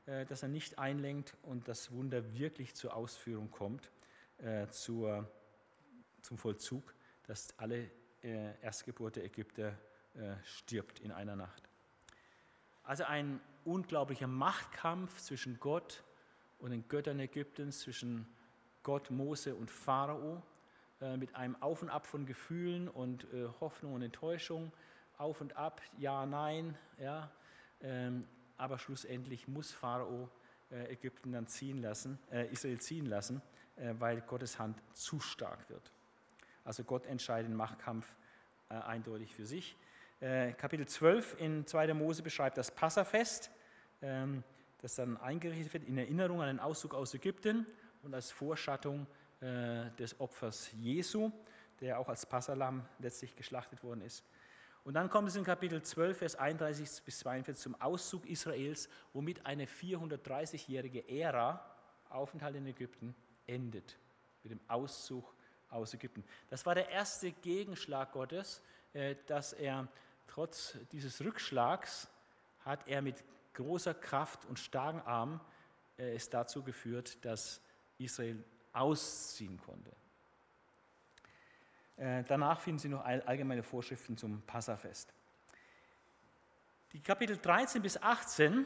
äh, 0.06 0.26
dass 0.26 0.44
er 0.44 0.48
nicht 0.48 0.80
einlenkt 0.80 1.34
und 1.42 1.68
das 1.68 1.92
Wunder 1.92 2.34
wirklich 2.38 2.74
zur 2.74 2.96
Ausführung 2.96 3.52
kommt, 3.52 3.92
äh, 4.38 4.70
zur, 4.70 5.30
zum 6.22 6.38
Vollzug 6.38 6.96
dass 7.28 7.60
alle 7.60 7.92
äh, 8.24 8.58
Erstgeburt 8.62 9.18
der 9.18 9.26
Ägypter 9.26 9.78
stirbt 10.46 11.02
in 11.02 11.12
einer 11.12 11.36
Nacht. 11.36 11.68
Also 12.84 13.04
ein 13.04 13.42
unglaublicher 13.66 14.28
Machtkampf 14.28 15.20
zwischen 15.20 15.60
Gott 15.60 16.02
und 16.60 16.72
den 16.72 16.88
Göttern 16.88 17.20
Ägyptens, 17.20 17.82
zwischen 17.82 18.26
Gott, 18.84 19.12
Mose 19.12 19.54
und 19.54 19.70
Pharao, 19.70 20.42
äh, 21.06 21.18
mit 21.18 21.36
einem 21.36 21.56
Auf 21.62 21.82
und 21.82 21.90
Ab 21.90 22.08
von 22.08 22.26
Gefühlen 22.26 22.88
und 22.88 23.26
äh, 23.26 23.48
Hoffnung 23.60 23.94
und 23.94 24.02
Enttäuschung, 24.02 24.72
auf 25.18 25.40
und 25.40 25.56
ab, 25.56 25.82
ja, 25.98 26.26
nein, 26.26 26.78
ja. 27.00 27.32
Ähm, 27.82 28.28
aber 28.58 28.80
schlussendlich 28.80 29.48
muss 29.48 29.72
Pharao 29.72 30.30
äh, 30.72 30.92
Ägypten 30.92 31.32
dann 31.32 31.48
ziehen 31.48 31.82
lassen, 31.82 32.18
äh, 32.32 32.52
Israel 32.52 32.80
ziehen 32.80 33.06
lassen, 33.06 33.42
weil 34.00 34.22
Gottes 34.22 34.58
Hand 34.58 34.82
zu 34.94 35.20
stark 35.20 35.70
wird. 35.70 35.92
Also 36.64 36.86
Gott 36.86 37.06
entscheidet 37.08 37.50
den 37.50 37.58
Machtkampf 37.58 38.16
eindeutig 38.70 39.36
für 39.36 39.46
sich. 39.46 39.76
Kapitel 40.22 40.88
12 40.88 41.36
in 41.42 41.68
2. 41.68 41.94
Mose 41.94 42.24
beschreibt 42.24 42.58
das 42.58 42.72
Passafest, 42.72 43.52
ähm, 44.02 44.46
das 44.80 44.96
dann 44.96 45.18
eingerichtet 45.18 45.74
wird 45.74 45.84
in 45.84 45.98
Erinnerung 45.98 46.42
an 46.42 46.48
den 46.48 46.62
Auszug 46.62 46.94
aus 46.94 47.14
Ägypten 47.14 47.66
und 48.02 48.14
als 48.14 48.32
Vorschattung 48.32 49.08
des 49.42 50.20
Opfers 50.20 50.72
Jesu, 50.72 51.32
der 51.82 52.00
auch 52.00 52.10
als 52.10 52.26
Passalam 52.26 52.88
letztlich 53.00 53.36
geschlachtet 53.36 53.84
worden 53.84 54.02
ist. 54.02 54.24
Und 54.86 54.94
dann 54.94 55.10
kommt 55.10 55.28
es 55.28 55.36
in 55.36 55.44
Kapitel 55.44 55.82
12, 55.82 56.18
Vers 56.20 56.36
31 56.36 57.04
bis 57.04 57.20
42 57.20 57.62
zum 57.62 57.82
Auszug 57.82 58.26
Israels, 58.28 58.88
womit 59.14 59.44
eine 59.46 59.66
430-jährige 59.66 61.10
Ära, 61.10 61.60
Aufenthalt 62.10 62.56
in 62.56 62.68
Ägypten, 62.68 63.16
endet. 63.48 63.98
Mit 64.44 64.52
dem 64.52 64.62
Auszug 64.68 65.34
aus 65.70 65.96
Ägypten. 65.96 66.24
Das 66.52 66.68
war 66.68 66.76
der 66.76 66.90
erste 66.90 67.32
Gegenschlag 67.32 68.12
Gottes, 68.12 68.62
äh, 68.94 69.16
dass 69.26 69.54
er 69.54 69.88
trotz 70.28 70.78
dieses 70.92 71.20
Rückschlags 71.20 72.08
hat 72.60 72.88
er 72.88 73.02
mit 73.02 73.24
großer 73.54 73.96
Kraft 73.96 74.46
und 74.46 74.60
starken 74.60 75.02
Arm 75.02 75.42
äh, 75.98 76.14
es 76.14 76.30
dazu 76.30 76.62
geführt, 76.62 77.26
dass 77.26 77.60
Israel 77.98 78.44
ausziehen 78.76 79.58
konnte. 79.58 79.92
Äh, 81.98 82.24
danach 82.28 82.60
finden 82.60 82.80
Sie 82.80 82.90
noch 82.90 83.04
allgemeine 83.04 83.64
Vorschriften 83.64 84.18
zum 84.18 84.42
Passafest. 84.42 85.14
Die 86.94 87.02
Kapitel 87.02 87.38
13 87.38 87.82
bis 87.82 88.02
18 88.02 88.66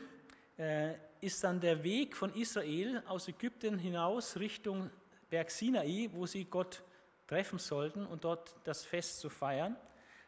ist 1.22 1.44
dann 1.44 1.62
der 1.62 1.84
Weg 1.84 2.18
von 2.18 2.34
Israel 2.34 3.02
aus 3.08 3.28
Ägypten 3.30 3.80
hinaus 3.80 4.38
Richtung 4.38 4.92
Berg 5.30 5.52
Sinai, 5.52 6.10
wo 6.12 6.26
sie 6.26 6.46
Gott 6.46 6.84
treffen 7.28 7.60
sollten 7.60 8.06
und 8.06 8.24
dort 8.24 8.56
das 8.64 8.84
Fest 8.84 9.20
zu 9.20 9.30
feiern. 9.30 9.78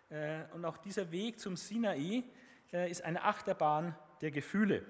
Äh, 0.09 0.43
und 0.53 0.63
auch 0.65 0.77
dieser 0.77 1.11
Weg 1.11 1.39
zum 1.39 1.57
Sinai 1.57 2.23
äh, 2.71 2.89
ist 2.91 3.03
eine 3.03 3.23
Achterbahn 3.23 3.95
der 4.21 4.31
Gefühle. 4.31 4.85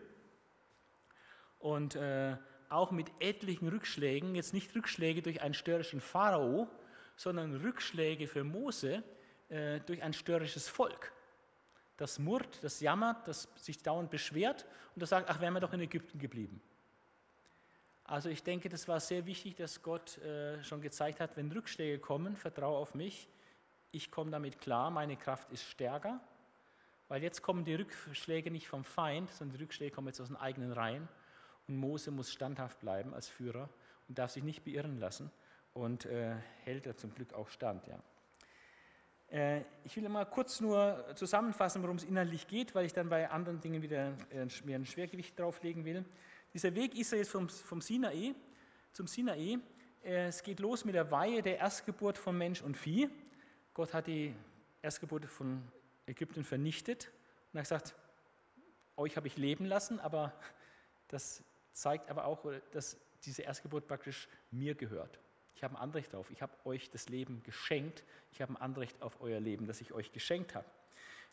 Und 1.59 1.95
äh, 1.95 2.35
auch 2.71 2.91
mit 2.91 3.11
etlichen 3.19 3.67
Rückschlägen, 3.67 4.35
jetzt 4.35 4.53
nicht 4.53 4.73
Rückschläge 4.75 5.21
durch 5.21 5.41
einen 5.41 5.53
störrischen 5.53 6.01
Pharao, 6.01 6.67
sondern 7.15 7.55
Rückschläge 7.55 8.27
für 8.27 8.43
Mose 8.43 9.03
durch 9.85 10.01
ein 10.01 10.13
störrisches 10.13 10.69
Volk. 10.69 11.11
Das 11.97 12.17
murrt, 12.17 12.63
das 12.63 12.79
jammert, 12.79 13.27
das 13.27 13.49
sich 13.57 13.83
dauernd 13.83 14.09
beschwert 14.09 14.65
und 14.95 15.01
das 15.01 15.09
sagt, 15.09 15.29
ach, 15.29 15.39
wären 15.39 15.53
wir 15.53 15.59
doch 15.59 15.73
in 15.73 15.81
Ägypten 15.81 16.17
geblieben. 16.17 16.61
Also 18.05 18.29
ich 18.29 18.43
denke, 18.43 18.69
das 18.69 18.87
war 18.87 18.99
sehr 18.99 19.25
wichtig, 19.25 19.55
dass 19.55 19.81
Gott 19.81 20.17
äh, 20.17 20.61
schon 20.63 20.81
gezeigt 20.81 21.19
hat, 21.19 21.37
wenn 21.37 21.51
Rückschläge 21.51 21.99
kommen, 21.99 22.35
vertraue 22.35 22.77
auf 22.77 22.95
mich. 22.95 23.29
Ich 23.91 24.09
komme 24.09 24.31
damit 24.31 24.59
klar, 24.59 24.89
meine 24.89 25.15
Kraft 25.15 25.51
ist 25.51 25.63
stärker, 25.63 26.19
weil 27.07 27.21
jetzt 27.21 27.41
kommen 27.41 27.63
die 27.63 27.75
Rückschläge 27.75 28.51
nicht 28.51 28.67
vom 28.67 28.83
Feind, 28.83 29.29
sondern 29.31 29.57
die 29.57 29.63
Rückschläge 29.63 29.93
kommen 29.93 30.07
jetzt 30.07 30.19
aus 30.19 30.27
den 30.27 30.37
eigenen 30.37 30.71
Reihen. 30.71 31.07
Und 31.67 31.77
Mose 31.77 32.11
muss 32.11 32.31
standhaft 32.31 32.79
bleiben 32.79 33.13
als 33.13 33.27
Führer 33.27 33.69
und 34.07 34.17
darf 34.17 34.31
sich 34.31 34.43
nicht 34.43 34.63
beirren 34.63 34.99
lassen 34.99 35.31
und 35.73 36.05
äh, 36.05 36.35
hält 36.63 36.85
er 36.85 36.97
zum 36.97 37.13
Glück 37.13 37.33
auch 37.33 37.49
stand. 37.49 37.87
Ja. 37.87 38.01
Äh, 39.31 39.63
ich 39.85 39.95
will 39.95 40.07
mal 40.09 40.25
kurz 40.25 40.59
nur 40.59 41.05
zusammenfassen, 41.15 41.81
worum 41.81 41.95
es 41.95 42.03
inhaltlich 42.03 42.47
geht, 42.47 42.75
weil 42.75 42.85
ich 42.85 42.93
dann 42.93 43.09
bei 43.09 43.29
anderen 43.29 43.61
Dingen 43.61 43.81
wieder 43.81 44.17
äh, 44.29 44.47
mehr 44.65 44.77
ein 44.77 44.85
Schwergewicht 44.85 45.39
drauflegen 45.39 45.85
will. 45.85 46.03
Dieser 46.53 46.75
Weg 46.75 46.97
Israels 46.97 47.29
vom, 47.29 47.47
vom 47.47 47.79
Sinai 47.79 48.35
zum 48.91 49.07
Sinai, 49.07 49.59
äh, 50.03 50.27
es 50.27 50.43
geht 50.43 50.59
los 50.59 50.83
mit 50.83 50.95
der 50.95 51.09
Weihe 51.11 51.41
der 51.41 51.59
Erstgeburt 51.59 52.17
von 52.17 52.37
Mensch 52.37 52.61
und 52.61 52.75
Vieh. 52.75 53.09
Gott 53.73 53.93
hat 53.93 54.07
die 54.07 54.35
Erstgeburt 54.81 55.25
von 55.25 55.63
Ägypten 56.05 56.43
vernichtet 56.43 57.09
und 57.53 57.59
hat 57.59 57.63
gesagt, 57.63 57.95
euch 58.97 59.15
habe 59.15 59.27
ich 59.27 59.37
leben 59.37 59.65
lassen, 59.65 60.01
aber 60.01 60.33
das 61.07 61.41
zeigt 61.73 62.09
aber 62.09 62.25
auch, 62.25 62.45
dass 62.71 62.97
diese 63.23 63.43
Erstgeburt 63.43 63.87
praktisch 63.87 64.27
mir 64.51 64.75
gehört. 64.75 65.19
Ich 65.55 65.63
habe 65.63 65.75
ein 65.75 65.81
Anrecht 65.81 66.13
darauf. 66.13 66.31
Ich 66.31 66.41
habe 66.41 66.53
euch 66.65 66.89
das 66.89 67.09
Leben 67.09 67.43
geschenkt. 67.43 68.03
Ich 68.31 68.41
habe 68.41 68.53
ein 68.53 68.57
Anrecht 68.57 69.01
auf 69.01 69.21
euer 69.21 69.39
Leben, 69.39 69.67
das 69.67 69.81
ich 69.81 69.93
euch 69.93 70.11
geschenkt 70.11 70.55
habe. 70.55 70.65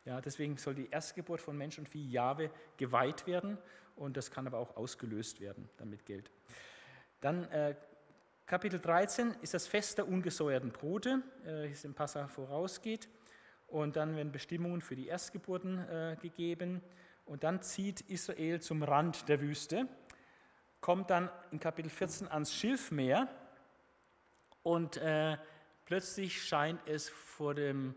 Ja, 0.05 0.21
deswegen 0.21 0.57
soll 0.57 0.75
die 0.75 0.89
Erstgeburt 0.91 1.41
von 1.41 1.57
Mensch 1.57 1.79
und 1.79 1.89
Vieh 1.89 2.09
Jahwe 2.11 2.51
geweiht 2.77 3.27
werden 3.27 3.59
und 3.97 4.17
das 4.17 4.31
kann 4.31 4.47
aber 4.47 4.59
auch 4.59 4.77
ausgelöst 4.77 5.41
werden, 5.41 5.69
damit 5.77 6.07
Geld. 6.07 6.31
Dann 7.21 7.45
äh, 7.51 7.75
Kapitel 8.47 8.81
13 8.81 9.35
ist 9.43 9.55
das 9.55 9.67
Fest 9.67 9.99
der 9.99 10.09
ungesäuerten 10.09 10.71
Brote, 10.71 11.23
äh, 11.45 11.69
das 11.69 11.83
dem 11.83 11.95
Passa 11.95 12.29
vorausgeht. 12.29 13.09
Und 13.67 13.97
dann 13.97 14.17
werden 14.17 14.33
Bestimmungen 14.33 14.81
für 14.81 14.97
die 14.97 15.09
Erstgeburten 15.09 15.79
äh, 15.89 16.17
gegeben. 16.23 16.81
Und 17.27 17.45
dann 17.45 17.61
zieht 17.61 18.01
Israel 18.03 18.61
zum 18.61 18.83
Rand 18.83 19.29
der 19.29 19.41
Wüste, 19.41 19.87
kommt 20.81 21.11
dann 21.11 21.31
in 21.51 21.61
Kapitel 21.61 21.91
14 21.91 22.29
ans 22.29 22.53
Schilfmeer 22.53 23.29
und 24.63 24.97
äh, 24.97 25.37
plötzlich 25.85 26.43
scheint 26.43 26.81
es 26.87 27.09
vor 27.09 27.55
dem 27.55 27.95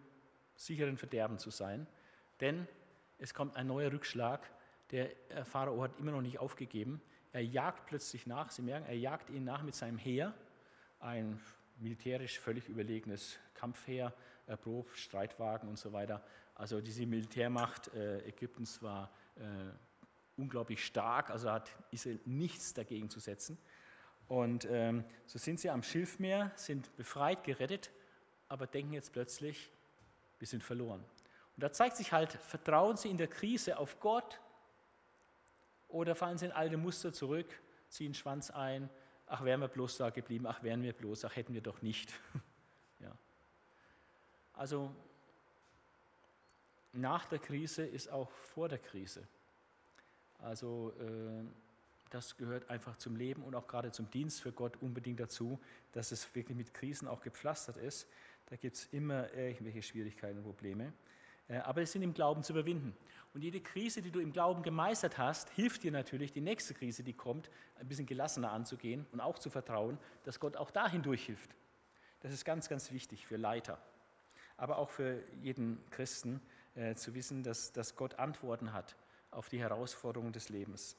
sicheren 0.55 0.97
Verderben 0.97 1.39
zu 1.39 1.49
sein, 1.49 1.87
denn 2.39 2.67
es 3.17 3.33
kommt 3.33 3.55
ein 3.55 3.67
neuer 3.67 3.91
Rückschlag 3.91 4.49
der 4.91 5.11
äh, 5.29 5.43
Pharao 5.45 5.81
hat 5.81 5.97
immer 5.99 6.11
noch 6.11 6.21
nicht 6.21 6.39
aufgegeben. 6.39 7.01
Er 7.31 7.43
jagt 7.43 7.85
plötzlich 7.85 8.27
nach. 8.27 8.51
Sie 8.51 8.61
merken, 8.61 8.85
er 8.87 8.97
jagt 8.97 9.29
ihn 9.29 9.43
nach 9.43 9.63
mit 9.63 9.73
seinem 9.73 9.97
Heer, 9.97 10.33
ein 10.99 11.39
militärisch 11.77 12.39
völlig 12.39 12.67
überlegenes 12.67 13.39
Kampfheer, 13.53 14.13
erprobt, 14.47 14.97
Streitwagen 14.97 15.69
und 15.69 15.77
so 15.77 15.93
weiter. 15.93 16.23
Also 16.55 16.81
diese 16.81 17.05
Militärmacht 17.05 17.93
äh, 17.93 18.19
Ägyptens 18.27 18.81
war 18.81 19.09
äh, 19.35 19.41
unglaublich 20.37 20.85
stark, 20.85 21.29
also 21.29 21.51
hat 21.51 21.71
Israel 21.91 22.19
nichts 22.25 22.73
dagegen 22.73 23.09
zu 23.09 23.19
setzen. 23.19 23.57
Und 24.27 24.65
ähm, 24.69 25.03
so 25.25 25.37
sind 25.37 25.59
sie 25.59 25.69
am 25.69 25.83
Schilfmeer, 25.83 26.51
sind 26.55 26.95
befreit, 26.95 27.43
gerettet, 27.43 27.91
aber 28.47 28.65
denken 28.65 28.93
jetzt 28.93 29.11
plötzlich, 29.11 29.71
wir 30.39 30.47
sind 30.47 30.63
verloren. 30.63 31.03
Und 31.55 31.63
da 31.63 31.71
zeigt 31.71 31.97
sich 31.97 32.13
halt, 32.13 32.33
vertrauen 32.33 32.95
sie 32.97 33.09
in 33.09 33.17
der 33.17 33.27
Krise 33.27 33.77
auf 33.77 33.99
Gott 33.99 34.39
oder 35.89 36.15
fallen 36.15 36.37
sie 36.37 36.45
in 36.45 36.51
alte 36.51 36.77
Muster 36.77 37.11
zurück, 37.11 37.47
ziehen 37.89 38.13
Schwanz 38.13 38.51
ein, 38.51 38.89
ach 39.27 39.43
wären 39.43 39.61
wir 39.61 39.67
bloß 39.67 39.97
da 39.97 40.09
geblieben, 40.09 40.47
ach 40.47 40.63
wären 40.63 40.81
wir 40.81 40.93
bloß, 40.93 41.25
ach 41.25 41.35
hätten 41.35 41.53
wir 41.53 41.61
doch 41.61 41.81
nicht. 41.81 42.13
ja. 42.99 43.11
Also 44.53 44.95
nach 46.93 47.25
der 47.25 47.39
Krise 47.39 47.85
ist 47.85 48.09
auch 48.09 48.31
vor 48.31 48.69
der 48.69 48.79
Krise. 48.79 49.27
Also 50.41 50.93
äh, 50.99 51.43
das 52.09 52.37
gehört 52.37 52.69
einfach 52.69 52.97
zum 52.97 53.15
Leben 53.15 53.43
und 53.43 53.55
auch 53.55 53.67
gerade 53.67 53.91
zum 53.91 54.09
Dienst 54.11 54.41
für 54.41 54.51
Gott 54.51 54.77
unbedingt 54.81 55.19
dazu, 55.19 55.59
dass 55.93 56.11
es 56.11 56.33
wirklich 56.35 56.57
mit 56.57 56.73
Krisen 56.73 57.07
auch 57.07 57.21
gepflastert 57.21 57.77
ist. 57.77 58.07
Da 58.47 58.57
gibt 58.57 58.75
es 58.75 58.85
immer 58.91 59.33
irgendwelche 59.33 59.81
Schwierigkeiten 59.81 60.39
und 60.39 60.43
Probleme. 60.43 60.93
Äh, 61.47 61.57
aber 61.59 61.81
es 61.81 61.91
sind 61.91 62.01
im 62.01 62.13
Glauben 62.13 62.43
zu 62.43 62.53
überwinden. 62.53 62.95
Und 63.33 63.43
jede 63.43 63.61
Krise, 63.61 64.01
die 64.01 64.11
du 64.11 64.19
im 64.19 64.33
Glauben 64.33 64.61
gemeistert 64.61 65.17
hast, 65.17 65.49
hilft 65.51 65.83
dir 65.83 65.91
natürlich, 65.91 66.33
die 66.33 66.41
nächste 66.41 66.73
Krise, 66.73 67.03
die 67.03 67.13
kommt, 67.13 67.49
ein 67.79 67.87
bisschen 67.87 68.05
gelassener 68.05 68.51
anzugehen 68.51 69.05
und 69.13 69.21
auch 69.21 69.39
zu 69.39 69.49
vertrauen, 69.49 69.97
dass 70.23 70.39
Gott 70.39 70.57
auch 70.57 70.69
dahin 70.69 71.01
durchhilft. 71.01 71.55
Das 72.19 72.33
ist 72.33 72.43
ganz, 72.43 72.67
ganz 72.67 72.91
wichtig 72.91 73.25
für 73.25 73.37
Leiter, 73.37 73.81
aber 74.57 74.77
auch 74.77 74.89
für 74.89 75.23
jeden 75.41 75.79
Christen 75.91 76.41
äh, 76.75 76.95
zu 76.95 77.15
wissen, 77.15 77.41
dass, 77.41 77.71
dass 77.71 77.95
Gott 77.95 78.19
Antworten 78.19 78.73
hat 78.73 78.97
auf 79.31 79.49
die 79.49 79.59
Herausforderungen 79.59 80.33
des 80.33 80.49
Lebens. 80.49 80.95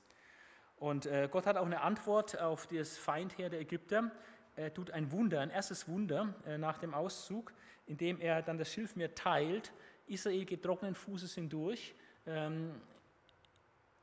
Und 0.77 1.07
äh, 1.07 1.29
Gott 1.31 1.47
hat 1.47 1.57
auch 1.57 1.67
eine 1.67 1.83
Antwort 1.83 2.41
auf 2.41 2.67
das 2.67 2.99
Feindheer 2.99 3.51
der 3.51 3.61
Ägypter. 3.61 4.11
Er 4.57 4.75
tut 4.75 4.91
ein 4.91 5.13
Wunder, 5.13 5.41
ein 5.41 5.51
erstes 5.51 5.87
Wunder 5.87 6.35
äh, 6.47 6.59
nach 6.59 6.79
dem 6.79 6.93
Auszug, 6.93 7.53
indem 7.87 8.21
er 8.21 8.43
dann 8.43 8.59
das 8.59 8.73
Schilfmeer 8.73 9.15
teilt 9.15 9.73
Israel 10.07 10.45
geht 10.45 10.63
trockenen 10.63 10.95
Fußes 10.95 11.35
hindurch. 11.35 11.95
Ähm, 12.27 12.75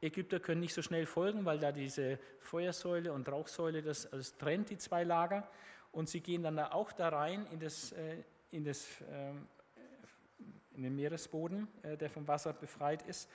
Ägypter 0.01 0.39
können 0.39 0.61
nicht 0.61 0.73
so 0.73 0.81
schnell 0.81 1.05
folgen, 1.05 1.45
weil 1.45 1.59
da 1.59 1.71
diese 1.71 2.19
Feuersäule 2.39 3.11
und 3.11 3.27
Rauchsäule, 3.29 3.81
das, 3.81 4.05
also 4.05 4.17
das 4.17 4.37
trennt 4.37 4.69
die 4.69 4.77
zwei 4.77 5.03
Lager. 5.03 5.47
Und 5.91 6.07
sie 6.07 6.21
gehen 6.21 6.43
dann 6.43 6.57
auch 6.59 6.91
da 6.91 7.09
rein 7.09 7.45
in, 7.51 7.59
das, 7.59 7.91
äh, 7.91 8.23
in, 8.51 8.63
das, 8.63 8.87
äh, 9.01 9.31
in 10.75 10.83
den 10.83 10.95
Meeresboden, 10.95 11.67
der 11.83 12.09
vom 12.09 12.27
Wasser 12.27 12.53
befreit 12.53 13.01
ist, 13.03 13.29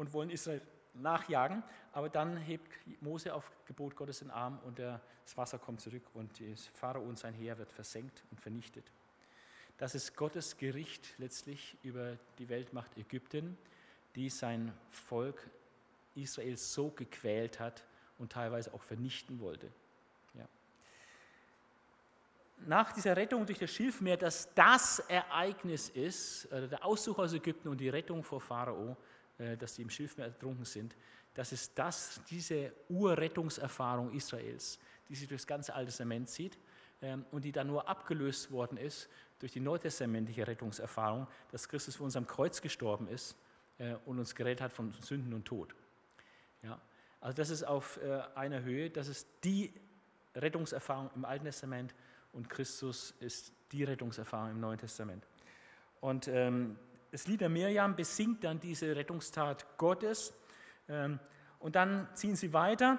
und 0.00 0.14
wollen 0.14 0.30
Israel 0.30 0.62
nachjagen. 0.94 1.62
Aber 1.92 2.08
dann 2.08 2.38
hebt 2.38 2.72
Mose 3.02 3.34
auf 3.34 3.52
Gebot 3.66 3.94
Gottes 3.94 4.20
den 4.20 4.30
Arm 4.30 4.58
und 4.64 4.78
das 4.78 5.36
Wasser 5.36 5.58
kommt 5.58 5.82
zurück 5.82 6.04
und 6.14 6.42
Pharao 6.72 7.02
und 7.02 7.18
sein 7.18 7.34
Heer 7.34 7.58
wird 7.58 7.70
versenkt 7.70 8.24
und 8.30 8.40
vernichtet. 8.40 8.90
Das 9.76 9.94
ist 9.94 10.16
Gottes 10.16 10.56
Gericht 10.56 11.14
letztlich 11.18 11.76
über 11.82 12.16
die 12.38 12.48
Weltmacht 12.48 12.96
Ägypten, 12.96 13.58
die 14.14 14.30
sein 14.30 14.72
Volk 14.90 15.50
Israel 16.14 16.56
so 16.56 16.88
gequält 16.90 17.60
hat 17.60 17.84
und 18.18 18.32
teilweise 18.32 18.72
auch 18.72 18.82
vernichten 18.82 19.38
wollte. 19.40 19.70
Ja. 20.34 20.48
Nach 22.66 22.92
dieser 22.92 23.16
Rettung 23.18 23.44
durch 23.44 23.58
das 23.58 23.70
Schilfmeer, 23.70 24.16
dass 24.16 24.52
das 24.54 25.00
Ereignis 25.08 25.90
ist, 25.90 26.50
der 26.50 26.84
Auszug 26.86 27.18
aus 27.18 27.34
Ägypten 27.34 27.68
und 27.68 27.78
die 27.78 27.90
Rettung 27.90 28.22
vor 28.22 28.40
Pharao, 28.40 28.96
dass 29.58 29.74
sie 29.74 29.82
im 29.82 29.90
Schilfmeer 29.90 30.26
ertrunken 30.26 30.64
sind, 30.64 30.94
das 31.34 31.52
ist 31.52 31.78
das, 31.78 32.20
diese 32.28 32.72
Urrettungserfahrung 32.88 34.12
Israels, 34.12 34.78
die 35.08 35.14
sich 35.14 35.28
durch 35.28 35.42
das 35.42 35.46
ganze 35.46 35.74
Alte 35.74 35.86
Testament 35.86 36.28
zieht 36.28 36.58
ähm, 37.02 37.24
und 37.30 37.44
die 37.44 37.52
dann 37.52 37.66
nur 37.66 37.88
abgelöst 37.88 38.50
worden 38.50 38.76
ist 38.76 39.08
durch 39.38 39.52
die 39.52 39.60
neutestamentliche 39.60 40.46
Rettungserfahrung, 40.46 41.26
dass 41.50 41.68
Christus 41.68 41.96
für 41.96 42.04
uns 42.04 42.16
am 42.16 42.26
Kreuz 42.26 42.60
gestorben 42.60 43.08
ist 43.08 43.36
äh, 43.78 43.94
und 44.06 44.18
uns 44.18 44.34
gerettet 44.34 44.60
hat 44.60 44.72
von 44.72 44.92
Sünden 45.00 45.32
und 45.32 45.44
Tod. 45.44 45.74
Ja, 46.62 46.80
also 47.20 47.36
das 47.36 47.50
ist 47.50 47.62
auf 47.62 47.98
äh, 48.02 48.22
einer 48.34 48.62
Höhe, 48.62 48.90
das 48.90 49.08
ist 49.08 49.26
die 49.44 49.72
Rettungserfahrung 50.34 51.10
im 51.14 51.24
Alten 51.24 51.44
Testament 51.44 51.94
und 52.32 52.50
Christus 52.50 53.14
ist 53.20 53.52
die 53.72 53.84
Rettungserfahrung 53.84 54.50
im 54.50 54.60
Neuen 54.60 54.78
Testament. 54.78 55.26
Und 56.00 56.28
ähm, 56.28 56.76
das 57.10 57.26
Lied 57.26 57.40
der 57.40 57.48
Mirjam 57.48 57.96
besingt 57.96 58.44
dann 58.44 58.60
diese 58.60 58.94
Rettungstat 58.94 59.66
Gottes 59.78 60.32
ähm, 60.88 61.18
und 61.58 61.76
dann 61.76 62.08
ziehen 62.14 62.36
sie 62.36 62.52
weiter, 62.52 62.98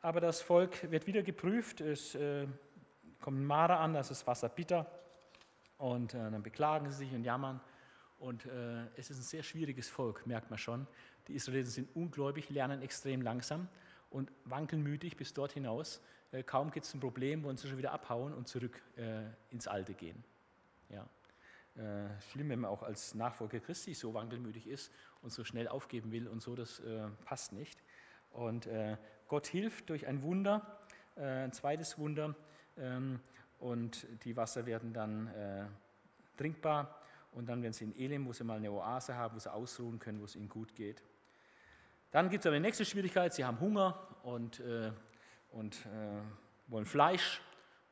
aber 0.00 0.20
das 0.20 0.42
Volk 0.42 0.90
wird 0.90 1.06
wieder 1.06 1.22
geprüft, 1.22 1.80
es 1.80 2.14
äh, 2.14 2.46
kommt 3.20 3.40
Mara 3.40 3.76
an, 3.76 3.94
das 3.94 4.10
ist 4.10 4.26
Wasser 4.26 4.48
bitter 4.48 4.90
und 5.78 6.14
äh, 6.14 6.30
dann 6.30 6.42
beklagen 6.42 6.90
sie 6.90 7.04
sich 7.04 7.12
und 7.12 7.24
jammern 7.24 7.60
und 8.18 8.46
äh, 8.46 8.86
es 8.96 9.10
ist 9.10 9.18
ein 9.18 9.22
sehr 9.22 9.42
schwieriges 9.42 9.88
Volk, 9.88 10.26
merkt 10.26 10.50
man 10.50 10.58
schon. 10.58 10.86
Die 11.28 11.34
Israeliten 11.34 11.70
sind 11.70 11.94
ungläubig, 11.94 12.50
lernen 12.50 12.82
extrem 12.82 13.22
langsam 13.22 13.68
und 14.10 14.32
wankelmütig 14.44 15.16
bis 15.16 15.32
dort 15.32 15.52
hinaus. 15.52 16.02
Kaum 16.46 16.70
gibt 16.70 16.86
es 16.86 16.94
ein 16.94 17.00
Problem, 17.00 17.44
wollen 17.44 17.58
sie 17.58 17.68
schon 17.68 17.76
wieder 17.76 17.92
abhauen 17.92 18.32
und 18.32 18.48
zurück 18.48 18.80
ins 19.50 19.68
Alte 19.68 19.92
gehen. 19.92 20.24
Ja. 20.88 21.06
Äh, 21.76 22.20
schlimm, 22.30 22.50
wenn 22.50 22.60
man 22.60 22.70
auch 22.70 22.82
als 22.82 23.14
Nachfolger 23.14 23.60
Christi 23.60 23.94
so 23.94 24.12
wankelmütig 24.14 24.66
ist 24.66 24.92
und 25.22 25.30
so 25.30 25.44
schnell 25.44 25.68
aufgeben 25.68 26.12
will 26.12 26.28
und 26.28 26.42
so, 26.42 26.54
das 26.54 26.80
äh, 26.80 27.08
passt 27.24 27.52
nicht. 27.52 27.78
Und 28.30 28.66
äh, 28.66 28.96
Gott 29.28 29.46
hilft 29.46 29.90
durch 29.90 30.06
ein 30.06 30.22
Wunder, 30.22 30.78
ein 31.16 31.52
zweites 31.52 31.98
Wunder, 31.98 32.34
ähm, 32.78 33.20
und 33.58 34.06
die 34.24 34.36
Wasser 34.36 34.66
werden 34.66 34.92
dann 34.92 35.30
trinkbar 36.36 37.00
und 37.32 37.48
dann 37.48 37.62
werden 37.62 37.72
sie 37.72 37.84
in 37.84 37.96
Elim, 37.96 38.26
wo 38.26 38.32
sie 38.32 38.44
mal 38.44 38.56
eine 38.56 38.70
Oase 38.70 39.14
haben, 39.14 39.36
wo 39.36 39.38
sie 39.38 39.52
ausruhen 39.52 39.98
können, 39.98 40.20
wo 40.20 40.24
es 40.24 40.36
ihnen 40.36 40.48
gut 40.48 40.74
geht. 40.74 41.02
Dann 42.10 42.28
gibt 42.28 42.42
es 42.42 42.46
aber 42.46 42.56
die 42.56 42.62
nächste 42.62 42.84
Schwierigkeit, 42.84 43.32
sie 43.32 43.44
haben 43.44 43.58
Hunger 43.58 44.06
und, 44.22 44.60
äh, 44.60 44.92
und 45.50 45.86
äh, 45.86 46.20
wollen 46.66 46.84
Fleisch. 46.84 47.40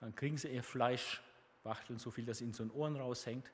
Dann 0.01 0.15
kriegen 0.15 0.37
sie 0.37 0.49
ihr 0.49 0.63
Fleisch, 0.63 1.23
wachteln 1.63 1.99
so 1.99 2.11
viel, 2.11 2.27
dass 2.27 2.41
ihnen 2.41 2.53
so 2.53 2.63
ein 2.63 2.71
Ohren 2.71 2.97
raushängt. 2.97 3.51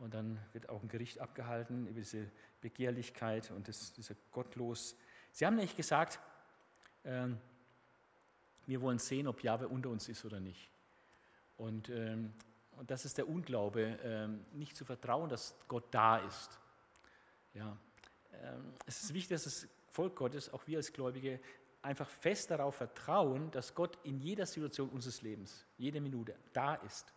Und 0.00 0.14
dann 0.14 0.38
wird 0.52 0.68
auch 0.68 0.82
ein 0.82 0.88
Gericht 0.88 1.20
abgehalten 1.20 1.86
über 1.86 2.00
diese 2.00 2.30
Begehrlichkeit 2.60 3.50
und 3.52 3.68
das, 3.68 3.92
diese 3.92 4.16
Gottlos. 4.32 4.96
Sie 5.30 5.46
haben 5.46 5.56
nicht 5.56 5.76
gesagt, 5.76 6.18
äh, 7.04 7.28
wir 8.66 8.80
wollen 8.80 8.98
sehen, 8.98 9.28
ob 9.28 9.42
Jahwe 9.42 9.68
unter 9.68 9.90
uns 9.90 10.08
ist 10.08 10.24
oder 10.24 10.40
nicht. 10.40 10.70
Und 11.56 11.88
ähm, 11.90 12.32
und 12.80 12.90
das 12.90 13.04
ist 13.04 13.18
der 13.18 13.28
Unglaube, 13.28 13.98
ähm, 14.02 14.46
nicht 14.54 14.74
zu 14.74 14.86
vertrauen, 14.86 15.28
dass 15.28 15.54
Gott 15.68 15.84
da 15.90 16.16
ist. 16.16 16.58
Ja. 17.52 17.76
Ähm, 18.32 18.72
es 18.86 19.02
ist 19.02 19.12
wichtig, 19.12 19.36
dass 19.36 19.44
das 19.44 19.68
Volk 19.88 20.16
Gottes, 20.16 20.50
auch 20.50 20.66
wir 20.66 20.78
als 20.78 20.90
Gläubige, 20.90 21.40
einfach 21.82 22.08
fest 22.08 22.50
darauf 22.50 22.76
vertrauen, 22.76 23.50
dass 23.50 23.74
Gott 23.74 23.98
in 24.02 24.18
jeder 24.18 24.46
Situation 24.46 24.88
unseres 24.88 25.20
Lebens, 25.20 25.66
jede 25.76 26.00
Minute 26.00 26.34
da 26.54 26.76
ist. 26.76 27.12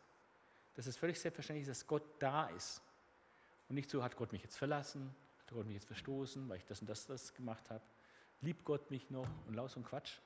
Dass 0.75 0.87
es 0.87 0.97
völlig 0.97 1.19
selbstverständlich 1.19 1.67
ist, 1.67 1.81
dass 1.81 1.87
Gott 1.87 2.03
da 2.19 2.47
ist. 2.47 2.81
Und 3.69 3.75
nicht 3.75 3.89
so, 3.89 4.03
hat 4.03 4.15
Gott 4.15 4.31
mich 4.31 4.43
jetzt 4.43 4.57
verlassen, 4.57 5.15
hat 5.39 5.53
Gott 5.53 5.65
mich 5.65 5.75
jetzt 5.75 5.87
verstoßen, 5.87 6.49
weil 6.49 6.57
ich 6.57 6.65
das 6.65 6.81
und 6.81 6.89
das, 6.89 7.05
das 7.05 7.33
gemacht 7.33 7.69
habe. 7.69 7.83
Liebt 8.41 8.65
Gott 8.65 8.89
mich 8.91 9.09
noch 9.09 9.27
und 9.47 9.53
laus 9.53 9.77
und 9.77 9.85
Quatsch. 9.85 10.19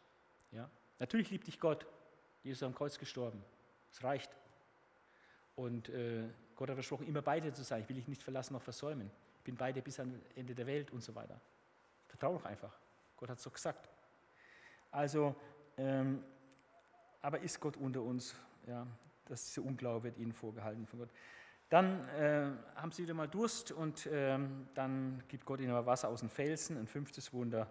Ja? 0.52 0.70
Natürlich 1.00 1.30
liebt 1.30 1.48
dich 1.48 1.60
Gott. 1.60 1.86
Jesus 2.44 2.60
ist 2.60 2.64
am 2.64 2.74
Kreuz 2.74 2.98
gestorben. 2.98 3.44
Es 3.92 4.04
reicht. 4.04 4.36
Und 5.56 5.90
äh, 5.90 6.24
Gott 6.56 6.70
hat 6.70 6.76
versprochen, 6.76 7.08
immer 7.08 7.22
bei 7.22 7.40
dir 7.40 7.54
zu 7.54 7.64
sein. 7.64 7.82
Ich 7.82 7.90
will 7.90 7.96
dich 7.96 8.08
nicht 8.08 8.24
verlassen 8.24 8.54
noch 8.54 8.62
versäumen. 8.62 9.12
Ich 9.38 9.44
bin 9.44 9.56
bei 9.56 9.72
dir 9.72 9.82
bis 9.82 10.00
ans 10.00 10.16
Ende 10.36 10.56
der 10.56 10.66
Welt 10.66 10.92
und 10.92 11.04
so 11.04 11.14
weiter. 11.16 11.40
Vertraue 12.08 12.38
doch 12.38 12.46
einfach. 12.46 12.74
Gott 13.16 13.30
hat 13.30 13.38
es 13.38 13.44
so 13.44 13.50
gesagt. 13.50 13.90
Also, 14.92 15.36
ähm, 15.78 16.24
aber 17.22 17.40
ist 17.40 17.60
Gott 17.60 17.78
unter 17.78 18.02
uns? 18.02 18.36
Ja, 18.66 18.88
dass 19.30 19.46
dieser 19.46 19.64
Unglaube 19.64 20.06
wird 20.06 20.18
ihnen 20.18 20.34
vorgehalten 20.34 20.86
von 20.86 21.00
Gott. 21.00 21.10
Dann 21.70 22.08
äh, 22.10 22.50
haben 22.76 22.92
sie 22.92 23.04
wieder 23.04 23.14
mal 23.14 23.28
Durst 23.28 23.72
und 23.72 24.08
ähm, 24.12 24.68
dann 24.74 25.22
gibt 25.28 25.46
Gott 25.46 25.60
ihnen 25.60 25.74
Wasser 25.86 26.08
aus 26.08 26.22
dem 26.22 26.30
Felsen, 26.30 26.78
ein 26.78 26.88
fünftes 26.88 27.34
Wunder. 27.34 27.70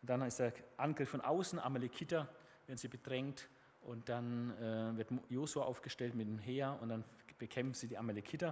Und 0.00 0.08
dann 0.08 0.22
ist 0.22 0.38
der 0.38 0.54
Angriff 0.78 1.10
von 1.10 1.20
außen, 1.20 1.58
Amalekiter, 1.58 2.28
werden 2.66 2.78
sie 2.78 2.88
bedrängt 2.88 3.48
und 3.82 4.08
dann 4.08 4.56
äh, 4.58 4.96
wird 4.96 5.10
Josua 5.28 5.64
aufgestellt 5.64 6.14
mit 6.14 6.26
dem 6.26 6.38
Heer 6.38 6.78
und 6.80 6.88
dann 6.88 7.04
bekämpfen 7.38 7.74
sie 7.74 7.88
die 7.88 7.98
Amalekiter. 7.98 8.48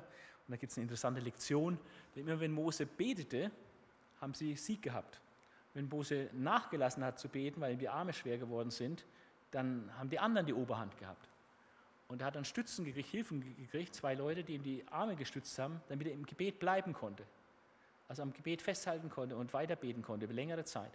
Und 0.47 0.53
da 0.53 0.57
gibt 0.57 0.71
es 0.71 0.79
eine 0.79 0.83
interessante 0.83 1.21
Lektion, 1.21 1.79
denn 2.15 2.27
immer 2.27 2.39
wenn 2.39 2.53
Mose 2.53 2.85
betete, 2.85 3.51
haben 4.21 4.35
sie 4.35 4.55
Sieg 4.55 4.83
gehabt. 4.83 5.21
Wenn 5.73 5.89
Mose 5.89 6.29
nachgelassen 6.33 7.03
hat 7.03 7.19
zu 7.19 7.29
beten, 7.29 7.61
weil 7.61 7.73
ihm 7.73 7.79
die 7.79 7.89
Arme 7.89 8.13
schwer 8.13 8.37
geworden 8.37 8.71
sind, 8.71 9.07
dann 9.51 9.91
haben 9.99 10.11
die 10.11 10.19
anderen 10.19 10.47
die 10.47 10.55
Oberhand 10.55 10.97
gehabt. 10.99 11.29
Und 12.15 12.21
er 12.21 12.29
hat 12.29 12.37
dann 12.37 12.45
Stützen 12.45 12.85
gekriegt, 12.85 13.09
Hilfen 13.09 13.41
gekriegt, 13.57 13.93
zwei 13.93 14.15
Leute, 14.15 14.45
die 14.45 14.55
ihm 14.55 14.63
die 14.63 14.87
Arme 14.87 15.17
gestützt 15.17 15.59
haben, 15.59 15.81
damit 15.89 16.07
er 16.07 16.13
im 16.13 16.25
Gebet 16.25 16.61
bleiben 16.61 16.93
konnte. 16.93 17.25
Also 18.07 18.23
am 18.23 18.33
Gebet 18.33 18.63
festhalten 18.63 19.11
konnte 19.11 19.37
und 19.37 19.53
weiter 19.53 19.75
beten 19.75 20.01
konnte 20.01 20.27
über 20.27 20.33
längere 20.33 20.63
Zeit 20.63 20.93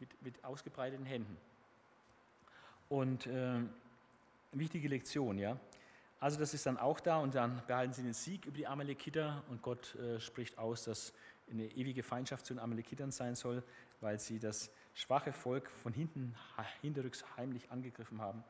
mit, 0.00 0.22
mit 0.22 0.42
ausgebreiteten 0.42 1.04
Händen. 1.04 1.36
Und 2.88 3.26
äh, 3.26 3.58
wichtige 4.52 4.88
Lektion, 4.88 5.36
ja. 5.36 5.58
Also 6.20 6.38
das 6.38 6.54
ist 6.54 6.64
dann 6.64 6.78
auch 6.78 7.00
da 7.00 7.18
und 7.18 7.34
dann 7.34 7.60
behalten 7.66 7.92
sie 7.92 8.02
den 8.02 8.14
Sieg 8.14 8.46
über 8.46 8.56
die 8.56 8.66
Amalekiter 8.66 9.44
und 9.50 9.60
Gott 9.60 9.94
äh, 9.96 10.18
spricht 10.20 10.56
aus, 10.56 10.84
dass 10.84 11.12
eine 11.50 11.66
ewige 11.66 12.02
Feindschaft 12.02 12.46
zu 12.46 12.54
den 12.54 12.60
Amalekitern 12.60 13.10
sein 13.10 13.34
soll, 13.34 13.62
weil 14.00 14.18
sie 14.18 14.38
das 14.38 14.70
schwache 14.94 15.34
Volk 15.34 15.68
von 15.68 15.92
hinten 15.92 16.34
hinterrücks 16.80 17.26
heimlich 17.36 17.70
angegriffen 17.70 18.22
haben. 18.22 18.42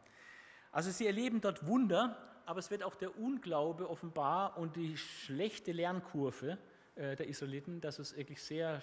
Also 0.77 0.91
sie 0.91 1.07
erleben 1.07 1.41
dort 1.41 1.67
Wunder, 1.67 2.19
aber 2.45 2.59
es 2.59 2.71
wird 2.71 2.83
auch 2.83 2.97
der 2.97 3.19
Unglaube 3.19 3.89
offenbar 3.89 4.59
und 4.59 4.77
die 4.77 4.99
schlechte 4.99 5.73
Lernkurve 5.73 6.59
äh, 6.97 7.17
der 7.17 7.29
Israeliten, 7.29 7.81
dass 7.81 7.99
es 7.99 8.15
wirklich 8.15 8.43
sehr, 8.43 8.83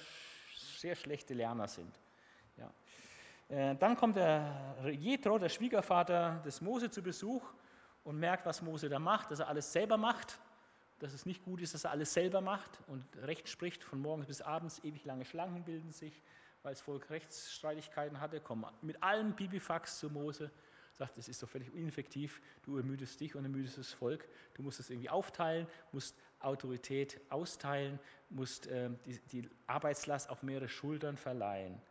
sehr 0.56 0.96
schlechte 0.96 1.36
Lerner 1.36 1.68
sind. 1.68 2.00
Ja. 2.58 2.74
Äh, 3.48 3.76
dann 3.76 3.96
kommt 3.96 4.16
der 4.16 4.76
Jethro, 4.92 5.38
der 5.38 5.50
Schwiegervater 5.50 6.42
des 6.44 6.62
Mose, 6.62 6.90
zu 6.90 7.04
Besuch 7.04 7.44
und 8.04 8.18
merkt, 8.18 8.48
was 8.48 8.64
Mose 8.64 8.90
da 8.90 8.98
macht, 8.98 9.30
dass 9.30 9.42
er 9.42 9.50
alles 9.50 9.72
selber 9.72 9.98
macht, 9.98 10.40
dass 10.98 11.14
es 11.14 11.28
nicht 11.28 11.46
gut 11.46 11.62
ist, 11.62 11.76
dass 11.76 11.84
er 11.84 11.92
alles 11.92 12.12
selber 12.12 12.42
macht 12.42 12.80
und 12.88 13.06
Recht 13.18 13.48
spricht, 13.48 13.84
von 13.84 14.02
morgens 14.02 14.26
bis 14.26 14.42
abends 14.42 14.84
ewig 14.84 15.06
lange 15.06 15.26
Schlangen 15.26 15.64
bilden 15.64 15.92
sich, 15.92 16.24
weil 16.64 16.74
das 16.74 16.82
Volk 16.82 17.12
Rechtsstreitigkeiten 17.12 18.20
hatte, 18.20 18.40
kommen 18.40 18.66
mit 18.82 19.04
allem 19.04 19.36
Bibifax 19.36 20.00
zu 20.00 20.10
Mose, 20.10 20.50
sagt, 20.94 21.18
das 21.18 21.28
ist 21.28 21.42
doch 21.42 21.50
völlig 21.50 21.74
ineffektiv, 21.74 22.42
du 22.64 22.78
ermüdest 22.78 23.20
dich 23.20 23.36
und 23.36 23.44
ermüdest 23.44 23.78
das 23.78 23.92
Volk, 23.92 24.28
du 24.54 24.62
musst 24.62 24.80
es 24.80 24.90
irgendwie 24.90 25.10
aufteilen, 25.10 25.68
musst 25.92 26.16
Autorität 26.40 27.20
austeilen, 27.30 28.00
musst 28.30 28.68
äh, 28.68 28.90
die, 29.06 29.20
die 29.32 29.50
Arbeitslast 29.68 30.30
auf 30.30 30.44
mehrere 30.44 30.70
Schultern 30.70 31.18
verleihen. 31.18 31.82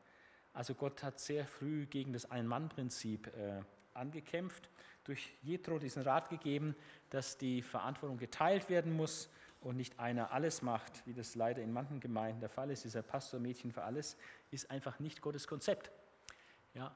Also 0.52 0.74
Gott 0.74 1.02
hat 1.02 1.18
sehr 1.18 1.46
früh 1.46 1.86
gegen 1.86 2.12
das 2.12 2.30
Ein-Mann-Prinzip 2.30 3.28
äh, 3.28 3.62
angekämpft, 3.94 4.68
durch 5.04 5.34
Jethro 5.42 5.78
diesen 5.78 6.02
Rat 6.02 6.28
gegeben, 6.28 6.76
dass 7.10 7.38
die 7.38 7.62
Verantwortung 7.62 8.18
geteilt 8.18 8.68
werden 8.68 8.92
muss 8.92 9.28
und 9.60 9.76
nicht 9.76 9.98
einer 9.98 10.32
alles 10.32 10.62
macht, 10.62 11.04
wie 11.06 11.14
das 11.14 11.34
leider 11.34 11.62
in 11.62 11.72
manchen 11.72 12.00
Gemeinden 12.00 12.40
der 12.40 12.48
Fall 12.48 12.70
ist. 12.70 12.84
Dieser 12.84 13.02
Pastor 13.02 13.40
Mädchen 13.40 13.72
für 13.72 13.82
alles 13.82 14.16
ist 14.50 14.70
einfach 14.70 14.98
nicht 15.00 15.20
Gottes 15.20 15.46
Konzept, 15.46 15.90
ja, 16.74 16.94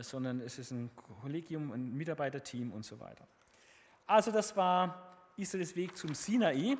sondern 0.00 0.40
es 0.40 0.58
ist 0.58 0.70
ein 0.70 0.90
Kollegium, 1.20 1.72
ein 1.72 1.94
Mitarbeiterteam 1.94 2.72
und 2.72 2.84
so 2.84 2.98
weiter. 3.00 3.26
Also 4.06 4.30
das 4.30 4.56
war 4.56 5.16
Israels 5.36 5.76
Weg 5.76 5.96
zum 5.96 6.14
Sinai 6.14 6.76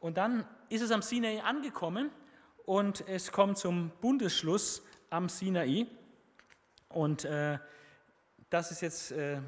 und 0.00 0.16
dann 0.16 0.46
ist 0.68 0.82
es 0.82 0.90
am 0.90 1.02
Sinai 1.02 1.42
angekommen 1.42 2.10
und 2.64 3.06
es 3.08 3.32
kommt 3.32 3.58
zum 3.58 3.90
Bundesschluss 4.00 4.82
am 5.10 5.28
Sinai. 5.28 5.86
Und 6.88 7.24
äh, 7.24 7.58
das 8.50 8.70
ist 8.70 8.82
jetzt 8.82 9.12
äh, 9.12 9.40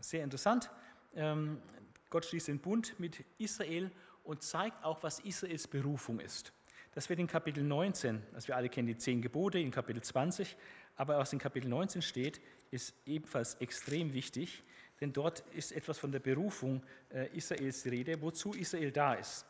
sehr 0.00 0.24
interessant. 0.24 0.70
Ähm, 1.14 1.60
Gott 2.08 2.24
schließt 2.24 2.48
den 2.48 2.58
Bund 2.58 2.98
mit 2.98 3.24
Israel 3.38 3.90
und 4.24 4.42
zeigt 4.42 4.84
auch, 4.84 5.02
was 5.02 5.20
Israels 5.20 5.68
Berufung 5.68 6.20
ist. 6.20 6.52
Das 6.92 7.08
wird 7.08 7.20
in 7.20 7.28
Kapitel 7.28 7.62
19, 7.62 8.20
also 8.34 8.48
wir 8.48 8.56
alle 8.56 8.68
kennen 8.68 8.88
die 8.88 8.96
zehn 8.96 9.22
Gebote 9.22 9.60
in 9.60 9.70
Kapitel 9.70 10.02
20, 10.02 10.56
aber 11.00 11.16
was 11.16 11.32
in 11.32 11.38
Kapitel 11.38 11.66
19 11.66 12.02
steht, 12.02 12.42
ist 12.70 12.92
ebenfalls 13.06 13.54
extrem 13.54 14.12
wichtig, 14.12 14.62
denn 15.00 15.14
dort 15.14 15.40
ist 15.54 15.72
etwas 15.72 15.98
von 15.98 16.12
der 16.12 16.18
Berufung 16.18 16.82
äh, 17.08 17.34
Israels 17.34 17.82
die 17.84 17.88
Rede, 17.88 18.20
wozu 18.20 18.52
Israel 18.52 18.92
da 18.92 19.14
ist. 19.14 19.46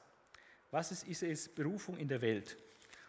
Was 0.70 0.92
ist 0.92 1.08
Israels 1.08 1.48
Berufung 1.48 1.98
in 1.98 2.06
der 2.06 2.20
Welt? 2.20 2.56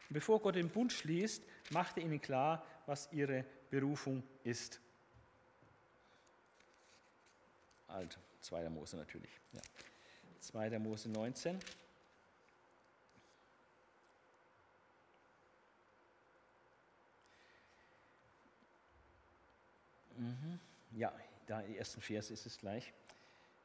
Und 0.09 0.15
bevor 0.15 0.41
Gott 0.41 0.55
den 0.55 0.69
Bund 0.69 0.91
schließt, 0.91 1.43
macht 1.69 1.97
er 1.97 2.03
ihnen 2.03 2.19
klar, 2.19 2.65
was 2.87 3.09
ihre 3.11 3.45
Berufung 3.69 4.23
ist. 4.43 4.81
Also, 7.89 8.17
2. 8.39 8.71
Mose 8.71 8.97
natürlich. 8.97 9.39
Ja. 9.53 9.61
2. 10.39 10.79
Mose 10.79 11.09
19. 11.09 11.59
Mhm. 20.21 20.59
Ja, 20.91 21.11
da 21.47 21.61
die 21.61 21.77
ersten 21.77 21.99
Verse 21.99 22.31
ist 22.31 22.45
es 22.45 22.57
gleich. 22.57 22.93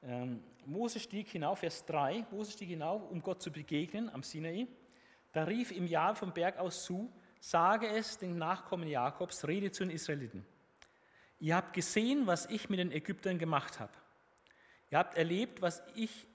Ähm, 0.02 0.42
Mose 0.64 0.98
stieg 1.00 1.28
hinauf, 1.28 1.58
Vers 1.58 1.84
3, 1.86 2.26
Mose 2.30 2.52
stieg 2.52 2.68
hinauf, 2.68 3.02
um 3.10 3.20
Gott 3.22 3.42
zu 3.42 3.50
begegnen 3.50 4.08
am 4.08 4.22
Sinai. 4.22 4.66
Da 5.32 5.44
rief 5.44 5.70
ihm 5.70 5.86
Jahr 5.86 6.14
vom 6.16 6.32
Berg 6.32 6.58
aus 6.58 6.84
zu, 6.84 7.12
sage 7.40 7.88
es 7.88 8.16
den 8.18 8.38
Nachkommen 8.38 8.88
Jakobs, 8.88 9.46
rede 9.46 9.70
zu 9.70 9.84
den 9.84 9.90
Israeliten. 9.90 10.46
Ihr 11.38 11.56
habt 11.56 11.74
gesehen, 11.74 12.26
was 12.26 12.46
ich 12.46 12.70
mit 12.70 12.78
den 12.78 12.90
Ägyptern 12.90 13.38
gemacht 13.38 13.78
habe. 13.78 13.92
Ihr 14.90 14.98
habt 14.98 15.18
erlebt, 15.18 15.60
was 15.60 15.82
ich 15.94 16.26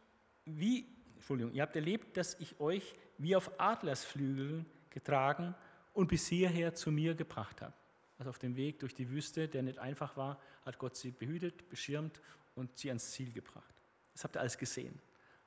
wie, 0.46 0.86
Entschuldigung, 1.16 1.54
ihr 1.54 1.64
habt 1.64 1.76
erlebt, 1.76 2.18
dass 2.18 2.40
ich 2.40 2.60
euch 2.60 2.94
wie 3.18 3.36
auf 3.36 3.60
Adlersflügeln 3.60 4.68
getragen 4.92 5.56
und 5.94 6.08
bis 6.08 6.28
hierher 6.28 6.76
zu 6.76 6.92
mir 6.92 7.16
gebracht 7.16 7.62
habe. 7.62 7.74
Also 8.22 8.30
auf 8.30 8.38
dem 8.38 8.56
Weg 8.56 8.78
durch 8.78 8.94
die 8.94 9.10
Wüste, 9.10 9.48
der 9.48 9.64
nicht 9.64 9.80
einfach 9.80 10.16
war, 10.16 10.40
hat 10.64 10.78
Gott 10.78 10.96
sie 10.96 11.10
behütet, 11.10 11.68
beschirmt 11.72 12.22
und 12.54 12.78
sie 12.78 12.90
ans 12.90 13.10
Ziel 13.14 13.34
gebracht. 13.34 13.74
Das 14.14 14.24
habt 14.24 14.36
ihr 14.36 14.42
alles 14.42 14.60
gesehen. 14.60 15.02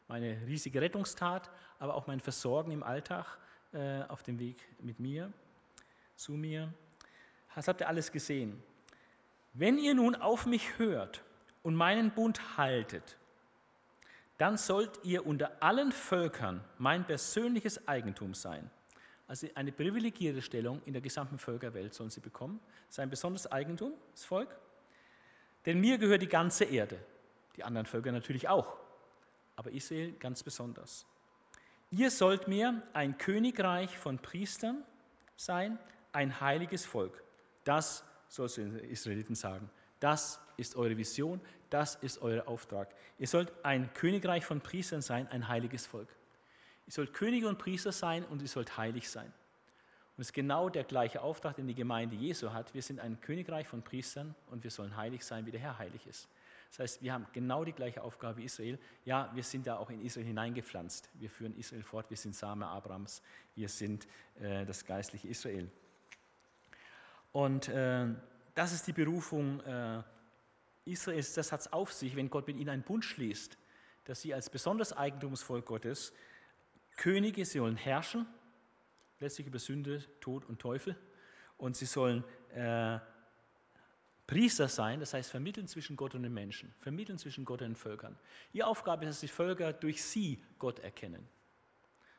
Meine 0.09 0.45
riesige 0.45 0.81
Rettungstat, 0.81 1.53
aber 1.79 1.95
auch 1.95 2.09
mein 2.09 2.19
Versorgen 2.19 2.73
im 2.73 2.83
Alltag 2.83 3.39
äh, 3.73 4.03
auf 4.09 4.25
dem 4.25 4.41
Weg 4.41 4.61
mit 4.81 4.99
mir, 4.99 5.33
zu 6.17 6.33
mir. 6.33 6.75
Das 7.55 7.69
habt 7.69 7.81
ihr 7.81 7.87
alles 7.87 8.11
gesehen. 8.11 8.61
Wenn 9.53 9.79
ihr 9.79 9.95
nun 9.95 10.17
auf 10.17 10.45
mich 10.45 10.77
hört 10.77 11.23
und 11.63 11.77
meinen 11.77 12.11
Bund 12.11 12.59
haltet, 12.59 13.19
dann 14.37 14.57
sollt 14.57 14.99
ihr 15.05 15.25
unter 15.25 15.63
allen 15.63 15.93
Völkern 15.93 16.65
mein 16.79 17.07
persönliches 17.07 17.87
Eigentum 17.87 18.35
sein. 18.35 18.69
Also 19.27 19.49
eine 19.55 19.73
privilegierte 19.73 20.43
Stellung 20.43 20.83
in 20.85 20.93
der 20.93 21.03
gesamten 21.03 21.39
Völkerwelt 21.39 21.95
sollen 21.95 22.11
sie 22.11 22.21
bekommen. 22.21 22.61
Sein 22.89 23.09
besonderes 23.09 23.51
Eigentum, 23.51 23.95
das 24.13 24.25
Volk. 24.25 24.55
Denn 25.65 25.81
mir 25.81 25.99
gehört 25.99 26.23
die 26.23 26.29
ganze 26.29 26.65
Erde. 26.65 26.99
Die 27.57 27.65
anderen 27.65 27.87
Völker 27.87 28.13
natürlich 28.13 28.49
auch. 28.49 28.77
Aber 29.57 29.71
Israel 29.71 30.13
ganz 30.13 30.43
besonders. 30.43 31.07
Ihr 31.91 32.11
sollt 32.11 32.49
mir 32.49 32.83
ein 32.93 33.17
Königreich 33.19 33.97
von 33.97 34.19
Priestern 34.19 34.83
sein, 35.37 35.79
ein 36.13 36.41
heiliges 36.41 36.85
Volk. 36.85 37.23
Das 37.63 38.05
sollst 38.29 38.59
du 38.59 38.63
den 38.63 38.79
Israeliten 38.91 39.35
sagen. 39.35 39.71
Das 40.01 40.41
ist 40.57 40.77
eure 40.77 40.97
Vision, 40.97 41.41
das 41.71 41.95
ist 41.97 42.21
euer 42.21 42.47
Auftrag. 42.47 42.95
Ihr 43.19 43.27
sollt 43.27 43.53
ein 43.65 43.93
Königreich 43.95 44.45
von 44.45 44.61
Priestern 44.61 45.03
sein, 45.03 45.29
ein 45.29 45.49
heiliges 45.49 45.87
Volk. 45.87 46.09
Ihr 46.87 46.93
sollt 46.93 47.15
Könige 47.15 47.49
und 47.49 47.59
Priester 47.59 47.93
sein 47.93 48.25
und 48.25 48.43
ihr 48.43 48.49
sollt 48.49 48.77
heilig 48.77 49.09
sein. 49.09 49.33
Und 50.17 50.21
es 50.21 50.29
ist 50.29 50.33
genau 50.33 50.69
der 50.69 50.85
gleiche 50.85 51.23
Auftrag, 51.23 51.57
den 51.57 51.67
die 51.67 51.75
Gemeinde 51.75 52.15
Jesu 52.15 52.53
hat. 52.53 52.73
Wir 52.73 52.83
sind 52.83 53.01
ein 53.01 53.21
Königreich 53.21 53.67
von 53.67 53.83
Priestern 53.83 54.35
und 54.51 54.63
wir 54.63 54.71
sollen 54.71 54.97
heilig 54.97 55.25
sein, 55.25 55.45
wie 55.45 55.51
der 55.51 55.61
Herr 55.61 55.79
heilig 55.79 56.07
ist. 56.07 56.29
Das 56.71 56.79
heißt, 56.81 57.03
wir 57.03 57.13
haben 57.13 57.27
genau 57.33 57.65
die 57.65 57.73
gleiche 57.73 58.03
Aufgabe 58.03 58.39
wie 58.39 58.45
Israel. 58.45 58.79
Ja, 59.05 59.31
wir 59.33 59.43
sind 59.43 59.67
da 59.67 59.77
auch 59.77 59.91
in 59.91 60.01
Israel 60.01 60.27
hineingepflanzt. 60.27 61.09
Wir 61.15 61.31
führen 61.31 61.57
Israel 61.57 61.83
fort. 61.83 62.11
Wir 62.11 62.17
sind 62.17 62.35
Same 62.35 62.67
Abrams. 62.67 63.23
Wir 63.55 63.69
sind 63.69 64.07
äh, 64.41 64.65
das 64.67 64.85
geistliche 64.85 65.29
Israel. 65.29 65.71
Und 67.33 67.69
äh, 67.69 68.07
das 68.55 68.73
ist 68.73 68.87
die 68.87 68.93
Berufung 68.93 69.61
äh, 69.61 70.03
Israels. 70.85 71.35
Das 71.35 71.51
hat 71.51 71.61
es 71.61 71.73
auf 71.73 71.93
sich, 71.93 72.15
wenn 72.17 72.31
Gott 72.31 72.47
mit 72.47 72.57
ihnen 72.57 72.71
einen 72.71 72.83
Bund 72.83 73.05
schließt, 73.05 73.57
dass 74.05 74.23
sie 74.23 74.35
als 74.35 74.51
besonders 74.51 74.93
Eigentumsvolk 74.93 75.67
Gottes 75.67 76.13
Könige, 76.97 77.45
sollen 77.45 77.77
herrschen, 77.77 78.27
letztlich 79.21 79.47
über 79.47 79.59
Sünde, 79.59 80.03
Tod 80.21 80.45
und 80.47 80.61
Teufel. 80.61 80.97
Und 81.57 81.77
sie 81.77 81.87
sollen 81.87 82.25
äh, 82.55 82.99
Priester 84.27 84.69
sein, 84.69 85.01
das 85.01 85.13
heißt 85.13 85.31
vermitteln 85.31 85.69
zwischen 85.69 85.97
Gott 85.97 86.15
und 86.15 86.23
den 86.23 86.33
Menschen, 86.33 86.73
vermitteln 86.79 87.19
zwischen 87.19 87.45
Gott 87.45 87.61
und 87.61 87.69
den 87.69 87.77
Völkern. 87.77 88.19
Ihre 88.53 88.67
Aufgabe 88.67 89.05
ist, 89.05 89.11
dass 89.11 89.21
die 89.21 89.29
Völker 89.29 89.73
durch 89.73 90.03
sie 90.03 90.43
Gott 90.59 90.79
erkennen. 90.79 91.29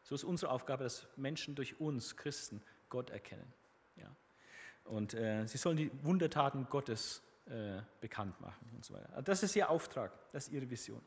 So 0.03 0.13
ist 0.13 0.23
unsere 0.23 0.51
Aufgabe, 0.51 0.83
dass 0.83 1.07
Menschen 1.15 1.55
durch 1.55 1.79
uns, 1.79 2.15
Christen, 2.15 2.61
Gott 2.89 3.09
erkennen. 3.09 3.51
Ja. 3.95 4.15
Und 4.83 5.15
äh, 5.15 5.47
sie 5.47 5.57
sollen 5.57 5.77
die 5.77 5.91
Wundertaten 6.03 6.67
Gottes 6.69 7.23
äh, 7.47 7.81
bekannt 8.01 8.39
machen 8.39 8.69
und 8.75 8.85
so 8.85 8.93
weiter. 8.93 9.09
Also 9.09 9.23
das 9.23 9.41
ist 9.41 9.55
ihr 9.55 9.69
Auftrag, 9.69 10.11
das 10.31 10.47
ist 10.47 10.53
ihre 10.53 10.69
Vision. 10.69 11.01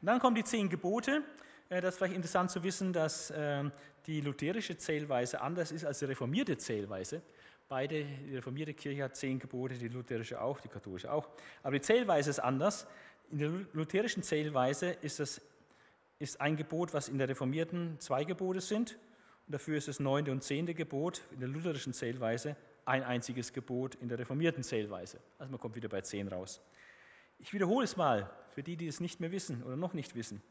Und 0.00 0.06
dann 0.06 0.20
kommen 0.20 0.36
die 0.36 0.44
zehn 0.44 0.68
Gebote. 0.68 1.22
Äh, 1.68 1.80
das 1.80 1.94
ist 1.94 1.98
vielleicht 1.98 2.14
interessant 2.14 2.50
zu 2.50 2.62
wissen, 2.62 2.92
dass 2.92 3.32
ähm, 3.36 3.72
die 4.06 4.20
lutherische 4.20 4.76
Zählweise 4.76 5.40
anders 5.40 5.72
ist 5.72 5.84
als 5.84 5.98
die 5.98 6.06
reformierte 6.06 6.56
Zählweise. 6.56 7.22
Beide, 7.68 8.04
die 8.04 8.36
reformierte 8.36 8.74
Kirche 8.74 9.04
hat 9.04 9.16
zehn 9.16 9.38
Gebote, 9.38 9.74
die 9.74 9.88
lutherische 9.88 10.40
auch, 10.40 10.60
die 10.60 10.68
katholische 10.68 11.10
auch. 11.10 11.28
Aber 11.62 11.72
die 11.72 11.80
Zählweise 11.80 12.30
ist 12.30 12.38
anders. 12.38 12.86
In 13.30 13.38
der 13.38 13.50
lutherischen 13.72 14.22
Zählweise 14.22 14.90
ist, 14.90 15.18
das, 15.18 15.40
ist 16.18 16.40
ein 16.40 16.56
Gebot, 16.56 16.94
was 16.94 17.08
in 17.08 17.18
der 17.18 17.28
reformierten 17.28 17.98
zwei 18.00 18.24
Gebote 18.24 18.60
sind. 18.60 18.98
Und 19.46 19.52
dafür 19.52 19.76
ist 19.76 19.88
das 19.88 20.00
neunte 20.00 20.32
und 20.32 20.42
zehnte 20.42 20.74
Gebot 20.74 21.22
in 21.32 21.40
der 21.40 21.48
lutherischen 21.48 21.92
Zählweise 21.92 22.56
ein 22.86 23.02
einziges 23.02 23.52
Gebot 23.52 23.94
in 23.96 24.08
der 24.08 24.18
reformierten 24.18 24.62
Zählweise. 24.62 25.18
Also 25.38 25.50
man 25.50 25.60
kommt 25.60 25.76
wieder 25.76 25.88
bei 25.88 26.00
zehn 26.00 26.28
raus. 26.28 26.60
Ich 27.38 27.52
wiederhole 27.52 27.84
es 27.84 27.96
mal 27.96 28.30
für 28.54 28.62
die, 28.62 28.76
die 28.76 28.86
es 28.86 29.00
nicht 29.00 29.20
mehr 29.20 29.32
wissen 29.32 29.62
oder 29.64 29.76
noch 29.76 29.92
nicht 29.92 30.14
wissen. 30.14 30.42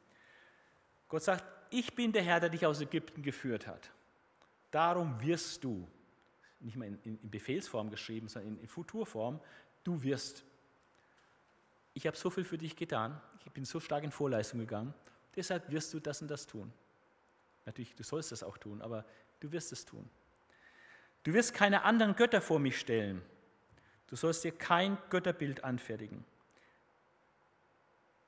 Gott 1.14 1.22
sagt, 1.22 1.46
ich 1.70 1.94
bin 1.94 2.12
der 2.12 2.24
Herr, 2.24 2.40
der 2.40 2.50
dich 2.50 2.66
aus 2.66 2.82
Ägypten 2.82 3.22
geführt 3.22 3.68
hat. 3.68 3.92
Darum 4.72 5.22
wirst 5.22 5.64
du, 5.64 5.88
nicht 6.60 6.76
mal 6.76 6.88
in, 6.88 6.98
in, 7.04 7.30
Befehlsform 7.30 7.92
geschrieben, 7.92 8.30
sondern 8.30 8.56
in, 8.56 8.62
in 8.62 8.68
Futurform, 8.68 9.40
du 9.84 10.02
wirst. 10.02 10.44
Ich 11.94 12.08
habe 12.08 12.18
so 12.18 12.32
viel 12.32 12.44
für 12.44 12.58
dich 12.58 12.76
getan, 12.76 13.22
ich 13.46 13.52
bin 13.52 13.64
so 13.64 13.80
stark 13.80 14.04
in 14.04 14.10
Vorleistung 14.10 14.60
gegangen, 14.60 14.92
deshalb 15.36 15.70
wirst 15.70 15.94
du 15.94 16.00
das 16.00 16.20
und 16.24 16.32
das 16.32 16.48
tun. 16.48 16.74
Natürlich, 17.68 17.94
du 17.94 18.02
sollst 18.02 18.32
das 18.32 18.42
auch 18.42 18.58
tun, 18.58 18.82
aber 18.82 19.06
du 19.40 19.52
wirst 19.52 19.72
es 19.72 19.86
tun. 19.86 20.10
Du 21.22 21.32
wirst 21.32 21.54
keine 21.54 21.84
anderen 21.84 22.16
Götter 22.16 22.42
vor 22.42 22.58
mich 22.58 22.80
stellen. 22.80 23.22
Du 24.08 24.16
sollst 24.16 24.44
dir 24.44 24.52
kein 24.52 24.98
Götterbild 25.12 25.64
anfertigen. 25.64 26.26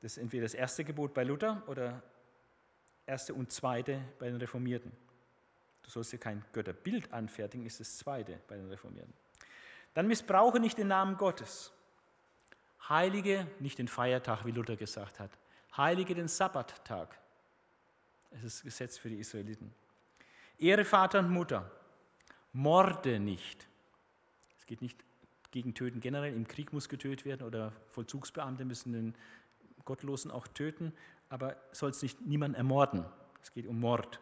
Das 0.04 0.12
ist 0.12 0.18
entweder 0.20 0.44
das 0.44 0.54
erste 0.54 0.84
Gebot 0.84 1.16
bei 1.16 1.24
Luther 1.24 1.64
oder 1.66 2.04
erste 3.06 3.34
und 3.34 3.52
zweite 3.52 4.02
bei 4.20 4.28
den 4.28 4.38
Reformierten. 4.38 4.92
Du 5.84 5.90
sollst 5.90 6.12
dir 6.12 6.18
kein 6.18 6.44
Götterbild 6.52 7.14
anfertigen, 7.14 7.66
ist 7.66 7.80
das 7.80 7.98
zweite 7.98 8.40
bei 8.48 8.56
den 8.56 8.70
Reformierten. 8.70 9.14
Dann 9.94 10.08
missbrauche 10.08 10.60
nicht 10.60 10.78
den 10.78 10.88
Namen 10.88 11.18
Gottes. 11.18 11.72
Heilige 12.90 13.48
nicht 13.60 13.78
den 13.78 13.88
Feiertag, 13.88 14.46
wie 14.46 14.52
Luther 14.52 14.76
gesagt 14.76 15.20
hat. 15.20 15.32
Heilige 15.78 16.16
den 16.16 16.28
Sabbattag. 16.28 17.18
Es 18.32 18.44
ist 18.44 18.64
Gesetz 18.64 18.98
für 18.98 19.10
die 19.10 19.20
Israeliten. 19.20 19.74
Ehre 20.58 20.86
Vater 20.86 21.20
und 21.20 21.30
Mutter. 21.30 21.72
Morde 22.52 23.20
nicht. 23.20 23.68
Es 24.58 24.66
geht 24.66 24.82
nicht 24.82 24.98
gegen 25.52 25.74
Töten 25.74 26.00
generell. 26.00 26.34
Im 26.34 26.48
Krieg 26.48 26.74
muss 26.74 26.90
getötet 26.90 27.26
werden 27.26 27.46
oder 27.46 27.72
Vollzugsbeamte 27.90 28.66
müssen 28.66 28.94
den 28.94 29.16
Gottlosen 29.86 30.32
auch 30.32 30.48
töten, 30.48 30.92
aber 31.30 31.56
soll 31.72 31.92
es 31.92 32.02
nicht 32.02 32.22
niemand 32.22 32.56
ermorden. 32.56 33.06
Es 33.42 33.54
geht 33.54 33.68
um 33.68 33.80
Mord. 33.80 34.20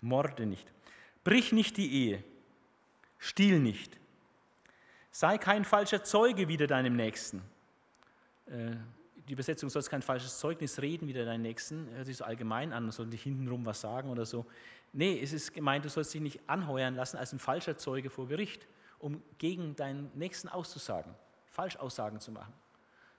Morde 0.00 0.46
nicht. 0.46 0.72
Brich 1.24 1.52
nicht 1.52 1.76
die 1.76 1.92
Ehe. 1.92 2.24
Stiehl 3.18 3.60
nicht. 3.60 3.98
Sei 5.10 5.38
kein 5.38 5.64
falscher 5.64 6.04
Zeuge 6.04 6.48
wider 6.48 6.66
deinem 6.66 6.94
Nächsten. 6.94 7.42
Äh, 8.46 8.76
die 9.28 9.32
Übersetzung 9.32 9.68
soll 9.70 9.82
kein 9.82 10.02
falsches 10.02 10.38
Zeugnis 10.38 10.80
reden 10.80 11.08
wider 11.08 11.24
deinen 11.24 11.42
Nächsten. 11.42 11.88
Hört 11.94 12.06
sich 12.06 12.18
so 12.18 12.24
allgemein 12.24 12.72
an, 12.72 12.84
man 12.84 12.92
soll 12.92 13.06
nicht 13.06 13.22
hintenrum 13.22 13.66
was 13.66 13.80
sagen 13.80 14.10
oder 14.10 14.24
so. 14.24 14.46
Nee, 14.92 15.20
es 15.20 15.32
ist 15.32 15.52
gemeint, 15.52 15.84
du 15.84 15.88
sollst 15.88 16.14
dich 16.14 16.20
nicht 16.20 16.40
anheuern 16.46 16.94
lassen 16.94 17.16
als 17.16 17.32
ein 17.32 17.38
falscher 17.38 17.76
Zeuge 17.76 18.08
vor 18.08 18.28
Gericht, 18.28 18.66
um 18.98 19.22
gegen 19.38 19.74
deinen 19.74 20.10
Nächsten 20.14 20.48
auszusagen, 20.48 21.12
Falschaussagen 21.46 22.20
zu 22.20 22.30
machen. 22.30 22.52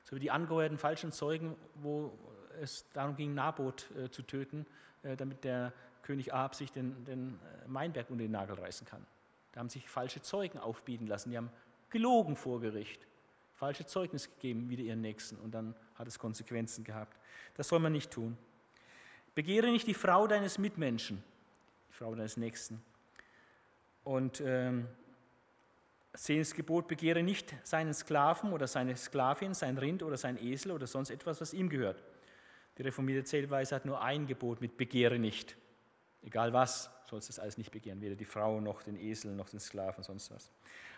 So 0.05 0.15
wie 0.15 0.21
die 0.21 0.31
angeheuerten 0.31 0.77
falschen 0.77 1.11
Zeugen, 1.11 1.55
wo 1.75 2.17
es 2.61 2.85
darum 2.93 3.15
ging, 3.15 3.33
Nabot 3.33 3.89
äh, 3.91 4.09
zu 4.09 4.21
töten, 4.21 4.65
äh, 5.03 5.15
damit 5.15 5.43
der 5.43 5.73
König 6.03 6.33
Ahab 6.33 6.55
sich 6.55 6.71
den, 6.71 7.03
den 7.05 7.39
äh, 7.65 7.67
Mainberg 7.67 8.09
unter 8.09 8.23
den 8.23 8.31
Nagel 8.31 8.59
reißen 8.59 8.87
kann. 8.87 9.05
Da 9.51 9.59
haben 9.59 9.69
sich 9.69 9.89
falsche 9.89 10.21
Zeugen 10.21 10.59
aufbieten 10.59 11.07
lassen. 11.07 11.31
Die 11.31 11.37
haben 11.37 11.49
gelogen 11.89 12.35
vor 12.35 12.61
Gericht, 12.61 13.05
falsche 13.55 13.85
Zeugnis 13.85 14.29
gegeben 14.29 14.69
wieder 14.69 14.83
ihren 14.83 15.01
Nächsten 15.01 15.37
und 15.37 15.51
dann 15.51 15.75
hat 15.95 16.07
es 16.07 16.19
Konsequenzen 16.19 16.83
gehabt. 16.83 17.17
Das 17.55 17.67
soll 17.67 17.79
man 17.79 17.91
nicht 17.91 18.11
tun. 18.11 18.37
Begehre 19.35 19.67
nicht 19.71 19.87
die 19.87 19.93
Frau 19.93 20.27
deines 20.27 20.57
Mitmenschen, 20.57 21.23
die 21.89 21.93
Frau 21.93 22.13
deines 22.15 22.37
Nächsten. 22.37 22.81
Und 24.03 24.41
ähm, 24.41 24.87
zehntes 26.13 26.53
Gebot, 26.53 26.87
begehre 26.87 27.23
nicht 27.23 27.53
seinen 27.63 27.93
Sklaven 27.93 28.53
oder 28.53 28.67
seine 28.67 28.95
Sklavin, 28.95 29.53
sein 29.53 29.77
Rind 29.77 30.03
oder 30.03 30.17
sein 30.17 30.37
Esel 30.41 30.71
oder 30.71 30.87
sonst 30.87 31.09
etwas, 31.09 31.41
was 31.41 31.53
ihm 31.53 31.69
gehört. 31.69 32.01
Die 32.77 32.83
reformierte 32.83 33.23
Zählweise 33.23 33.75
hat 33.75 33.85
nur 33.85 34.01
ein 34.01 34.27
Gebot 34.27 34.61
mit 34.61 34.77
begehre 34.77 35.17
nicht. 35.17 35.57
Egal 36.21 36.53
was, 36.53 36.91
sollst 37.05 37.29
du 37.29 37.33
das 37.33 37.39
alles 37.39 37.57
nicht 37.57 37.71
begehren, 37.71 38.01
weder 38.01 38.15
die 38.15 38.25
Frau 38.25 38.59
noch 38.59 38.83
den 38.83 38.97
Esel 38.97 39.33
noch 39.33 39.49
den 39.49 39.59
Sklaven, 39.59 40.03
sonst 40.03 40.29
was. 40.31 40.51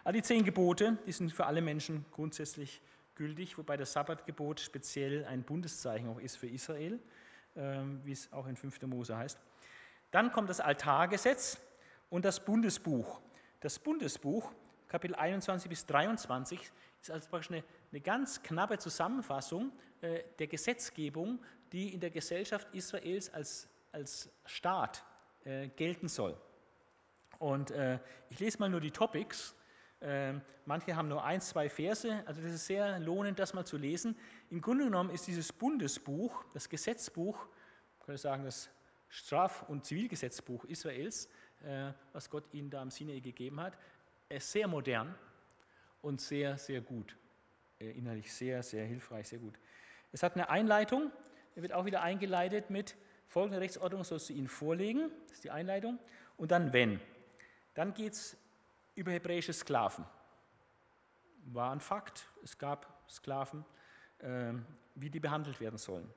Aber 0.04 0.14
die 0.14 0.22
zehn 0.22 0.44
Gebote, 0.44 0.98
die 1.06 1.12
sind 1.12 1.32
für 1.32 1.46
alle 1.46 1.62
Menschen 1.62 2.06
grundsätzlich 2.12 2.82
gültig, 3.16 3.58
wobei 3.58 3.78
das 3.78 3.94
Sabbatgebot 3.94 4.60
speziell 4.60 5.26
ein 5.26 5.44
Bundeszeichen 5.44 6.10
auch 6.10 6.20
ist 6.20 6.38
für 6.38 6.48
Israel, 6.48 7.00
ähm, 7.56 8.02
wie 8.04 8.14
es 8.14 8.32
auch 8.34 8.48
in 8.48 8.56
5. 8.56 8.82
Mose 8.84 9.16
heißt. 9.16 9.38
Dann 10.12 10.32
kommt 10.32 10.50
das 10.50 10.60
Altargesetz 10.60 11.60
und 12.10 12.26
das 12.26 12.44
Bundesbuch. 12.44 13.22
Das 13.60 13.78
Bundesbuch, 13.78 14.52
Kapitel 14.88 15.16
21 15.16 15.70
bis 15.70 15.86
23, 15.86 16.72
ist 17.02 17.12
also 17.12 17.30
praktisch 17.30 17.52
eine, 17.52 17.64
eine 17.92 18.02
ganz 18.02 18.42
knappe 18.42 18.80
Zusammenfassung 18.80 19.72
äh, 20.02 20.24
der 20.40 20.48
Gesetzgebung, 20.48 21.40
die 21.72 21.94
in 21.94 22.00
der 22.00 22.10
Gesellschaft 22.10 22.68
Israels 22.74 23.34
als, 23.34 23.68
als 23.92 24.30
Staat 24.46 25.04
äh, 25.46 25.70
gelten 25.70 26.08
soll. 26.08 26.38
Und 27.40 27.72
äh, 27.72 28.00
ich 28.30 28.40
lese 28.40 28.60
mal 28.60 28.70
nur 28.70 28.82
die 28.82 28.92
Topics. 28.92 29.56
Äh, 30.02 30.34
manche 30.66 30.96
haben 30.96 31.08
nur 31.08 31.24
ein, 31.24 31.42
zwei 31.42 31.70
Verse, 31.70 32.24
also 32.26 32.42
das 32.42 32.52
ist 32.52 32.68
sehr 32.68 33.00
lohnend, 33.00 33.40
das 33.40 33.54
mal 33.54 33.66
zu 33.66 33.78
lesen. 33.78 34.16
Im 34.50 34.62
Grunde 34.62 34.86
genommen 34.86 35.10
ist 35.10 35.28
dieses 35.28 35.52
Bundesbuch, 35.52 36.44
das 36.54 36.70
Gesetzbuch, 36.70 37.48
kann 38.06 38.16
ich 38.16 38.22
sagen, 38.22 38.44
das 38.44 38.70
Straf- 39.10 39.68
und 39.68 39.86
Zivilgesetzbuch 39.86 40.66
Israels, 40.66 41.30
äh, 41.64 41.92
was 42.14 42.30
Gott 42.30 42.46
ihnen 42.54 42.70
da 42.70 42.82
am 42.82 42.92
Sinai 42.92 43.20
gegeben 43.20 43.60
hat, 43.60 43.78
ist 44.30 44.52
sehr 44.52 44.68
modern 44.68 45.16
und 46.02 46.22
sehr, 46.22 46.58
sehr 46.58 46.82
gut. 46.82 47.16
Äh, 47.80 47.92
innerlich 47.92 48.34
sehr, 48.34 48.62
sehr 48.64 48.86
hilfreich, 48.86 49.28
sehr 49.28 49.40
gut. 49.40 49.56
Es 50.12 50.24
hat 50.24 50.36
eine 50.36 50.50
Einleitung, 50.50 51.12
er 51.60 51.64
wird 51.64 51.74
auch 51.74 51.84
wieder 51.84 52.02
eingeleitet 52.02 52.70
mit 52.70 52.96
folgende 53.28 53.60
Rechtsordnung 53.60 54.06
sollst 54.06 54.30
du 54.30 54.34
ihnen 54.34 54.48
vorlegen, 54.48 55.12
das 55.28 55.34
ist 55.34 55.44
die 55.44 55.52
Einleitung, 55.52 56.00
und 56.38 56.52
dann 56.52 56.72
wenn. 56.72 57.02
Dann 57.74 57.94
geht 57.94 58.14
es 58.14 58.38
über 58.96 59.12
hebräische 59.12 59.52
Sklaven. 59.52 60.06
War 61.48 61.74
ein 61.74 61.82
Fakt, 61.82 62.30
es 62.46 62.58
gab 62.58 63.04
Sklaven, 63.10 63.66
äh, 64.20 64.54
wie 64.96 65.10
die 65.10 65.20
behandelt 65.20 65.60
werden 65.60 65.78
sollen. 65.78 66.10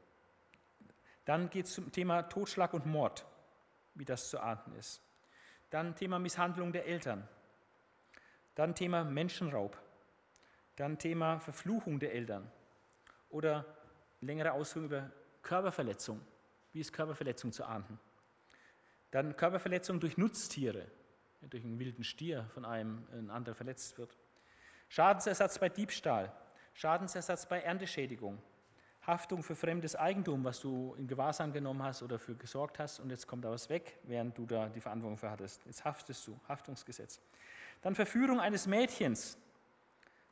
Dann 1.25 1.51
geht 1.51 1.67
es 1.67 1.75
zum 1.75 1.91
Thema 1.91 2.23
Totschlag 2.23 2.73
und 2.73 2.87
Mord, 2.87 3.27
wie 3.95 4.05
das 4.05 4.31
zu 4.31 4.39
ahnden 4.39 4.77
ist. 4.77 5.03
Dann 5.71 5.97
Thema 5.97 6.21
Misshandlung 6.21 6.73
der 6.73 6.87
Eltern. 6.87 7.27
Dann 8.55 8.77
Thema 8.77 9.03
Menschenraub. 9.03 9.77
Dann 10.77 10.99
Thema 10.99 11.41
Verfluchung 11.41 11.99
der 11.99 12.15
Eltern. 12.15 12.49
Oder 13.29 13.67
längere 14.21 14.53
Ausführungen 14.53 14.89
über 14.89 15.11
Körperverletzung. 15.43 16.21
Wie 16.73 16.81
ist 16.81 16.93
Körperverletzung 16.93 17.53
zu 17.53 17.65
ahnden? 17.65 17.99
Dann 19.11 19.37
Körperverletzung 19.37 20.01
durch 20.01 20.17
Nutztiere, 20.17 20.87
durch 21.43 21.65
einen 21.65 21.79
wilden 21.79 22.05
Stier 22.05 22.49
von 22.55 22.65
einem 22.65 23.07
ein 23.13 23.31
anderer 23.31 23.55
verletzt 23.55 23.99
wird. 23.99 24.17
Schadensersatz 24.89 25.59
bei 25.59 25.69
Diebstahl, 25.69 26.33
Schadensersatz 26.75 27.47
bei 27.47 27.61
Ernteschädigung, 27.61 28.39
Haftung 29.07 29.43
für 29.43 29.57
fremdes 29.57 29.97
Eigentum, 29.97 30.45
was 30.45 30.61
du 30.61 30.95
in 30.97 31.09
Gewahrsam 31.09 31.53
genommen 31.53 31.83
hast 31.83 32.03
oder 32.03 32.19
für 32.19 32.37
gesorgt 32.37 32.79
hast 32.79 33.01
und 33.01 33.11
jetzt 33.11 33.27
kommt 33.27 33.45
da 33.45 33.51
was 33.51 33.69
weg, 33.69 33.99
während 34.05 34.39
du 34.39 34.47
da 34.47 34.69
die 34.69 34.81
Verantwortung 34.81 35.19
für 35.19 35.31
hattest. 35.31 35.65
Jetzt 35.67 35.85
haftest 35.85 36.27
du, 36.27 36.39
Haftungsgesetz. 36.49 37.21
Dann 37.83 37.95
Verführung 37.95 38.39
eines 38.39 38.67
Mädchens. 38.67 39.37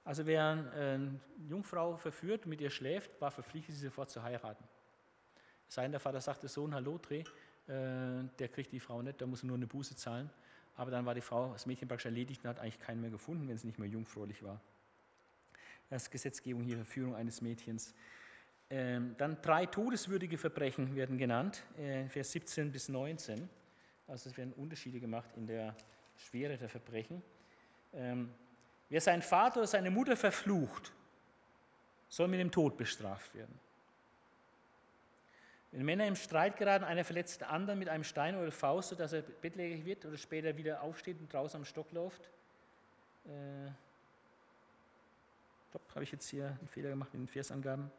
Also 0.05 0.25
wer 0.25 0.51
eine 0.51 1.21
Jungfrau 1.49 1.97
verführt, 1.97 2.47
mit 2.47 2.61
ihr 2.61 2.71
schläft, 2.71 3.21
war 3.21 3.31
verpflichtet, 3.31 3.75
sie 3.75 3.87
sofort 3.87 4.11
zu 4.11 4.23
heiraten. 4.23 4.65
Sein 5.71 5.93
der 5.93 6.01
Vater 6.01 6.21
sagte, 6.21 6.49
Sohn, 6.49 6.75
hallo, 6.75 6.99
dreh, 6.99 7.21
äh, 7.21 8.25
der 8.41 8.49
kriegt 8.53 8.73
die 8.73 8.81
Frau 8.81 9.03
nicht, 9.03 9.21
da 9.21 9.27
muss 9.27 9.45
er 9.45 9.47
nur 9.47 9.57
eine 9.57 9.68
Buße 9.68 9.95
zahlen. 9.95 10.29
Aber 10.77 10.91
dann 10.91 11.07
war 11.07 11.14
die 11.14 11.21
Frau, 11.21 11.53
das 11.53 11.64
Mädchen 11.64 11.87
praktisch 11.87 12.07
erledigt 12.07 12.43
und 12.43 12.51
hat 12.51 12.59
eigentlich 12.59 12.81
keinen 12.81 13.01
mehr 13.01 13.11
gefunden, 13.11 13.47
wenn 13.49 13.57
sie 13.57 13.68
nicht 13.68 13.79
mehr 13.79 13.89
jungfräulich 13.89 14.43
war. 14.43 14.61
Das 15.89 16.03
ist 16.03 16.11
Gesetzgebung 16.11 16.64
hier, 16.64 16.75
Verführung 16.75 17.14
eines 17.14 17.41
Mädchens. 17.41 17.95
Ähm, 18.68 19.14
dann 19.16 19.41
drei 19.43 19.64
todeswürdige 19.64 20.39
Verbrechen 20.39 20.97
werden 20.97 21.18
genannt, 21.18 21.62
äh, 21.79 22.09
Vers 22.09 22.33
17 22.33 22.73
bis 22.73 22.89
19. 22.89 23.49
Also 24.09 24.29
es 24.29 24.37
werden 24.37 24.53
Unterschiede 24.55 24.99
gemacht 24.99 25.31
in 25.37 25.47
der 25.47 25.77
Schwere 26.16 26.59
der 26.59 26.68
Verbrechen. 26.68 27.23
Ähm, 27.93 28.35
wer 28.89 29.01
seinen 29.01 29.23
Vater 29.23 29.59
oder 29.59 29.68
seine 29.68 29.93
Mutter 29.93 30.16
verflucht, 30.16 30.93
soll 32.09 32.27
mit 32.27 32.41
dem 32.41 32.51
Tod 32.51 32.77
bestraft 32.77 33.33
werden. 33.37 33.57
Wenn 35.73 35.85
Männer 35.85 36.07
im 36.07 36.16
Streit 36.16 36.57
geraten, 36.57 36.85
einer 36.85 37.05
verletzt 37.05 37.43
den 37.43 37.49
anderen 37.49 37.79
mit 37.79 37.89
einem 37.89 38.03
Stein 38.03 38.37
oder 38.37 38.51
Faust, 38.51 38.89
sodass 38.89 39.12
er 39.12 39.23
bettlägerig 39.23 39.85
wird 39.85 40.05
oder 40.05 40.16
später 40.16 40.57
wieder 40.57 40.83
aufsteht 40.83 41.21
und 41.21 41.33
draußen 41.33 41.59
am 41.59 41.64
Stock 41.64 41.93
läuft. 41.93 42.29
Äh, 43.25 43.71
stopp, 45.68 45.83
habe 45.95 46.03
ich 46.03 46.11
jetzt 46.11 46.29
hier 46.29 46.47
einen 46.47 46.68
Fehler 46.68 46.91
gemacht 46.91 47.12
mit 47.12 47.23
den 47.23 47.29
Versangaben. 47.29 47.91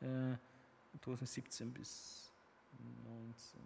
Äh, 0.00 0.36
17 1.22 1.72
bis 1.72 2.32
19. 3.04 3.60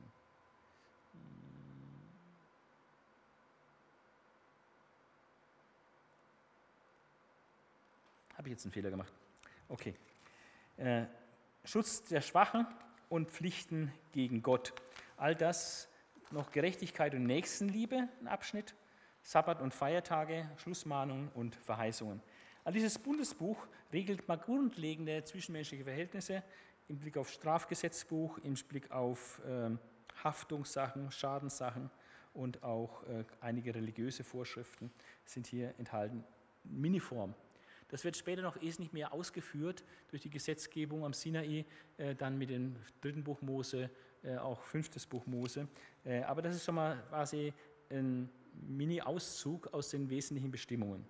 Habe 8.37 8.49
ich 8.49 8.53
jetzt 8.53 8.65
einen 8.65 8.73
Fehler 8.73 8.91
gemacht? 8.91 9.13
Okay. 9.69 9.95
Äh, 10.77 11.07
Schutz 11.65 12.05
der 12.05 12.21
Schwachen 12.21 12.67
und 13.09 13.31
Pflichten 13.31 13.93
gegen 14.13 14.43
Gott. 14.43 14.73
All 15.17 15.35
das 15.35 15.89
noch 16.31 16.53
Gerechtigkeit 16.53 17.15
und 17.15 17.25
Nächstenliebe, 17.25 18.09
ein 18.21 18.29
Abschnitt, 18.29 18.75
Sabbat 19.23 19.61
und 19.61 19.75
Feiertage, 19.75 20.51
Schlussmahnungen 20.57 21.29
und 21.35 21.55
Verheißungen. 21.57 22.23
All 22.65 22.73
dieses 22.73 22.99
Bundesbuch 22.99 23.67
regelt 23.93 24.29
mal 24.29 24.37
grundlegende 24.37 25.25
zwischenmenschliche 25.25 25.85
Verhältnisse 25.85 26.43
im 26.89 26.99
Blick 26.99 27.17
auf 27.17 27.31
Strafgesetzbuch, 27.31 28.39
im 28.39 28.55
Blick 28.55 28.91
auf 28.91 29.41
äh, 29.47 29.71
Haftungssachen, 30.23 31.11
Schadenssachen 31.11 31.91
und 32.35 32.63
auch 32.63 33.03
äh, 33.05 33.25
einige 33.41 33.75
religiöse 33.75 34.25
Vorschriften 34.25 34.91
sind 35.25 35.47
hier 35.47 35.75
enthalten. 35.79 36.25
Miniform, 36.65 37.35
das 37.89 38.05
wird 38.05 38.17
später 38.17 38.43
noch 38.43 38.61
wesentlich 38.61 38.93
mehr 38.93 39.13
ausgeführt 39.13 39.83
durch 40.09 40.23
die 40.23 40.31
Gesetzgebung 40.31 41.05
am 41.05 41.15
Sinai, 41.15 41.65
äh, 41.97 42.15
dann 42.15 42.37
mit 42.37 42.51
dem 42.51 42.77
dritten 43.01 43.25
Buch 43.25 43.41
Mose, 43.41 43.91
äh, 44.23 44.37
auch 44.37 44.63
fünftes 44.63 45.07
Buch 45.07 45.27
Mose. 45.27 45.69
Äh, 46.05 46.23
aber 46.23 46.43
das 46.43 46.55
ist 46.55 46.65
schon 46.65 46.75
mal 46.75 47.03
quasi 47.09 47.53
ein 47.91 48.29
Mini-Auszug 48.53 49.73
aus 49.73 49.89
den 49.89 50.11
wesentlichen 50.11 50.51
Bestimmungen. 50.51 51.07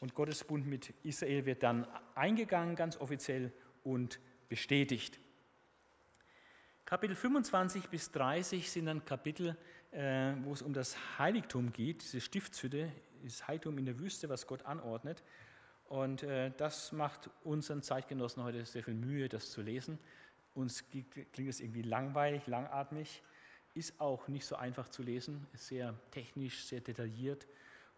Und 0.00 0.14
Gottes 0.14 0.44
Bund 0.44 0.66
mit 0.66 0.92
Israel 1.02 1.46
wird 1.46 1.62
dann 1.62 1.86
eingegangen, 2.14 2.76
ganz 2.76 2.98
offiziell 2.98 3.52
und 3.82 4.20
bestätigt. 4.48 5.18
Kapitel 6.84 7.16
25 7.16 7.88
bis 7.88 8.12
30 8.12 8.70
sind 8.70 8.86
dann 8.86 9.04
Kapitel, 9.04 9.56
wo 9.90 10.52
es 10.52 10.62
um 10.62 10.72
das 10.72 10.96
Heiligtum 11.18 11.72
geht, 11.72 12.02
diese 12.02 12.20
Stiftshütte, 12.20 12.92
das 13.24 13.46
Heiligtum 13.46 13.76
in 13.78 13.86
der 13.86 13.98
Wüste, 13.98 14.28
was 14.28 14.46
Gott 14.46 14.64
anordnet. 14.64 15.22
Und 15.88 16.22
äh, 16.22 16.52
das 16.56 16.92
macht 16.92 17.30
unseren 17.44 17.82
Zeitgenossen 17.82 18.42
heute 18.42 18.64
sehr 18.64 18.82
viel 18.82 18.94
Mühe, 18.94 19.28
das 19.28 19.50
zu 19.50 19.62
lesen. 19.62 19.98
Uns 20.54 20.84
klingt 20.88 21.48
es 21.48 21.60
irgendwie 21.60 21.82
langweilig, 21.82 22.46
langatmig, 22.46 23.22
ist 23.74 24.00
auch 24.00 24.28
nicht 24.28 24.44
so 24.44 24.56
einfach 24.56 24.88
zu 24.88 25.02
lesen, 25.02 25.46
ist 25.54 25.68
sehr 25.68 25.94
technisch, 26.10 26.64
sehr 26.64 26.80
detailliert 26.80 27.46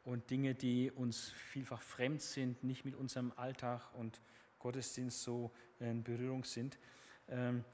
und 0.04 0.30
Dinge, 0.30 0.54
die 0.54 0.90
uns 0.90 1.30
vielfach 1.30 1.82
fremd 1.82 2.22
sind, 2.22 2.62
nicht 2.62 2.84
mit 2.84 2.94
unserem 2.94 3.32
Alltag 3.36 3.82
und 3.94 4.20
Gottesdienst 4.58 5.22
so 5.22 5.50
in 5.80 6.04
Berührung 6.04 6.44
sind. 6.44 6.78
Ähm, 7.28 7.64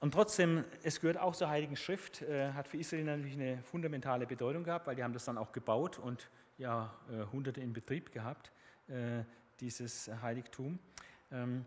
und 0.00 0.12
trotzdem, 0.12 0.64
es 0.82 1.00
gehört 1.00 1.18
auch 1.18 1.34
zur 1.34 1.48
Heiligen 1.48 1.76
Schrift, 1.76 2.22
äh, 2.22 2.52
hat 2.52 2.68
für 2.68 2.76
Israel 2.76 3.04
natürlich 3.04 3.34
eine 3.34 3.62
fundamentale 3.62 4.26
Bedeutung 4.26 4.64
gehabt, 4.64 4.86
weil 4.86 4.96
die 4.96 5.02
haben 5.02 5.12
das 5.12 5.24
dann 5.24 5.38
auch 5.38 5.52
gebaut 5.52 5.98
und 5.98 6.28
ja, 6.56 6.94
äh, 7.10 7.24
Hunderte 7.32 7.60
in 7.60 7.72
Betrieb 7.72 8.12
gehabt. 8.12 8.52
Äh, 8.88 9.24
dieses 9.60 10.10
Heiligtum. 10.22 10.78
Ähm, 11.32 11.64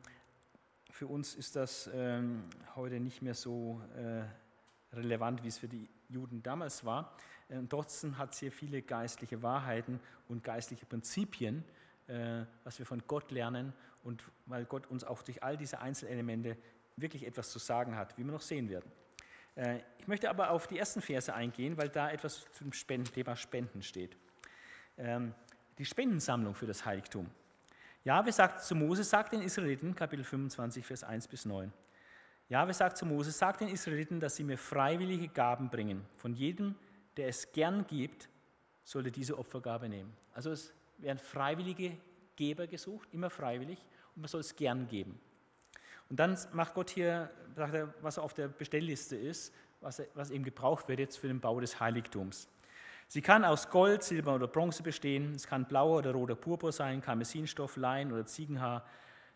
für 0.91 1.07
uns 1.07 1.36
ist 1.36 1.55
das 1.55 1.89
ähm, 1.93 2.45
heute 2.76 2.99
nicht 2.99 3.22
mehr 3.22 3.34
so 3.34 3.82
äh, 3.95 4.24
relevant, 4.95 5.43
wie 5.43 5.49
es 5.49 5.57
für 5.57 5.67
die 5.67 5.89
Juden 6.09 6.41
damals 6.41 6.86
war. 6.86 7.15
Und 7.49 7.65
äh, 7.65 7.67
trotzdem 7.67 8.17
hat 8.17 8.34
es 8.34 8.39
hier 8.39 8.51
viele 8.51 8.82
geistliche 8.82 9.41
Wahrheiten 9.43 9.99
und 10.30 10.43
geistliche 10.43 10.86
Prinzipien, 10.86 11.63
äh, 12.07 12.45
was 12.63 12.80
wir 12.80 12.86
von 12.86 13.03
Gott 13.07 13.30
lernen 13.32 13.74
und 14.03 14.24
weil 14.45 14.65
Gott 14.65 14.88
uns 14.88 15.03
auch 15.03 15.22
durch 15.22 15.43
all 15.43 15.57
diese 15.57 15.80
Einzelelemente 15.80 16.57
wirklich 16.95 17.26
etwas 17.26 17.51
zu 17.51 17.59
sagen 17.59 17.95
hat, 17.95 18.17
wie 18.17 18.24
wir 18.24 18.32
noch 18.32 18.41
sehen 18.41 18.69
werden. 18.69 18.91
Ich 19.97 20.07
möchte 20.07 20.30
aber 20.30 20.51
auf 20.51 20.67
die 20.67 20.78
ersten 20.78 21.01
Verse 21.01 21.34
eingehen, 21.34 21.78
weil 21.78 21.89
da 21.89 22.09
etwas 22.09 22.45
zum 22.53 22.72
Thema 22.72 23.36
Spenden 23.36 23.82
steht. 23.82 24.15
Die 25.78 25.86
Spendensammlung 25.86 26.53
für 26.53 26.67
das 26.67 26.86
Heiligtum. 26.86 27.30
Jahwe 28.03 28.32
sagt 28.32 28.63
zu 28.63 28.76
Mose, 28.76 29.03
sagt 29.03 29.34
den 29.34 29.41
Israeliten, 29.41 29.95
Kapitel 29.95 30.24
25, 30.24 30.86
Vers 30.86 31.03
1 31.03 31.28
bis 31.28 31.45
9. 31.45 31.72
Jahwe 32.49 32.74
sagt 32.74 32.97
zu 32.97 33.05
Mose, 33.05 33.32
sagt 33.32 33.61
den 33.61 33.69
Israeliten, 33.69 34.19
dass 34.19 34.36
sie 34.36 34.43
mir 34.43 34.57
freiwillige 34.57 35.28
Gaben 35.28 35.69
bringen. 35.69 36.05
Von 36.17 36.34
jedem, 36.34 36.76
der 37.15 37.28
es 37.28 37.51
gern 37.51 37.86
gibt, 37.88 38.28
sollte 38.84 39.11
diese 39.11 39.38
Opfergabe 39.38 39.88
nehmen. 39.88 40.11
Also 40.34 40.51
es 40.51 40.74
werden 40.97 41.19
freiwillige 41.19 41.97
Geber 42.36 42.67
gesucht, 42.67 43.07
immer 43.11 43.30
freiwillig, 43.30 43.80
und 44.15 44.24
man 44.24 44.28
soll 44.28 44.41
es 44.41 44.55
gern 44.55 44.88
geben. 44.88 45.19
Und 46.09 46.19
dann 46.19 46.38
macht 46.51 46.74
Gott 46.74 46.89
hier, 46.89 47.30
sagt 47.55 47.74
er, 47.74 47.93
was 48.01 48.19
auf 48.19 48.34
der 48.34 48.47
Bestellliste 48.49 49.15
ist, 49.15 49.53
was, 49.80 50.01
was 50.13 50.30
eben 50.30 50.43
gebraucht 50.43 50.88
wird 50.88 50.99
jetzt 50.99 51.17
für 51.17 51.28
den 51.28 51.39
Bau 51.39 51.59
des 51.59 51.80
Heiligtums. 51.80 52.49
Sie 53.14 53.22
kann 53.22 53.43
aus 53.43 53.70
Gold, 53.70 54.03
Silber 54.03 54.36
oder 54.36 54.47
Bronze 54.47 54.84
bestehen. 54.84 55.36
Es 55.36 55.45
kann 55.45 55.66
blauer 55.66 55.97
oder 55.97 56.14
roter 56.14 56.36
Purpur 56.36 56.72
sein, 56.72 57.01
Karmesinstoff, 57.01 57.76
Lein 57.76 58.14
oder 58.14 58.26
Ziegenhaar. 58.26 58.86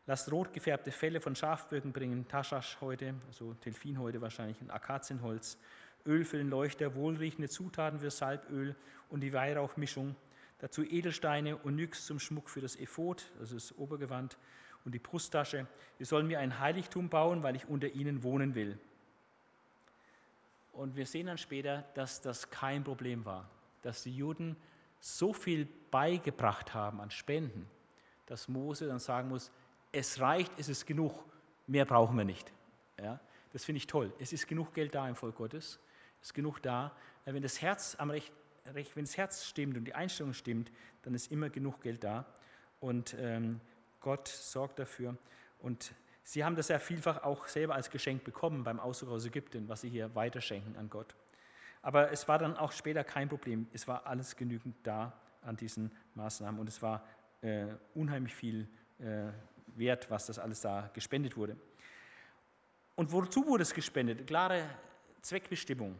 Lasst 0.07 0.31
rot 0.31 0.53
gefärbte 0.53 0.93
Felle 0.93 1.19
von 1.19 1.35
Schafböcken 1.35 1.91
bringen, 1.91 2.25
Taschasch 2.25 2.77
heute, 2.79 3.15
also 3.27 3.53
Telfin 3.55 3.99
heute 3.99 4.21
wahrscheinlich, 4.21 4.61
ein 4.61 4.71
Akazienholz, 4.71 5.57
Öl 6.05 6.23
für 6.23 6.37
den 6.37 6.49
Leuchter, 6.49 6.95
wohlriechende 6.95 7.49
Zutaten 7.49 7.99
für 7.99 8.11
Salböl 8.11 8.77
und 9.09 9.19
die 9.19 9.33
Weihrauchmischung. 9.33 10.15
Dazu 10.59 10.81
Edelsteine 10.81 11.57
und 11.57 11.75
Nyx 11.75 12.05
zum 12.05 12.17
Schmuck 12.17 12.49
für 12.49 12.61
das 12.61 12.77
Ephod, 12.77 13.29
also 13.41 13.55
das 13.55 13.77
Obergewand, 13.77 14.37
und 14.85 14.95
die 14.95 14.99
Brusttasche. 14.99 15.67
Wir 15.97 16.05
sollen 16.05 16.27
mir 16.27 16.39
ein 16.39 16.61
Heiligtum 16.61 17.09
bauen, 17.09 17.43
weil 17.43 17.57
ich 17.57 17.67
unter 17.67 17.89
ihnen 17.89 18.23
wohnen 18.23 18.55
will. 18.55 18.79
Und 20.71 20.95
wir 20.95 21.05
sehen 21.05 21.27
dann 21.27 21.37
später, 21.37 21.83
dass 21.93 22.21
das 22.21 22.49
kein 22.49 22.81
Problem 22.81 23.25
war, 23.25 23.49
dass 23.85 24.03
die 24.03 24.15
Juden 24.15 24.57
so 24.99 25.33
viel 25.33 25.67
beigebracht 25.91 26.73
haben 26.73 26.99
an 26.99 27.11
Spenden, 27.11 27.69
dass 28.25 28.47
Mose 28.47 28.87
dann 28.87 28.99
sagen 28.99 29.29
muss, 29.29 29.51
es 29.91 30.19
reicht, 30.19 30.51
es 30.57 30.67
ist 30.67 30.85
genug, 30.85 31.23
mehr 31.67 31.85
brauchen 31.85 32.17
wir 32.17 32.25
nicht. 32.25 32.51
Ja, 32.99 33.19
das 33.53 33.63
finde 33.63 33.77
ich 33.77 33.87
toll. 33.87 34.11
Es 34.19 34.33
ist 34.33 34.47
genug 34.47 34.73
Geld 34.73 34.95
da 34.95 35.07
im 35.07 35.15
Volk 35.15 35.35
Gottes, 35.35 35.79
es 36.21 36.29
ist 36.29 36.33
genug 36.33 36.59
da. 36.61 36.95
Wenn 37.25 37.41
das 37.41 37.61
Herz 37.61 37.95
am 37.99 38.09
Recht, 38.09 38.33
wenn 38.73 39.05
das 39.05 39.17
Herz 39.17 39.45
stimmt 39.45 39.77
und 39.77 39.85
die 39.85 39.93
Einstellung 39.93 40.33
stimmt, 40.33 40.71
dann 41.03 41.13
ist 41.13 41.31
immer 41.31 41.49
genug 41.49 41.81
Geld 41.81 42.03
da. 42.03 42.25
Und 42.79 43.15
ähm, 43.19 43.61
Gott 43.99 44.27
sorgt 44.27 44.79
dafür. 44.79 45.15
Und 45.59 45.93
sie 46.23 46.43
haben 46.43 46.55
das 46.55 46.69
ja 46.69 46.79
vielfach 46.79 47.23
auch 47.23 47.47
selber 47.47 47.75
als 47.75 47.89
Geschenk 47.89 48.23
bekommen 48.23 48.63
beim 48.63 48.79
Auszug 48.79 49.09
aus 49.09 49.25
Ägypten, 49.25 49.69
was 49.69 49.81
sie 49.81 49.89
hier 49.89 50.13
weiterschenken 50.15 50.75
an 50.77 50.89
Gott. 50.89 51.15
Aber 51.85 52.11
es 52.11 52.27
war 52.27 52.39
dann 52.39 52.57
auch 52.57 52.71
später 52.71 53.03
kein 53.03 53.29
Problem. 53.29 53.67
Es 53.71 53.87
war 53.87 54.07
alles 54.07 54.35
genügend 54.35 54.75
da 54.81 55.13
an 55.43 55.55
diesen 55.55 55.91
Maßnahmen 56.15 56.59
und 56.59 56.67
es 56.67 56.81
war 56.81 57.05
äh, 57.41 57.67
unheimlich 57.93 58.33
viel 58.33 58.67
äh, 58.97 59.27
wert, 59.75 60.09
was 60.09 60.25
das 60.25 60.39
alles 60.39 60.61
da 60.61 60.89
gespendet 60.95 61.37
wurde. 61.37 61.55
Und 62.95 63.11
wozu 63.11 63.45
wurde 63.45 63.61
es 63.61 63.71
gespendet? 63.71 64.25
Klare 64.25 64.67
Zweckbestimmung. 65.21 65.95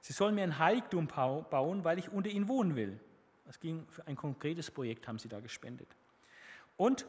Sie 0.00 0.12
sollen 0.12 0.34
mir 0.34 0.42
ein 0.42 0.58
Heiligtum 0.58 1.06
bauen, 1.06 1.84
weil 1.84 2.00
ich 2.00 2.10
unter 2.10 2.30
ihnen 2.30 2.48
wohnen 2.48 2.74
will. 2.74 2.98
Das 3.44 3.60
ging 3.60 3.86
für 3.90 4.04
ein 4.08 4.16
konkretes 4.16 4.72
Projekt, 4.72 5.06
haben 5.06 5.20
sie 5.20 5.28
da 5.28 5.38
gespendet. 5.38 5.88
Und 6.76 7.06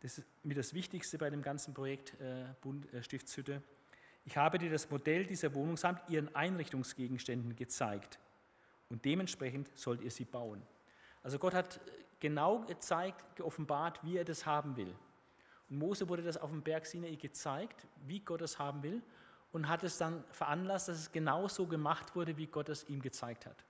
das 0.00 0.18
ist 0.18 0.26
mir 0.42 0.56
das 0.56 0.74
Wichtigste 0.74 1.18
bei 1.18 1.30
dem 1.30 1.42
ganzen 1.42 1.72
Projekt 1.72 2.20
äh, 2.20 2.46
äh, 2.50 3.02
Stiftshütte. 3.04 3.62
Ich 4.24 4.36
habe 4.36 4.58
dir 4.58 4.70
das 4.70 4.90
Modell 4.90 5.24
dieser 5.26 5.54
Wohnung 5.54 5.76
samt 5.76 6.08
ihren 6.08 6.34
Einrichtungsgegenständen 6.34 7.56
gezeigt 7.56 8.18
und 8.88 9.04
dementsprechend 9.04 9.76
sollt 9.76 10.02
ihr 10.02 10.10
sie 10.10 10.24
bauen. 10.24 10.62
Also 11.22 11.38
Gott 11.38 11.54
hat 11.54 11.80
genau 12.18 12.60
gezeigt, 12.60 13.36
geoffenbart, 13.36 14.04
wie 14.04 14.16
er 14.16 14.24
das 14.24 14.46
haben 14.46 14.76
will. 14.76 14.94
Und 15.68 15.78
Mose 15.78 16.08
wurde 16.08 16.22
das 16.22 16.36
auf 16.36 16.50
dem 16.50 16.62
Berg 16.62 16.86
Sinai 16.86 17.14
gezeigt, 17.16 17.86
wie 18.06 18.20
Gott 18.20 18.42
es 18.42 18.58
haben 18.58 18.82
will 18.82 19.02
und 19.52 19.68
hat 19.68 19.82
es 19.82 19.98
dann 19.98 20.24
veranlasst, 20.32 20.88
dass 20.88 20.98
es 20.98 21.12
genauso 21.12 21.66
gemacht 21.66 22.14
wurde, 22.14 22.36
wie 22.36 22.46
Gott 22.46 22.68
es 22.68 22.88
ihm 22.88 23.00
gezeigt 23.00 23.46
hat. 23.46 23.64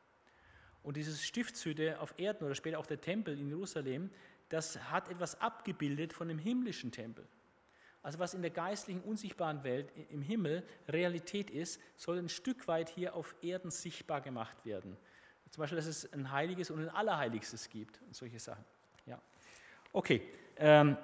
Und 0.82 0.96
dieses 0.96 1.24
Stiftshütte 1.24 2.00
auf 2.00 2.14
Erden 2.18 2.44
oder 2.44 2.54
später 2.54 2.78
auch 2.78 2.86
der 2.86 3.00
Tempel 3.00 3.38
in 3.38 3.48
Jerusalem, 3.48 4.10
das 4.48 4.78
hat 4.90 5.08
etwas 5.08 5.40
abgebildet 5.40 6.12
von 6.12 6.28
dem 6.28 6.38
himmlischen 6.38 6.90
Tempel. 6.90 7.26
Also 8.02 8.18
was 8.18 8.34
in 8.34 8.42
der 8.42 8.50
geistlichen, 8.50 9.02
unsichtbaren 9.02 9.62
Welt 9.62 9.92
im 10.10 10.22
Himmel 10.22 10.62
Realität 10.88 11.50
ist, 11.50 11.80
soll 11.96 12.18
ein 12.18 12.28
Stück 12.28 12.66
weit 12.66 12.88
hier 12.88 13.14
auf 13.14 13.34
Erden 13.42 13.70
sichtbar 13.70 14.20
gemacht 14.20 14.64
werden. 14.64 14.96
Zum 15.50 15.62
Beispiel, 15.62 15.76
dass 15.76 15.86
es 15.86 16.10
ein 16.12 16.30
Heiliges 16.30 16.70
und 16.70 16.80
ein 16.80 16.88
Allerheiligstes 16.88 17.68
gibt 17.68 18.00
und 18.02 18.14
solche 18.14 18.38
Sachen. 18.38 18.64
Ja. 19.04 19.20
Okay, 19.92 20.22
ähm, 20.56 20.96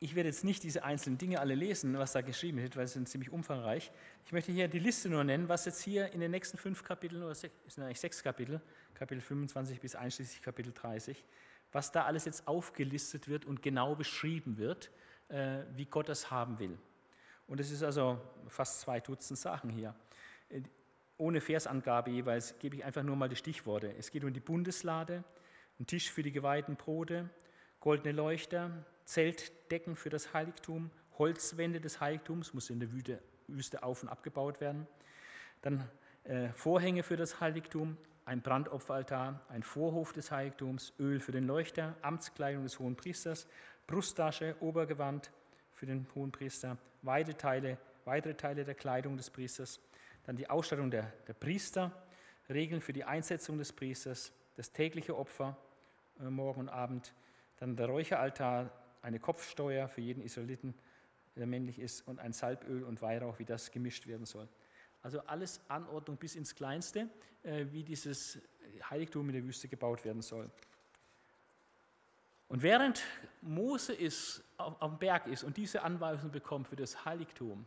ich 0.00 0.14
werde 0.14 0.28
jetzt 0.28 0.44
nicht 0.44 0.62
diese 0.62 0.84
einzelnen 0.84 1.18
Dinge 1.18 1.40
alle 1.40 1.56
lesen, 1.56 1.98
was 1.98 2.12
da 2.12 2.20
geschrieben 2.20 2.58
wird, 2.58 2.76
weil 2.76 2.86
sie 2.86 2.94
sind 2.94 3.08
ziemlich 3.08 3.30
umfangreich. 3.30 3.90
Ich 4.24 4.32
möchte 4.32 4.52
hier 4.52 4.68
die 4.68 4.78
Liste 4.78 5.08
nur 5.08 5.24
nennen, 5.24 5.48
was 5.48 5.64
jetzt 5.64 5.82
hier 5.82 6.12
in 6.12 6.20
den 6.20 6.30
nächsten 6.30 6.56
fünf 6.56 6.84
Kapiteln, 6.84 7.22
oder 7.22 7.34
sechs, 7.34 7.54
sind 7.66 7.82
eigentlich 7.82 7.98
sechs 7.98 8.22
Kapitel, 8.22 8.60
Kapitel 8.94 9.20
25 9.20 9.80
bis 9.80 9.96
einschließlich 9.96 10.40
Kapitel 10.40 10.72
30, 10.72 11.24
was 11.72 11.90
da 11.90 12.04
alles 12.04 12.24
jetzt 12.26 12.46
aufgelistet 12.46 13.26
wird 13.26 13.44
und 13.44 13.62
genau 13.62 13.96
beschrieben 13.96 14.56
wird, 14.56 14.92
wie 15.28 15.84
Gott 15.86 16.08
das 16.08 16.30
haben 16.30 16.58
will. 16.58 16.78
Und 17.48 17.60
es 17.60 17.70
ist 17.70 17.82
also 17.82 18.20
fast 18.46 18.80
zwei 18.80 19.00
Dutzend 19.00 19.38
Sachen 19.38 19.70
hier. 19.70 19.94
Äh, 20.50 20.62
ohne 21.16 21.40
Versangabe 21.40 22.10
jeweils 22.10 22.58
gebe 22.58 22.76
ich 22.76 22.84
einfach 22.84 23.02
nur 23.02 23.16
mal 23.16 23.28
die 23.28 23.36
Stichworte. 23.36 23.92
Es 23.98 24.12
geht 24.12 24.22
um 24.22 24.32
die 24.32 24.40
Bundeslade, 24.40 25.24
einen 25.78 25.86
Tisch 25.86 26.12
für 26.12 26.22
die 26.22 26.30
geweihten 26.30 26.76
Brote, 26.76 27.28
goldene 27.80 28.12
Leuchter, 28.12 28.70
Zeltdecken 29.04 29.96
für 29.96 30.10
das 30.10 30.32
Heiligtum, 30.32 30.90
Holzwände 31.18 31.80
des 31.80 32.00
Heiligtums, 32.00 32.54
muss 32.54 32.70
in 32.70 32.78
der 32.78 32.88
Wüste 32.92 33.82
auf- 33.82 34.02
und 34.02 34.08
abgebaut 34.08 34.60
werden. 34.60 34.86
Dann 35.62 35.88
äh, 36.24 36.50
Vorhänge 36.52 37.02
für 37.02 37.16
das 37.16 37.40
Heiligtum, 37.40 37.96
ein 38.24 38.42
Brandopferaltar, 38.42 39.40
ein 39.48 39.62
Vorhof 39.62 40.12
des 40.12 40.30
Heiligtums, 40.30 40.92
Öl 41.00 41.18
für 41.18 41.32
den 41.32 41.46
Leuchter, 41.46 41.96
Amtskleidung 42.02 42.62
des 42.62 42.78
hohen 42.78 42.94
Priesters, 42.94 43.48
Brusttasche, 43.88 44.54
Obergewand 44.60 45.32
für 45.72 45.86
den 45.86 46.06
hohen 46.14 46.30
Priester, 46.30 46.76
weitere 47.00 47.34
Teile, 47.34 47.78
weitere 48.04 48.34
Teile 48.34 48.64
der 48.64 48.74
Kleidung 48.74 49.16
des 49.16 49.30
Priesters, 49.30 49.80
dann 50.24 50.36
die 50.36 50.48
Ausstattung 50.48 50.90
der, 50.90 51.10
der 51.26 51.32
Priester, 51.32 51.90
Regeln 52.50 52.82
für 52.82 52.92
die 52.92 53.04
Einsetzung 53.04 53.56
des 53.56 53.72
Priesters, 53.72 54.30
das 54.56 54.72
tägliche 54.72 55.16
Opfer 55.16 55.56
äh, 56.20 56.24
morgen 56.24 56.60
und 56.60 56.68
Abend, 56.68 57.14
dann 57.56 57.76
der 57.76 57.86
Räucheraltar, 57.86 58.70
eine 59.00 59.18
Kopfsteuer 59.20 59.88
für 59.88 60.02
jeden 60.02 60.22
Israeliten, 60.22 60.74
der 61.34 61.46
männlich 61.46 61.78
ist, 61.78 62.06
und 62.06 62.18
ein 62.18 62.34
Salböl 62.34 62.84
und 62.84 63.00
Weihrauch, 63.00 63.38
wie 63.38 63.46
das 63.46 63.70
gemischt 63.70 64.06
werden 64.06 64.26
soll. 64.26 64.48
Also 65.00 65.20
alles 65.20 65.62
Anordnung 65.68 66.18
bis 66.18 66.34
ins 66.36 66.54
Kleinste, 66.54 67.08
äh, 67.42 67.64
wie 67.70 67.84
dieses 67.84 68.38
Heiligtum 68.90 69.28
in 69.30 69.34
der 69.34 69.44
Wüste 69.44 69.66
gebaut 69.66 70.04
werden 70.04 70.20
soll. 70.20 70.50
Und 72.48 72.62
während 72.62 73.02
Mose 73.42 73.92
ist, 73.92 74.42
auf, 74.56 74.78
dem 74.80 74.98
Berg 74.98 75.26
ist 75.26 75.44
und 75.44 75.56
diese 75.56 75.82
Anweisung 75.82 76.30
bekommt 76.30 76.68
für 76.68 76.76
das 76.76 77.04
Heiligtum, 77.04 77.66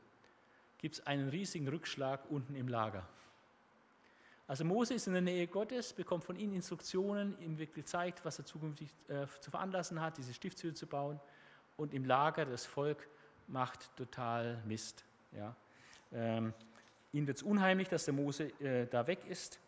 gibt 0.79 0.95
es 0.95 1.07
einen 1.07 1.29
riesigen 1.29 1.67
Rückschlag 1.67 2.19
unten 2.29 2.55
im 2.55 2.67
Lager. 2.67 3.07
Also 4.47 4.65
Mose 4.65 4.95
ist 4.95 5.07
in 5.07 5.13
der 5.13 5.21
Nähe 5.21 5.47
Gottes, 5.47 5.93
bekommt 5.93 6.25
von 6.25 6.35
ihm 6.35 6.53
Instruktionen, 6.53 7.39
ihm 7.39 7.57
wird 7.57 7.73
gezeigt, 7.73 8.25
was 8.25 8.39
er 8.39 8.45
zukünftig 8.45 8.89
äh, 9.07 9.25
zu 9.39 9.51
veranlassen 9.51 10.01
hat, 10.01 10.17
diese 10.17 10.33
Stiftshütte 10.33 10.73
zu 10.73 10.87
bauen. 10.87 11.19
Und 11.77 11.93
im 11.93 12.03
Lager 12.03 12.45
das 12.45 12.65
Volk 12.65 13.07
macht 13.47 13.95
total 13.95 14.61
Mist. 14.65 15.05
Ja. 15.31 15.55
Ähm, 16.11 16.53
ihnen 17.13 17.27
wird 17.27 17.37
es 17.37 17.43
unheimlich, 17.43 17.87
dass 17.87 18.05
der 18.05 18.13
Mose 18.13 18.49
äh, 18.59 18.87
da 18.87 19.07
weg 19.07 19.19
ist. 19.29 19.59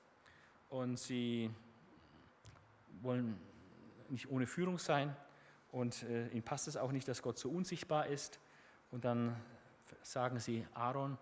Und 0.69 0.97
sie 0.99 1.49
wollen 3.01 3.39
nicht 4.13 4.29
ohne 4.29 4.45
Führung 4.45 4.77
sein. 4.77 5.15
Und 5.71 6.03
äh, 6.03 6.27
ihnen 6.29 6.43
passt 6.43 6.67
es 6.67 6.77
auch 6.77 6.91
nicht, 6.91 7.07
dass 7.07 7.21
Gott 7.21 7.37
so 7.37 7.49
unsichtbar 7.49 8.07
ist. 8.07 8.39
Und 8.91 9.05
dann 9.05 9.35
sagen 10.03 10.39
sie, 10.39 10.65
Aaron, 10.73 11.17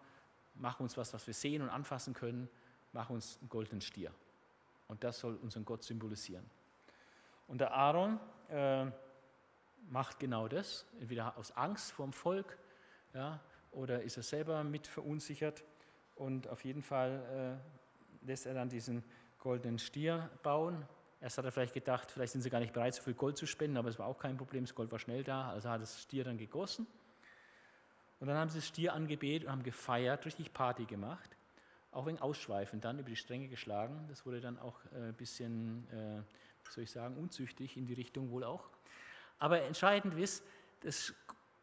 mach 0.56 0.80
uns 0.80 0.98
was, 0.98 1.14
was 1.14 1.26
wir 1.26 1.34
sehen 1.34 1.62
und 1.62 1.70
anfassen 1.70 2.14
können. 2.14 2.50
Mach 2.92 3.10
uns 3.10 3.38
einen 3.40 3.50
goldenen 3.50 3.82
Stier. 3.82 4.12
Und 4.88 5.04
das 5.04 5.20
soll 5.20 5.36
unseren 5.38 5.64
Gott 5.64 5.84
symbolisieren. 5.84 6.46
Und 7.48 7.62
der 7.62 7.74
Aaron 7.74 8.20
äh, 8.50 8.86
macht 9.90 10.20
genau 10.20 10.48
das, 10.48 10.86
entweder 11.00 11.38
aus 11.38 11.52
Angst 11.52 11.92
vor 11.92 12.06
dem 12.06 12.14
Volk 12.14 12.58
ja, 13.14 13.40
oder 13.72 14.02
ist 14.04 14.18
er 14.18 14.24
selber 14.24 14.64
mit 14.64 14.88
verunsichert 14.88 15.64
Und 16.16 16.48
auf 16.48 16.64
jeden 16.66 16.82
Fall 16.82 17.60
äh, 18.24 18.28
lässt 18.28 18.46
er 18.46 18.54
dann 18.54 18.70
diesen 18.70 19.04
goldenen 19.40 19.80
Stier 19.80 20.30
bauen. 20.44 20.86
Erst 21.22 21.38
hat 21.38 21.46
er 21.46 21.52
vielleicht 21.52 21.76
gedacht, 21.76 22.10
vielleicht 22.12 22.34
sind 22.34 22.42
sie 22.42 22.50
gar 22.50 22.60
nicht 22.60 22.74
bereit, 22.74 22.96
so 22.96 23.04
viel 23.04 23.14
Gold 23.14 23.38
zu 23.38 23.46
spenden, 23.46 23.78
aber 23.78 23.90
es 23.90 24.00
war 24.00 24.08
auch 24.08 24.18
kein 24.18 24.38
Problem, 24.38 24.66
das 24.66 24.74
Gold 24.74 24.92
war 24.92 24.98
schnell 24.98 25.24
da, 25.24 25.52
also 25.52 25.70
hat 25.70 25.82
das 25.82 26.02
Stier 26.02 26.24
dann 26.24 26.38
gegossen. 26.38 26.88
Und 28.20 28.28
dann 28.28 28.38
haben 28.38 28.50
sie 28.50 28.58
das 28.58 28.68
Stier 28.68 28.94
angebetet 28.94 29.46
und 29.46 29.52
haben 29.52 29.64
gefeiert, 29.64 30.26
richtig 30.26 30.52
Party 30.52 30.86
gemacht. 30.86 31.38
Auch 31.92 32.08
wegen 32.08 32.20
Ausschweifen, 32.20 32.82
dann 32.82 33.00
über 33.00 33.10
die 33.10 33.16
Stränge 33.16 33.48
geschlagen. 33.50 34.06
Das 34.10 34.26
wurde 34.26 34.42
dann 34.42 34.58
auch 34.58 34.80
ein 34.94 35.10
äh, 35.10 35.14
bisschen, 35.14 35.88
äh, 35.92 36.22
wie 36.66 36.72
soll 36.72 36.84
ich 36.86 36.92
sagen, 36.92 37.18
unzüchtig 37.18 37.78
in 37.78 37.86
die 37.86 37.94
Richtung 37.94 38.32
wohl 38.32 38.44
auch. 38.44 38.70
Aber 39.38 39.62
entscheidend 39.62 40.16
ist, 40.16 40.44
dass 40.82 41.14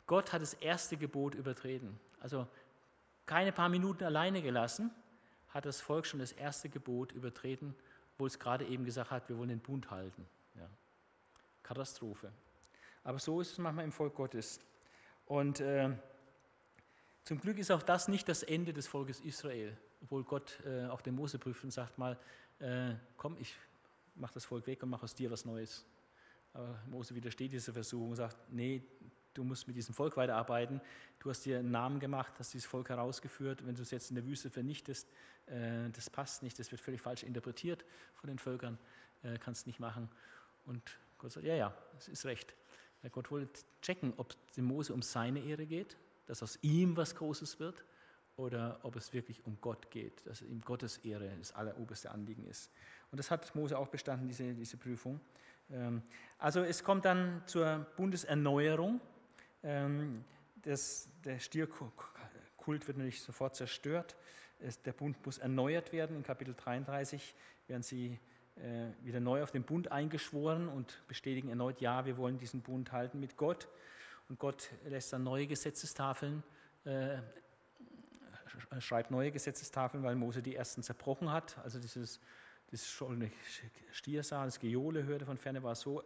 Gott 0.07 0.33
hat 0.33 0.43
das 0.43 0.55
erste 0.55 0.97
Gebot 0.97 1.35
übertreten. 1.35 1.99
Also 2.21 2.47
keine 3.27 3.53
paar 3.53 3.69
Minuten 3.69 4.05
alleine 4.05 4.43
gelassen, 4.43 4.91
hat 5.51 5.65
das 5.65 5.81
Volk 5.81 6.07
schon 6.07 6.21
das 6.21 6.33
erste 6.33 6.69
Gebot 6.69 7.13
übertreten, 7.13 7.75
wo 8.19 8.27
es 8.27 8.39
gerade 8.39 8.67
eben 8.67 8.85
gesagt 8.85 9.11
hat, 9.11 9.29
wir 9.29 9.39
wollen 9.39 9.49
den 9.49 9.61
Bund 9.61 9.91
halten. 9.91 10.27
Ja. 10.57 10.69
Katastrophe. 11.63 12.33
Aber 13.05 13.19
so 13.19 13.41
ist 13.41 13.53
es 13.53 13.59
manchmal 13.59 13.85
im 13.85 13.93
Volk 13.93 14.15
Gottes. 14.15 14.61
Und 15.27 15.61
äh, 15.61 15.91
zum 17.25 17.41
Glück 17.41 17.59
ist 17.59 17.71
auch 17.71 17.83
das 17.83 18.09
nicht 18.09 18.29
das 18.29 18.43
Ende 18.43 18.73
des 18.73 18.87
Volkes 18.87 19.21
Israel, 19.21 19.77
obwohl 20.03 20.25
Gott 20.25 20.59
äh, 20.65 20.87
auch 20.87 21.01
den 21.01 21.15
Mose 21.15 21.39
prüft 21.39 21.63
und 21.65 21.71
sagt 21.71 21.97
mal, 21.99 22.19
äh, 22.59 22.95
komm, 23.17 23.37
ich 23.39 23.55
mache 24.17 24.35
das 24.35 24.45
Volk 24.45 24.67
weg 24.67 24.83
und 24.83 24.91
mache 24.91 25.05
aus 25.05 25.15
dir 25.15 25.31
was 25.31 25.45
Neues. 25.45 25.87
Aber 26.53 26.81
Mose 26.87 27.15
widersteht 27.15 27.53
dieser 27.53 27.73
Versuchung 27.73 28.11
und 28.11 28.17
sagt, 28.17 28.37
nee, 28.51 28.83
du 29.35 29.45
musst 29.45 29.67
mit 29.67 29.77
diesem 29.77 29.95
Volk 29.95 30.17
weiterarbeiten. 30.17 30.81
Du 31.19 31.31
hast 31.31 31.45
dir 31.45 31.59
einen 31.59 31.71
Namen 31.71 32.01
gemacht, 32.01 32.33
hast 32.39 32.55
dieses 32.55 32.67
Volk 32.67 32.89
herausgeführt. 32.89 33.67
Wenn 33.67 33.75
du 33.75 33.83
es 33.83 33.91
jetzt 33.91 34.11
in 34.11 34.17
der 34.17 34.27
Wüste 34.27 34.51
vernichtest, 34.51 35.09
äh, 35.47 35.91
das 35.91 36.11
passt 36.11 36.43
nicht, 36.43 36.59
das 36.59 36.71
wird 36.71 36.81
völlig 36.81 37.01
falsch 37.01 37.23
interpretiert 37.23 37.85
von 38.15 38.29
den 38.29 38.39
Völkern, 38.39 38.79
äh, 39.23 39.39
kannst 39.39 39.67
nicht 39.67 39.81
machen. 39.81 40.09
Und 40.65 40.99
Gott 41.19 41.33
sagt, 41.33 41.47
ja, 41.47 41.55
ja, 41.55 41.75
es 41.99 42.09
ist 42.09 42.25
recht. 42.25 42.55
Ja, 43.03 43.09
Gott 43.09 43.31
wollte 43.31 43.61
checken, 43.83 44.13
ob 44.17 44.35
dem 44.55 44.65
Mose 44.65 44.93
um 44.93 45.03
seine 45.03 45.41
Ehre 45.41 45.67
geht, 45.67 45.97
dass 46.27 46.43
aus 46.43 46.59
ihm 46.63 46.97
was 46.97 47.15
Großes 47.15 47.61
wird, 47.61 47.85
oder 48.39 48.79
ob 48.85 48.95
es 48.95 49.13
wirklich 49.13 49.45
um 49.45 49.59
Gott 49.61 49.91
geht, 49.91 50.25
dass 50.27 50.43
ihm 50.43 50.61
Gottes 50.61 50.99
Ehre 50.99 51.29
das 51.39 51.53
alleroberste 51.53 52.11
Anliegen 52.11 52.47
ist. 52.47 52.71
Und 53.11 53.19
das 53.19 53.31
hat 53.31 53.55
Mose 53.55 53.77
auch 53.77 53.89
bestanden, 53.89 54.29
diese, 54.29 54.55
diese 54.55 54.77
Prüfung. 54.77 55.21
Ähm, 55.71 56.03
also 56.39 56.63
es 56.63 56.85
kommt 56.85 57.05
dann 57.05 57.43
zur 57.47 57.87
Bundeserneuerung. 57.97 59.01
Ähm, 59.69 60.25
das, 60.63 61.09
der 61.25 61.39
Stierkult 61.39 61.93
wird 62.87 62.97
natürlich 62.97 63.23
sofort 63.23 63.55
zerstört. 63.55 64.17
Der 64.85 64.93
Bund 64.93 65.25
muss 65.25 65.39
erneuert 65.39 65.93
werden. 65.93 66.17
In 66.17 66.23
Kapitel 66.23 66.55
33 66.55 67.35
werden 67.67 67.83
sie 67.83 68.19
äh, 68.57 68.89
wieder 69.03 69.21
neu 69.21 69.43
auf 69.43 69.51
den 69.51 69.63
Bund 69.63 69.93
eingeschworen 69.93 70.69
und 70.69 71.07
bestätigen 71.07 71.51
erneut, 71.51 71.81
ja, 71.81 72.07
wir 72.07 72.17
wollen 72.17 72.39
diesen 72.39 72.63
Bund 72.63 72.93
halten 72.93 73.21
mit 73.21 73.37
Gott. 73.37 73.69
Und 74.29 74.39
Gott 74.39 74.71
lässt 74.87 75.13
dann 75.13 75.23
neue 75.23 75.47
Gesetzestafeln, 75.47 76.43
äh, 76.85 77.19
schreibt 78.79 79.11
neue 79.11 79.31
Gesetzestafeln, 79.31 80.03
weil 80.03 80.17
Mose 80.17 80.43
die 80.43 80.57
ersten 80.57 80.83
zerbrochen 80.83 81.31
hat. 81.31 81.59
Also 81.59 81.79
dieses 81.79 82.21
das 82.71 82.87
schollene 82.87 83.31
Stier 83.93 84.23
sah, 84.23 84.45
das 84.45 84.59
Gejohle 84.59 85.05
hörte 85.05 85.25
von 85.25 85.39
ferne, 85.39 85.63
war 85.63 85.75
so 85.75 86.03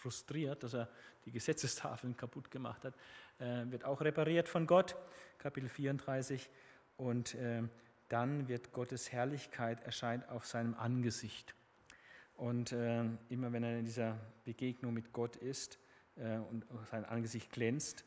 frustriert, 0.00 0.62
dass 0.62 0.74
er 0.74 0.88
die 1.24 1.30
Gesetzestafeln 1.30 2.16
kaputt 2.16 2.50
gemacht 2.50 2.84
hat. 2.84 2.94
Äh, 3.38 3.70
wird 3.70 3.84
auch 3.84 4.00
repariert 4.00 4.48
von 4.48 4.66
Gott, 4.66 4.96
Kapitel 5.38 5.68
34. 5.68 6.50
Und 6.96 7.34
äh, 7.34 7.62
dann 8.08 8.48
wird 8.48 8.72
Gottes 8.72 9.12
Herrlichkeit 9.12 9.82
erscheint 9.84 10.28
auf 10.28 10.46
seinem 10.46 10.74
Angesicht. 10.74 11.54
Und 12.36 12.72
äh, 12.72 13.04
immer 13.28 13.52
wenn 13.52 13.62
er 13.62 13.78
in 13.78 13.84
dieser 13.84 14.18
Begegnung 14.44 14.94
mit 14.94 15.12
Gott 15.12 15.36
ist 15.36 15.78
äh, 16.16 16.38
und 16.38 16.64
sein 16.90 17.04
Angesicht 17.04 17.52
glänzt, 17.52 18.04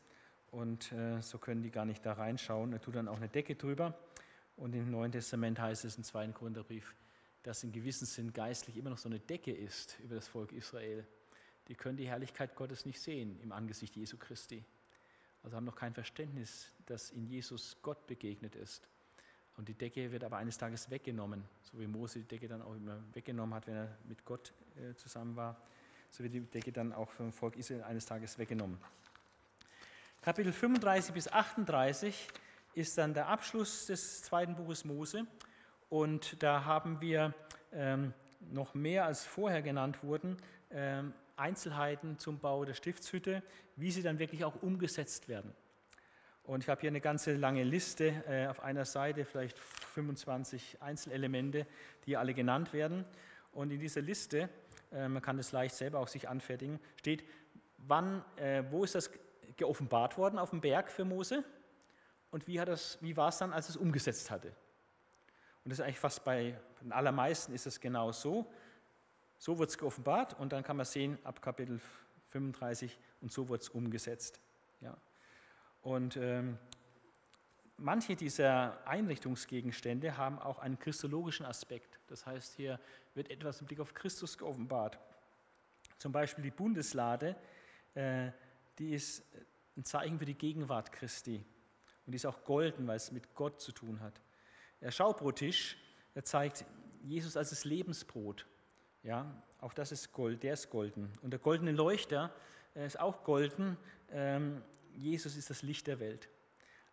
und 0.54 0.92
äh, 0.92 1.20
so 1.20 1.38
können 1.38 1.62
die 1.62 1.70
gar 1.70 1.84
nicht 1.84 2.06
da 2.06 2.12
reinschauen, 2.12 2.72
er 2.72 2.80
tut 2.80 2.94
dann 2.94 3.08
auch 3.08 3.16
eine 3.16 3.28
Decke 3.28 3.56
drüber. 3.56 3.98
Und 4.56 4.72
im 4.74 4.88
Neuen 4.88 5.10
Testament 5.10 5.58
heißt 5.58 5.84
es 5.84 5.96
im 5.96 6.04
zweiten 6.04 6.32
Korintherbrief, 6.32 6.94
dass 7.42 7.64
in 7.64 7.72
gewissem 7.72 8.06
Sinn 8.06 8.32
geistlich 8.32 8.76
immer 8.76 8.90
noch 8.90 8.98
so 8.98 9.08
eine 9.08 9.18
Decke 9.18 9.50
ist 9.50 9.98
über 9.98 10.14
das 10.14 10.28
Volk 10.28 10.52
Israel. 10.52 11.04
Die 11.68 11.74
können 11.74 11.96
die 11.96 12.08
Herrlichkeit 12.08 12.54
Gottes 12.54 12.84
nicht 12.84 13.00
sehen 13.00 13.38
im 13.42 13.52
Angesicht 13.52 13.96
Jesu 13.96 14.16
Christi. 14.18 14.64
Also 15.42 15.56
haben 15.56 15.64
noch 15.64 15.76
kein 15.76 15.94
Verständnis, 15.94 16.70
dass 16.86 17.10
in 17.10 17.26
Jesus 17.26 17.76
Gott 17.82 18.06
begegnet 18.06 18.54
ist. 18.54 18.88
Und 19.56 19.68
die 19.68 19.74
Decke 19.74 20.10
wird 20.10 20.24
aber 20.24 20.38
eines 20.38 20.58
Tages 20.58 20.90
weggenommen, 20.90 21.44
so 21.62 21.78
wie 21.78 21.86
Mose 21.86 22.18
die 22.18 22.26
Decke 22.26 22.48
dann 22.48 22.62
auch 22.62 22.74
immer 22.74 22.98
weggenommen 23.12 23.54
hat, 23.54 23.66
wenn 23.66 23.76
er 23.76 23.98
mit 24.08 24.24
Gott 24.24 24.52
äh, 24.76 24.94
zusammen 24.94 25.36
war. 25.36 25.56
So 26.10 26.24
wird 26.24 26.34
die 26.34 26.40
Decke 26.40 26.72
dann 26.72 26.92
auch 26.92 27.10
vom 27.10 27.32
Volk 27.32 27.56
Israel 27.56 27.82
eines 27.84 28.06
Tages 28.06 28.38
weggenommen. 28.38 28.78
Kapitel 30.22 30.52
35 30.52 31.14
bis 31.14 31.28
38 31.28 32.28
ist 32.74 32.98
dann 32.98 33.14
der 33.14 33.28
Abschluss 33.28 33.86
des 33.86 34.22
zweiten 34.22 34.56
Buches 34.56 34.84
Mose. 34.84 35.26
Und 35.88 36.42
da 36.42 36.64
haben 36.64 37.00
wir 37.00 37.34
ähm, 37.72 38.12
noch 38.40 38.74
mehr 38.74 39.04
als 39.04 39.24
vorher 39.24 39.62
genannt 39.62 40.02
wurden, 40.02 40.36
ähm, 40.70 41.12
Einzelheiten 41.36 42.18
zum 42.18 42.38
Bau 42.38 42.64
der 42.64 42.74
Stiftshütte, 42.74 43.42
wie 43.76 43.90
sie 43.90 44.02
dann 44.02 44.18
wirklich 44.18 44.44
auch 44.44 44.62
umgesetzt 44.62 45.28
werden. 45.28 45.54
Und 46.44 46.62
ich 46.62 46.68
habe 46.68 46.80
hier 46.82 46.90
eine 46.90 47.00
ganze 47.00 47.34
lange 47.34 47.64
Liste 47.64 48.22
äh, 48.28 48.46
auf 48.46 48.60
einer 48.60 48.84
Seite, 48.84 49.24
vielleicht 49.24 49.58
25 49.58 50.82
Einzelelemente, 50.82 51.66
die 52.06 52.16
alle 52.16 52.34
genannt 52.34 52.72
werden. 52.72 53.04
Und 53.52 53.70
in 53.70 53.80
dieser 53.80 54.02
Liste, 54.02 54.50
äh, 54.92 55.08
man 55.08 55.22
kann 55.22 55.38
das 55.38 55.52
leicht 55.52 55.74
selber 55.74 56.00
auch 56.00 56.08
sich 56.08 56.28
anfertigen, 56.28 56.80
steht, 56.96 57.24
wann, 57.78 58.22
äh, 58.36 58.62
wo 58.70 58.84
ist 58.84 58.94
das 58.94 59.10
geoffenbart 59.56 60.18
worden 60.18 60.38
auf 60.38 60.50
dem 60.50 60.60
Berg 60.60 60.90
für 60.90 61.04
Mose 61.04 61.44
und 62.30 62.46
wie, 62.46 62.60
wie 63.00 63.16
war 63.16 63.28
es 63.28 63.38
dann, 63.38 63.52
als 63.52 63.68
es 63.70 63.76
umgesetzt 63.76 64.30
hatte. 64.30 64.48
Und 65.64 65.70
das 65.70 65.78
ist 65.78 65.84
eigentlich 65.84 65.98
fast 65.98 66.24
bei 66.24 66.58
den 66.82 66.92
allermeisten 66.92 67.54
ist 67.54 67.66
es 67.66 67.80
genau 67.80 68.12
so. 68.12 68.46
So 69.44 69.58
wird 69.58 69.68
es 69.68 69.76
geoffenbart 69.76 70.40
und 70.40 70.54
dann 70.54 70.62
kann 70.62 70.78
man 70.78 70.86
sehen, 70.86 71.18
ab 71.22 71.42
Kapitel 71.42 71.78
35 72.30 72.98
und 73.20 73.30
so 73.30 73.46
wird 73.50 73.60
es 73.60 73.68
umgesetzt. 73.68 74.40
Ja. 74.80 74.96
Und 75.82 76.16
ähm, 76.16 76.56
manche 77.76 78.16
dieser 78.16 78.88
Einrichtungsgegenstände 78.88 80.16
haben 80.16 80.38
auch 80.38 80.60
einen 80.60 80.78
christologischen 80.78 81.44
Aspekt. 81.44 82.00
Das 82.06 82.24
heißt, 82.24 82.54
hier 82.54 82.80
wird 83.12 83.30
etwas 83.30 83.60
im 83.60 83.66
Blick 83.66 83.80
auf 83.80 83.92
Christus 83.92 84.38
geoffenbart. 84.38 84.98
Zum 85.98 86.10
Beispiel 86.10 86.42
die 86.42 86.50
Bundeslade, 86.50 87.36
äh, 87.92 88.30
die 88.78 88.94
ist 88.94 89.24
ein 89.76 89.84
Zeichen 89.84 90.18
für 90.18 90.24
die 90.24 90.38
Gegenwart 90.38 90.90
Christi. 90.90 91.44
Und 92.06 92.12
die 92.12 92.16
ist 92.16 92.24
auch 92.24 92.44
golden, 92.44 92.86
weil 92.86 92.96
es 92.96 93.12
mit 93.12 93.34
Gott 93.34 93.60
zu 93.60 93.72
tun 93.72 94.00
hat. 94.00 94.22
Der 94.80 94.90
Schaubrottisch, 94.90 95.76
der 96.14 96.24
zeigt 96.24 96.64
Jesus 97.02 97.36
als 97.36 97.50
das 97.50 97.66
Lebensbrot. 97.66 98.46
Ja, 99.04 99.30
auch 99.60 99.74
das 99.74 99.92
ist 99.92 100.12
Gold, 100.12 100.42
der 100.42 100.54
ist 100.54 100.70
golden. 100.70 101.12
Und 101.20 101.30
der 101.30 101.38
goldene 101.38 101.72
Leuchter 101.72 102.34
ist 102.74 102.98
auch 102.98 103.22
golden. 103.22 103.76
Ähm, 104.10 104.62
Jesus 104.96 105.36
ist 105.36 105.50
das 105.50 105.62
Licht 105.62 105.86
der 105.86 106.00
Welt. 106.00 106.28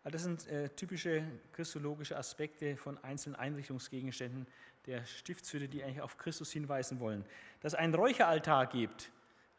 Also 0.04 0.12
das 0.12 0.22
sind 0.24 0.46
äh, 0.48 0.68
typische 0.70 1.24
christologische 1.52 2.16
Aspekte 2.16 2.76
von 2.76 2.98
einzelnen 2.98 3.36
Einrichtungsgegenständen 3.36 4.46
der 4.86 5.04
Stiftshütte, 5.06 5.68
die 5.68 5.82
eigentlich 5.82 6.02
auf 6.02 6.18
Christus 6.18 6.52
hinweisen 6.52 7.00
wollen. 7.00 7.24
Dass 7.60 7.72
es 7.72 7.78
einen 7.78 7.94
Räucheraltar 7.94 8.66
gibt. 8.66 9.10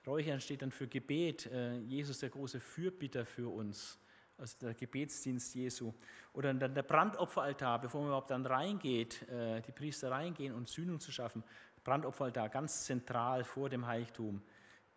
Räuchern 0.05 0.39
steht 0.39 0.61
dann 0.61 0.71
für 0.71 0.87
Gebet. 0.87 1.47
Äh, 1.47 1.77
Jesus, 1.79 2.19
der 2.19 2.29
große 2.29 2.59
Fürbitter 2.59 3.25
für 3.25 3.51
uns 3.51 3.97
also 4.37 4.57
der 4.61 4.73
Gebetsdienst 4.73 5.55
Jesu. 5.55 5.93
Oder 6.33 6.53
dann 6.53 6.73
der 6.73 6.83
Brandopferaltar, 6.83 7.79
bevor 7.79 8.01
man 8.01 8.09
überhaupt 8.09 8.31
dann 8.31 8.45
reingeht, 8.45 9.21
äh, 9.29 9.61
die 9.61 9.71
Priester 9.71 10.11
reingehen 10.11 10.53
und 10.53 10.67
Sühnung 10.67 10.99
zu 10.99 11.11
schaffen. 11.11 11.43
Brandopferaltar, 11.83 12.49
ganz 12.49 12.85
zentral 12.85 13.43
vor 13.43 13.69
dem 13.69 13.85
Heiligtum, 13.85 14.41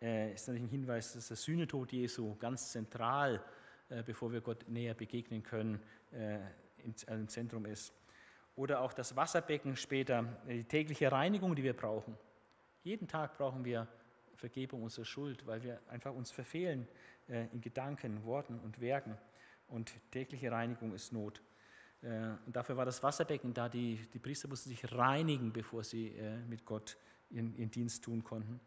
äh, 0.01 0.33
ist 0.33 0.47
natürlich 0.47 0.67
ein 0.67 0.71
Hinweis, 0.71 1.13
dass 1.13 1.27
der 1.27 1.37
Sühnetod 1.37 1.91
Jesu 1.91 2.35
ganz 2.37 2.71
zentral, 2.71 3.43
äh, 3.89 4.03
bevor 4.03 4.31
wir 4.31 4.41
Gott 4.41 4.65
näher 4.67 4.93
begegnen 4.93 5.43
können, 5.43 5.79
im 6.77 7.27
Zentrum 7.27 7.65
ist. 7.65 7.93
Oder 8.55 8.79
auch 8.79 8.93
das 8.93 9.15
Wasserbecken 9.17 9.75
später, 9.75 10.23
die 10.47 10.63
tägliche 10.63 11.11
Reinigung, 11.11 11.53
die 11.53 11.63
wir 11.63 11.75
brauchen. 11.75 12.17
Jeden 12.83 13.09
Tag 13.09 13.37
brauchen 13.37 13.65
wir 13.65 13.87
Vergebung 14.35 14.83
unserer 14.83 15.03
Schuld, 15.03 15.45
weil 15.45 15.61
wir 15.63 15.81
einfach 15.89 16.13
uns 16.13 16.31
verfehlen 16.31 16.87
in 17.27 17.59
Gedanken, 17.59 18.23
Worten 18.23 18.57
und 18.59 18.79
Werken 18.79 19.17
und 19.67 19.91
tägliche 20.11 20.49
Reinigung 20.49 20.93
ist 20.93 21.11
Not. 21.11 21.41
Äh, 22.01 22.29
und 22.45 22.55
dafür 22.55 22.77
war 22.77 22.85
das 22.85 23.01
Wasserbecken 23.01 23.53
da. 23.53 23.69
Die, 23.69 23.97
die 24.13 24.19
Priester 24.19 24.47
mussten 24.47 24.69
sich 24.69 24.91
reinigen, 24.91 25.51
bevor 25.51 25.83
sie 25.83 26.09
äh, 26.09 26.37
mit 26.47 26.65
Gott 26.65 26.97
ihren, 27.29 27.55
ihren 27.55 27.71
Dienst 27.71 28.03
tun 28.03 28.23
konnten. 28.23 28.59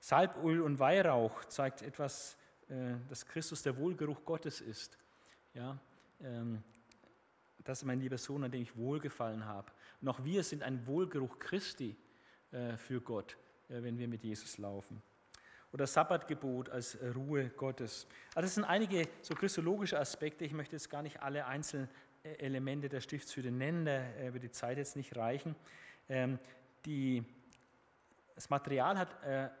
Salböl 0.00 0.60
und 0.60 0.78
Weihrauch 0.78 1.44
zeigt 1.46 1.82
etwas, 1.82 2.36
äh, 2.68 2.94
dass 3.08 3.24
Christus 3.26 3.62
der 3.62 3.76
Wohlgeruch 3.76 4.24
Gottes 4.24 4.60
ist. 4.60 4.98
Ja, 5.54 5.78
ähm, 6.22 6.62
das 7.62 7.78
ist 7.78 7.84
mein 7.84 8.00
lieber 8.00 8.18
Sohn, 8.18 8.44
an 8.44 8.50
dem 8.50 8.62
ich 8.62 8.76
wohlgefallen 8.76 9.46
habe. 9.46 9.72
Und 10.02 10.08
auch 10.08 10.22
wir 10.22 10.42
sind 10.42 10.62
ein 10.62 10.86
Wohlgeruch 10.86 11.38
Christi 11.38 11.96
für 12.76 13.00
Gott, 13.00 13.36
wenn 13.68 13.98
wir 13.98 14.06
mit 14.06 14.22
Jesus 14.22 14.58
laufen. 14.58 15.02
Oder 15.72 15.86
Sabbatgebot 15.86 16.68
als 16.68 16.96
Ruhe 17.16 17.48
Gottes. 17.48 18.06
Also 18.34 18.46
das 18.46 18.54
sind 18.54 18.64
einige 18.64 19.08
so 19.22 19.34
christologische 19.34 19.98
Aspekte. 19.98 20.44
Ich 20.44 20.52
möchte 20.52 20.76
jetzt 20.76 20.88
gar 20.88 21.02
nicht 21.02 21.20
alle 21.22 21.46
einzelnen 21.46 21.88
äh, 21.88 22.13
Elemente 22.24 22.88
der 22.88 23.00
Stiftshütte 23.00 23.50
nennen, 23.50 23.84
da 23.86 24.32
wird 24.32 24.42
die 24.42 24.50
Zeit 24.50 24.78
jetzt 24.78 24.96
nicht 24.96 25.16
reichen. 25.16 25.54
Ähm, 26.08 26.38
die, 26.84 27.24
das 28.34 28.50
Material 28.50 28.98
hat 28.98 29.16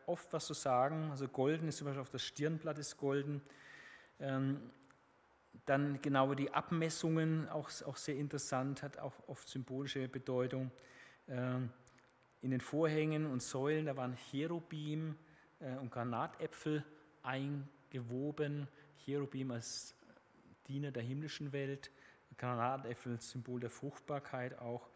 oft 0.06 0.32
was 0.32 0.46
zu 0.46 0.54
sagen. 0.54 1.10
Also 1.10 1.28
golden 1.28 1.68
ist 1.68 1.78
zum 1.78 1.86
Beispiel 1.86 2.02
auf 2.02 2.10
das 2.10 2.22
Stirnblatt 2.22 2.78
ist 2.78 2.96
golden. 2.96 3.40
Ähm, 4.20 4.60
dann 5.66 6.00
genau 6.02 6.34
die 6.34 6.52
Abmessungen, 6.52 7.48
auch, 7.48 7.70
auch 7.86 7.96
sehr 7.96 8.16
interessant, 8.16 8.82
hat 8.82 8.98
auch 8.98 9.14
oft 9.26 9.48
symbolische 9.48 10.08
Bedeutung. 10.08 10.70
Ähm, 11.28 11.70
in 12.42 12.50
den 12.50 12.60
Vorhängen 12.60 13.26
und 13.26 13.42
Säulen, 13.42 13.86
da 13.86 13.96
waren 13.96 14.16
Cherubim 14.30 15.16
äh, 15.60 15.76
und 15.76 15.90
Granatäpfel 15.90 16.84
eingewoben. 17.22 18.68
Cherubim 19.04 19.50
als 19.52 19.94
Diener 20.68 20.90
der 20.90 21.02
himmlischen 21.02 21.52
Welt, 21.52 21.90
Granatäpfel 22.36 23.20
Symbol 23.20 23.60
der 23.60 23.70
Fruchtbarkeit 23.70 24.58
auch. 24.58 24.88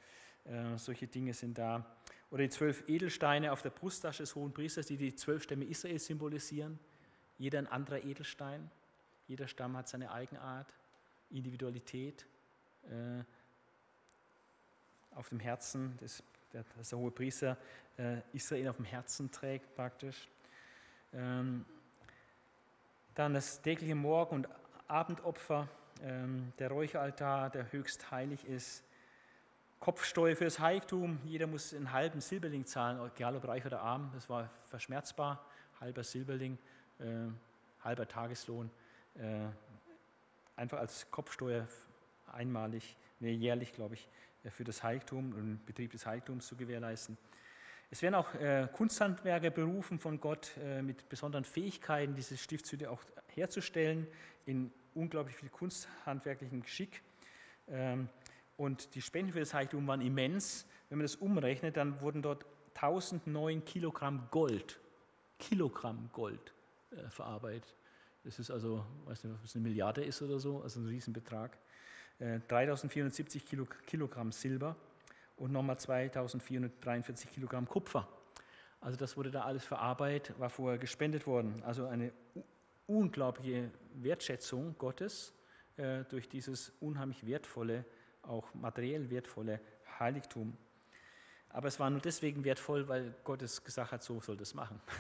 Äh, 0.45 0.77
solche 0.77 1.07
Dinge 1.07 1.35
sind 1.35 1.59
da. 1.59 1.85
Oder 2.31 2.45
die 2.45 2.51
zwölf 2.51 2.85
Edelsteine 2.89 3.53
auf 3.53 3.63
der 3.63 3.71
Brusttasche 3.71 4.23
des 4.23 4.35
Hohen 4.35 4.53
Priesters, 4.53 4.87
die 4.87 4.97
die 4.97 5.15
zwölf 5.15 5.43
Stämme 5.43 5.65
Israels 5.65 6.07
symbolisieren. 6.07 6.79
Jeder 7.39 7.59
ein 7.59 7.67
anderer 7.67 8.03
Edelstein. 8.05 8.71
Jeder 9.27 9.49
Stamm 9.49 9.77
hat 9.77 9.89
seine 9.89 10.11
Eigenart, 10.11 10.73
Individualität. 11.31 12.27
Äh, 12.85 13.23
auf 15.15 15.29
dem 15.31 15.41
Herzen, 15.41 15.99
das, 16.01 16.23
der, 16.53 16.65
das 16.77 16.91
der 16.91 16.99
hohe 16.99 17.11
Priester 17.11 17.57
äh, 17.97 18.21
Israel 18.33 18.69
auf 18.69 18.77
dem 18.77 18.85
Herzen 18.85 19.31
trägt 19.31 19.75
praktisch. 19.75 20.29
Ähm, 21.13 21.65
dann 23.15 23.35
das 23.35 23.61
tägliche 23.61 23.97
Morgen- 23.97 24.37
und 24.37 24.49
Abendopfer, 24.87 25.69
der 26.01 26.69
Räucheraltar, 26.69 27.51
der 27.51 27.73
höchst 27.73 28.11
heilig 28.11 28.45
ist. 28.45 28.85
Kopfsteuer 29.81 30.35
für 30.35 30.45
das 30.45 30.59
Heiligtum, 30.59 31.19
jeder 31.25 31.47
muss 31.47 31.73
einen 31.73 31.93
halben 31.93 32.21
Silberling 32.21 32.67
zahlen, 32.67 32.99
egal 33.15 33.37
ob 33.37 33.47
reich 33.47 33.65
oder 33.65 33.81
arm, 33.81 34.11
das 34.13 34.29
war 34.29 34.51
verschmerzbar, 34.69 35.45
halber 35.81 36.03
Silberling, 36.03 36.59
äh, 36.99 37.05
halber 37.85 38.09
Tageslohn. 38.09 38.71
Äh, 39.15 39.47
einfach 40.57 40.79
als 40.79 41.11
Kopfsteuer 41.11 41.67
einmalig, 42.33 42.97
nee, 43.21 43.33
jährlich, 43.33 43.73
glaube 43.73 43.95
ich, 43.95 44.09
äh, 44.45 44.51
für 44.51 44.65
das 44.65 44.83
Heiligtum 44.83 45.33
und 45.33 45.47
den 45.47 45.65
Betrieb 45.65 45.93
des 45.93 46.05
Heiligtums 46.07 46.49
zu 46.49 46.57
gewährleisten. 46.57 47.17
Es 47.91 48.03
werden 48.03 48.17
auch 48.17 48.35
äh, 48.35 48.69
Kunsthandwerker 48.73 49.51
berufen 49.51 49.99
von 49.99 50.21
Gott 50.21 50.51
äh, 50.63 50.83
mit 50.83 51.09
besonderen 51.09 51.45
Fähigkeiten, 51.45 52.15
diese 52.15 52.37
Stiftshütte 52.37 52.91
auch 52.91 53.01
herzustellen, 53.29 54.07
in 54.45 54.73
unglaublich 54.99 55.37
viel 55.37 55.49
kunsthandwerklichen 55.49 56.63
Geschick. 56.63 57.03
Ähm, 57.69 58.09
und 58.57 58.95
die 58.95 59.03
Spenden 59.03 59.33
für 59.33 59.41
das 59.41 59.55
Heiligtum 59.55 59.87
waren 59.87 60.01
immens. 60.01 60.67
Wenn 60.89 60.99
man 60.99 61.05
das 61.05 61.17
umrechnet, 61.17 61.77
dann 61.77 62.01
wurden 62.01 62.23
dort 62.23 62.45
1009 62.75 63.65
Kilogramm 63.65 64.29
Gold, 64.31 64.81
Kilogramm 65.39 66.11
Gold 66.13 66.53
äh, 66.91 67.09
verarbeitet. 67.11 67.75
Das 68.25 68.39
ist 68.39 68.51
also, 68.51 68.85
weiß 69.07 69.25
nicht, 69.25 69.35
ob 69.35 69.45
es 69.45 69.55
eine 69.55 69.63
Milliarde 69.63 70.05
ist 70.05 70.21
oder 70.23 70.39
so, 70.39 70.63
also 70.63 70.81
ein 70.81 70.87
Riesenbetrag. 70.87 71.57
Äh, 72.19 72.41
3470 72.49 73.45
Kilo, 73.45 73.67
Kilogramm 73.87 74.33
Silber 74.33 74.77
und 75.37 75.53
nochmal 75.53 75.79
2443 75.79 77.31
Kilogramm 77.31 77.69
Kupfer. 77.69 78.09
Also 78.81 78.97
das 78.97 79.17
wurde 79.17 79.31
da 79.31 79.43
alles 79.43 79.65
verarbeitet, 79.65 80.39
war 80.39 80.51
vorher 80.51 80.79
gespendet 80.79 81.27
worden. 81.27 81.63
Also 81.65 81.87
eine 81.87 82.13
unglaubliche 82.89 83.71
Wertschätzung 83.95 84.77
Gottes 84.79 85.33
äh, 85.77 86.05
durch 86.05 86.29
dieses 86.29 86.73
unheimlich 86.81 87.25
wertvolle, 87.25 87.85
auch 88.23 88.53
materiell 88.55 89.11
wertvolle 89.11 89.61
Heiligtum. 90.01 90.57
Aber 91.51 91.69
es 91.69 91.79
war 91.79 91.91
nur 91.91 92.01
deswegen 92.01 92.45
wertvoll, 92.45 92.89
weil 92.89 93.15
Gott 93.25 93.43
es 93.43 93.63
gesagt 93.63 93.93
hat, 93.93 94.03
so 94.03 94.21
soll 94.21 94.37
das 94.37 94.55
machen. 94.55 94.81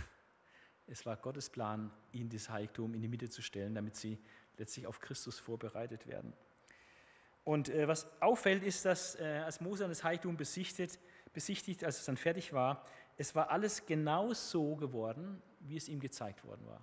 Es 0.90 1.04
war 1.04 1.18
Gottes 1.18 1.50
Plan, 1.50 1.90
ihnen 2.12 2.30
das 2.30 2.48
Heiligtum 2.48 2.94
in 2.94 3.02
die 3.02 3.08
Mitte 3.08 3.28
zu 3.28 3.42
stellen, 3.42 3.74
damit 3.74 3.94
sie 3.94 4.18
letztlich 4.56 4.86
auf 4.86 5.00
Christus 5.00 5.38
vorbereitet 5.38 6.06
werden. 6.06 6.32
Und 7.44 7.68
äh, 7.68 7.86
was 7.86 8.06
auffällt, 8.22 8.62
ist, 8.62 8.86
dass 8.86 9.14
äh, 9.20 9.42
als 9.44 9.60
Mose 9.60 9.86
das 9.86 10.02
Heiligtum 10.02 10.38
besichtigt, 10.38 10.98
besichtigt, 11.34 11.84
als 11.84 11.98
es 11.98 12.06
dann 12.06 12.16
fertig 12.16 12.54
war, 12.54 12.86
es 13.18 13.34
war 13.34 13.50
alles 13.50 13.84
genau 13.84 14.32
so 14.32 14.76
geworden, 14.76 15.42
wie 15.60 15.76
es 15.76 15.88
ihm 15.88 16.00
gezeigt 16.00 16.42
worden 16.42 16.66
war. 16.66 16.80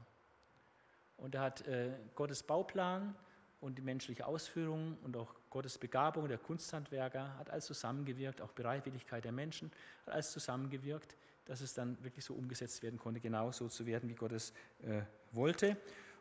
Und 1.18 1.36
er 1.36 1.42
hat 1.42 1.68
äh, 1.68 1.92
Gottes 2.16 2.44
Bauplan 2.44 3.16
und 3.62 3.78
die 3.78 3.82
menschliche 3.82 4.26
Ausführung 4.26 4.98
und 5.04 5.18
auch 5.18 5.34
Gottes 5.50 5.78
Begabung 5.78 6.28
der 6.28 6.38
Kunsthandwerker 6.38 7.38
hat 7.38 7.50
alles 7.50 7.66
zusammengewirkt, 7.66 8.42
auch 8.42 8.52
Bereitwilligkeit 8.52 9.24
der 9.24 9.32
Menschen 9.32 9.72
hat 10.06 10.14
alles 10.14 10.32
zusammengewirkt, 10.32 11.16
dass 11.46 11.62
es 11.62 11.74
dann 11.74 11.98
wirklich 12.04 12.26
so 12.26 12.34
umgesetzt 12.34 12.84
werden 12.84 13.00
konnte, 13.00 13.20
genau 13.20 13.52
so 13.52 13.70
zu 13.70 13.86
werden, 13.86 14.10
wie 14.10 14.16
Gott 14.16 14.34
es 14.34 14.52
äh, 14.84 15.02
wollte. 15.32 15.78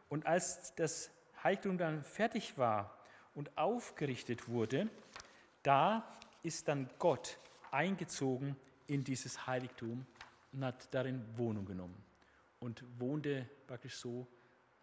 Und 0.08 0.26
als 0.26 0.74
das 0.76 1.10
Heiligtum 1.42 1.78
dann 1.78 2.02
fertig 2.02 2.56
war 2.56 2.96
und 3.34 3.56
aufgerichtet 3.58 4.48
wurde, 4.48 4.88
da 5.62 6.04
ist 6.42 6.68
dann 6.68 6.88
Gott 6.98 7.38
eingezogen 7.70 8.56
in 8.86 9.02
dieses 9.02 9.46
Heiligtum 9.46 10.06
und 10.52 10.64
hat 10.64 10.94
darin 10.94 11.24
Wohnung 11.36 11.64
genommen 11.64 11.96
und 12.60 12.84
wohnte 12.98 13.48
praktisch 13.66 13.96
so 13.96 14.26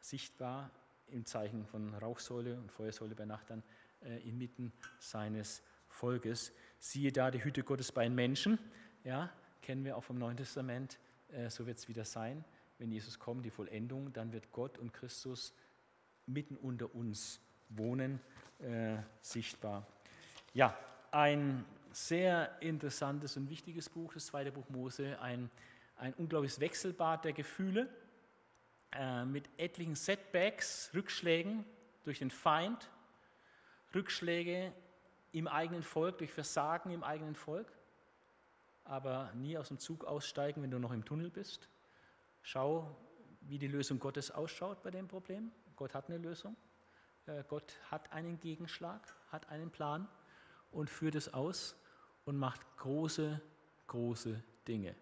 sichtbar 0.02 0.70
im 1.08 1.26
Zeichen 1.26 1.66
von 1.66 1.94
Rauchsäule 1.96 2.58
und 2.58 2.72
Feuersäule 2.72 3.16
bei 3.16 3.26
Nacht 3.26 3.50
dann 3.50 3.64
äh, 4.04 4.28
inmitten 4.28 4.72
seines 5.00 5.62
Volkes. 5.88 6.52
Siehe 6.80 7.12
da 7.12 7.32
die 7.32 7.44
Hütte 7.44 7.64
Gottes 7.64 7.92
bei 7.92 8.04
den 8.04 8.16
Menschen, 8.16 8.58
ja, 9.04 9.32
kennen 9.62 9.86
wir 9.86 9.98
auch 9.98 10.04
vom 10.04 10.18
Neuen 10.18 10.38
Testament, 10.38 10.98
äh, 11.32 11.50
so 11.50 11.68
wird 11.68 11.78
es 11.78 11.88
wieder 11.88 12.06
sein. 12.06 12.44
Wenn 12.80 12.92
Jesus 12.92 13.20
kommt, 13.20 13.46
die 13.46 13.52
Vollendung, 13.52 14.12
dann 14.14 14.34
wird 14.34 14.52
Gott 14.52 14.78
und 14.80 14.92
Christus 14.92 15.54
mitten 16.26 16.58
unter 16.58 16.94
uns 16.96 17.40
wohnen, 17.70 18.20
äh, 18.60 18.98
sichtbar. 19.22 19.86
Ja, 20.54 20.78
ein 21.12 21.66
sehr 21.92 22.62
interessantes 22.62 23.38
und 23.38 23.50
wichtiges 23.50 23.90
Buch, 23.90 24.14
das 24.14 24.28
zweite 24.28 24.52
Buch 24.52 24.68
Mose, 24.70 25.20
ein, 25.22 25.52
ein 25.98 26.14
unglaubliches 26.16 26.60
Wechselbad 26.60 27.26
der 27.26 27.34
Gefühle 27.34 27.90
äh, 28.94 29.26
mit 29.26 29.50
etlichen 29.58 29.96
Setbacks, 29.96 30.92
Rückschlägen 30.94 31.66
durch 32.04 32.20
den 32.20 32.32
Feind, 32.32 32.90
Rückschläge 33.94 34.74
im 35.32 35.48
eigenen 35.48 35.84
Volk, 35.84 36.18
durch 36.18 36.32
Versagen 36.32 36.92
im 36.92 37.04
eigenen 37.04 37.36
Volk 37.36 37.72
aber 38.92 39.32
nie 39.36 39.58
aus 39.58 39.70
dem 39.70 39.80
Zug 39.80 40.06
aussteigen, 40.06 40.62
wenn 40.62 40.72
du 40.72 40.80
noch 40.80 40.92
im 40.92 41.06
Tunnel 41.06 41.30
bist. 41.30 41.70
Schau, 42.42 42.96
wie 43.42 43.58
die 43.58 43.68
Lösung 43.68 44.00
Gottes 44.00 44.32
ausschaut 44.32 44.84
bei 44.84 44.92
dem 44.92 45.08
Problem. 45.08 45.52
Gott 45.76 45.94
hat 45.94 46.10
eine 46.10 46.18
Lösung. 46.18 46.56
Äh, 47.26 47.44
Gott 47.48 47.80
hat 47.90 48.12
einen 48.12 48.40
Gegenschlag, 48.40 49.16
hat 49.32 49.50
einen 49.50 49.72
Plan 49.72 50.08
und 50.72 50.90
führt 50.90 51.16
es 51.16 51.34
aus 51.34 51.76
und 52.26 52.38
macht 52.38 52.62
große, 52.78 53.42
große 53.88 54.44
Dinge. 54.68 54.96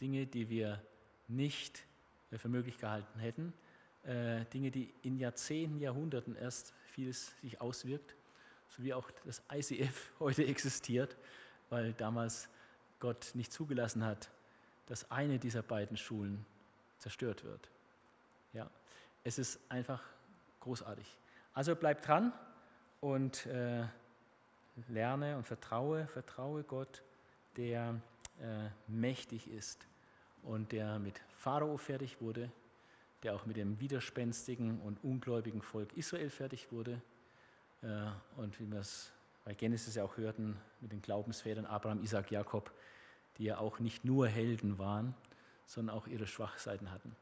Dinge, 0.00 0.26
die 0.26 0.48
wir 0.48 0.82
nicht 1.26 1.84
für 2.36 2.48
möglich 2.48 2.78
gehalten 2.78 3.18
hätten. 3.18 3.52
Äh, 4.04 4.44
Dinge, 4.46 4.70
die 4.70 4.92
in 5.02 5.18
Jahrzehnten, 5.18 5.80
Jahrhunderten 5.80 6.36
erst 6.36 6.74
vieles 6.92 7.32
sich 7.40 7.60
auswirkt, 7.60 8.14
so 8.68 8.82
wie 8.82 8.92
auch 8.92 9.10
das 9.24 9.42
ICF 9.52 10.12
heute 10.20 10.44
existiert, 10.44 11.16
weil 11.70 11.92
damals 11.94 12.48
Gott 13.00 13.30
nicht 13.34 13.52
zugelassen 13.52 14.04
hat, 14.04 14.30
dass 14.86 15.10
eine 15.10 15.38
dieser 15.38 15.62
beiden 15.62 15.96
Schulen 15.96 16.44
zerstört 16.98 17.44
wird. 17.44 17.70
Ja, 18.52 18.70
es 19.24 19.38
ist 19.38 19.60
einfach 19.68 20.02
großartig. 20.60 21.18
Also 21.54 21.74
bleib 21.76 22.02
dran 22.02 22.32
und 23.00 23.46
äh, 23.46 23.84
lerne 24.88 25.36
und 25.36 25.46
vertraue, 25.46 26.06
vertraue 26.08 26.62
Gott, 26.62 27.02
der 27.56 28.00
äh, 28.40 28.68
mächtig 28.86 29.50
ist 29.50 29.86
und 30.42 30.72
der 30.72 30.98
mit 30.98 31.20
Pharao 31.34 31.76
fertig 31.76 32.20
wurde, 32.20 32.50
der 33.22 33.34
auch 33.34 33.46
mit 33.46 33.56
dem 33.56 33.80
widerspenstigen 33.80 34.80
und 34.80 35.02
ungläubigen 35.02 35.62
Volk 35.62 35.96
Israel 35.96 36.30
fertig 36.30 36.70
wurde 36.72 37.00
äh, 37.82 37.86
und 38.36 38.58
wie 38.60 38.70
wir 38.70 38.80
es 38.80 39.12
bei 39.44 39.54
Genesis 39.54 39.94
ja 39.94 40.04
auch 40.04 40.16
hörten, 40.16 40.56
mit 40.80 40.92
den 40.92 41.00
Glaubensvätern 41.00 41.64
Abraham, 41.64 42.02
Isaac, 42.02 42.30
Jakob, 42.30 42.70
die 43.38 43.44
ja 43.44 43.58
auch 43.58 43.78
nicht 43.78 44.04
nur 44.04 44.28
Helden 44.28 44.78
waren, 44.78 45.14
sondern 45.66 45.96
auch 45.96 46.06
ihre 46.06 46.26
Schwachseiten 46.26 46.90
hatten. 46.90 47.16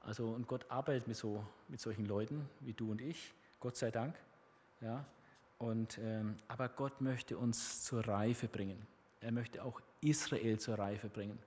Also 0.00 0.28
und 0.30 0.48
Gott 0.48 0.66
arbeitet 0.70 1.06
mit, 1.06 1.16
so, 1.16 1.44
mit 1.68 1.80
solchen 1.80 2.06
Leuten 2.06 2.48
wie 2.60 2.72
du 2.72 2.90
und 2.90 3.00
ich, 3.00 3.34
Gott 3.60 3.76
sei 3.76 3.90
Dank. 3.90 4.16
Ja, 4.80 5.04
Und, 5.58 5.98
ähm, 5.98 6.36
aber 6.48 6.70
Gott 6.70 7.02
möchte 7.02 7.36
uns 7.36 7.84
zur 7.84 8.06
Reife 8.08 8.48
bringen. 8.48 8.86
Er 9.20 9.30
möchte 9.30 9.62
auch 9.62 9.80
Israel 10.00 10.58
zur 10.58 10.78
Reife 10.78 11.10
bringen. 11.10 11.38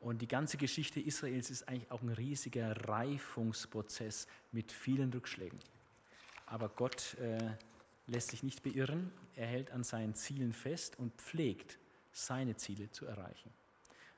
Und 0.00 0.22
die 0.22 0.28
ganze 0.28 0.56
Geschichte 0.56 0.98
Israels 0.98 1.50
ist 1.50 1.68
eigentlich 1.68 1.90
auch 1.90 2.00
ein 2.00 2.08
riesiger 2.08 2.88
Reifungsprozess 2.88 4.26
mit 4.50 4.72
vielen 4.72 5.12
Rückschlägen. 5.12 5.58
Aber 6.46 6.70
Gott 6.70 7.14
äh, 7.18 7.38
lässt 8.06 8.30
sich 8.30 8.42
nicht 8.42 8.62
beirren. 8.62 9.12
Er 9.36 9.46
hält 9.46 9.70
an 9.70 9.84
seinen 9.84 10.14
Zielen 10.14 10.54
fest 10.54 10.98
und 10.98 11.14
pflegt, 11.14 11.78
seine 12.12 12.56
Ziele 12.56 12.90
zu 12.90 13.06
erreichen. 13.06 13.50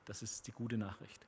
Das 0.05 0.23
ist 0.23 0.47
die 0.47 0.53
gute 0.53 0.79
Nachricht. 0.79 1.27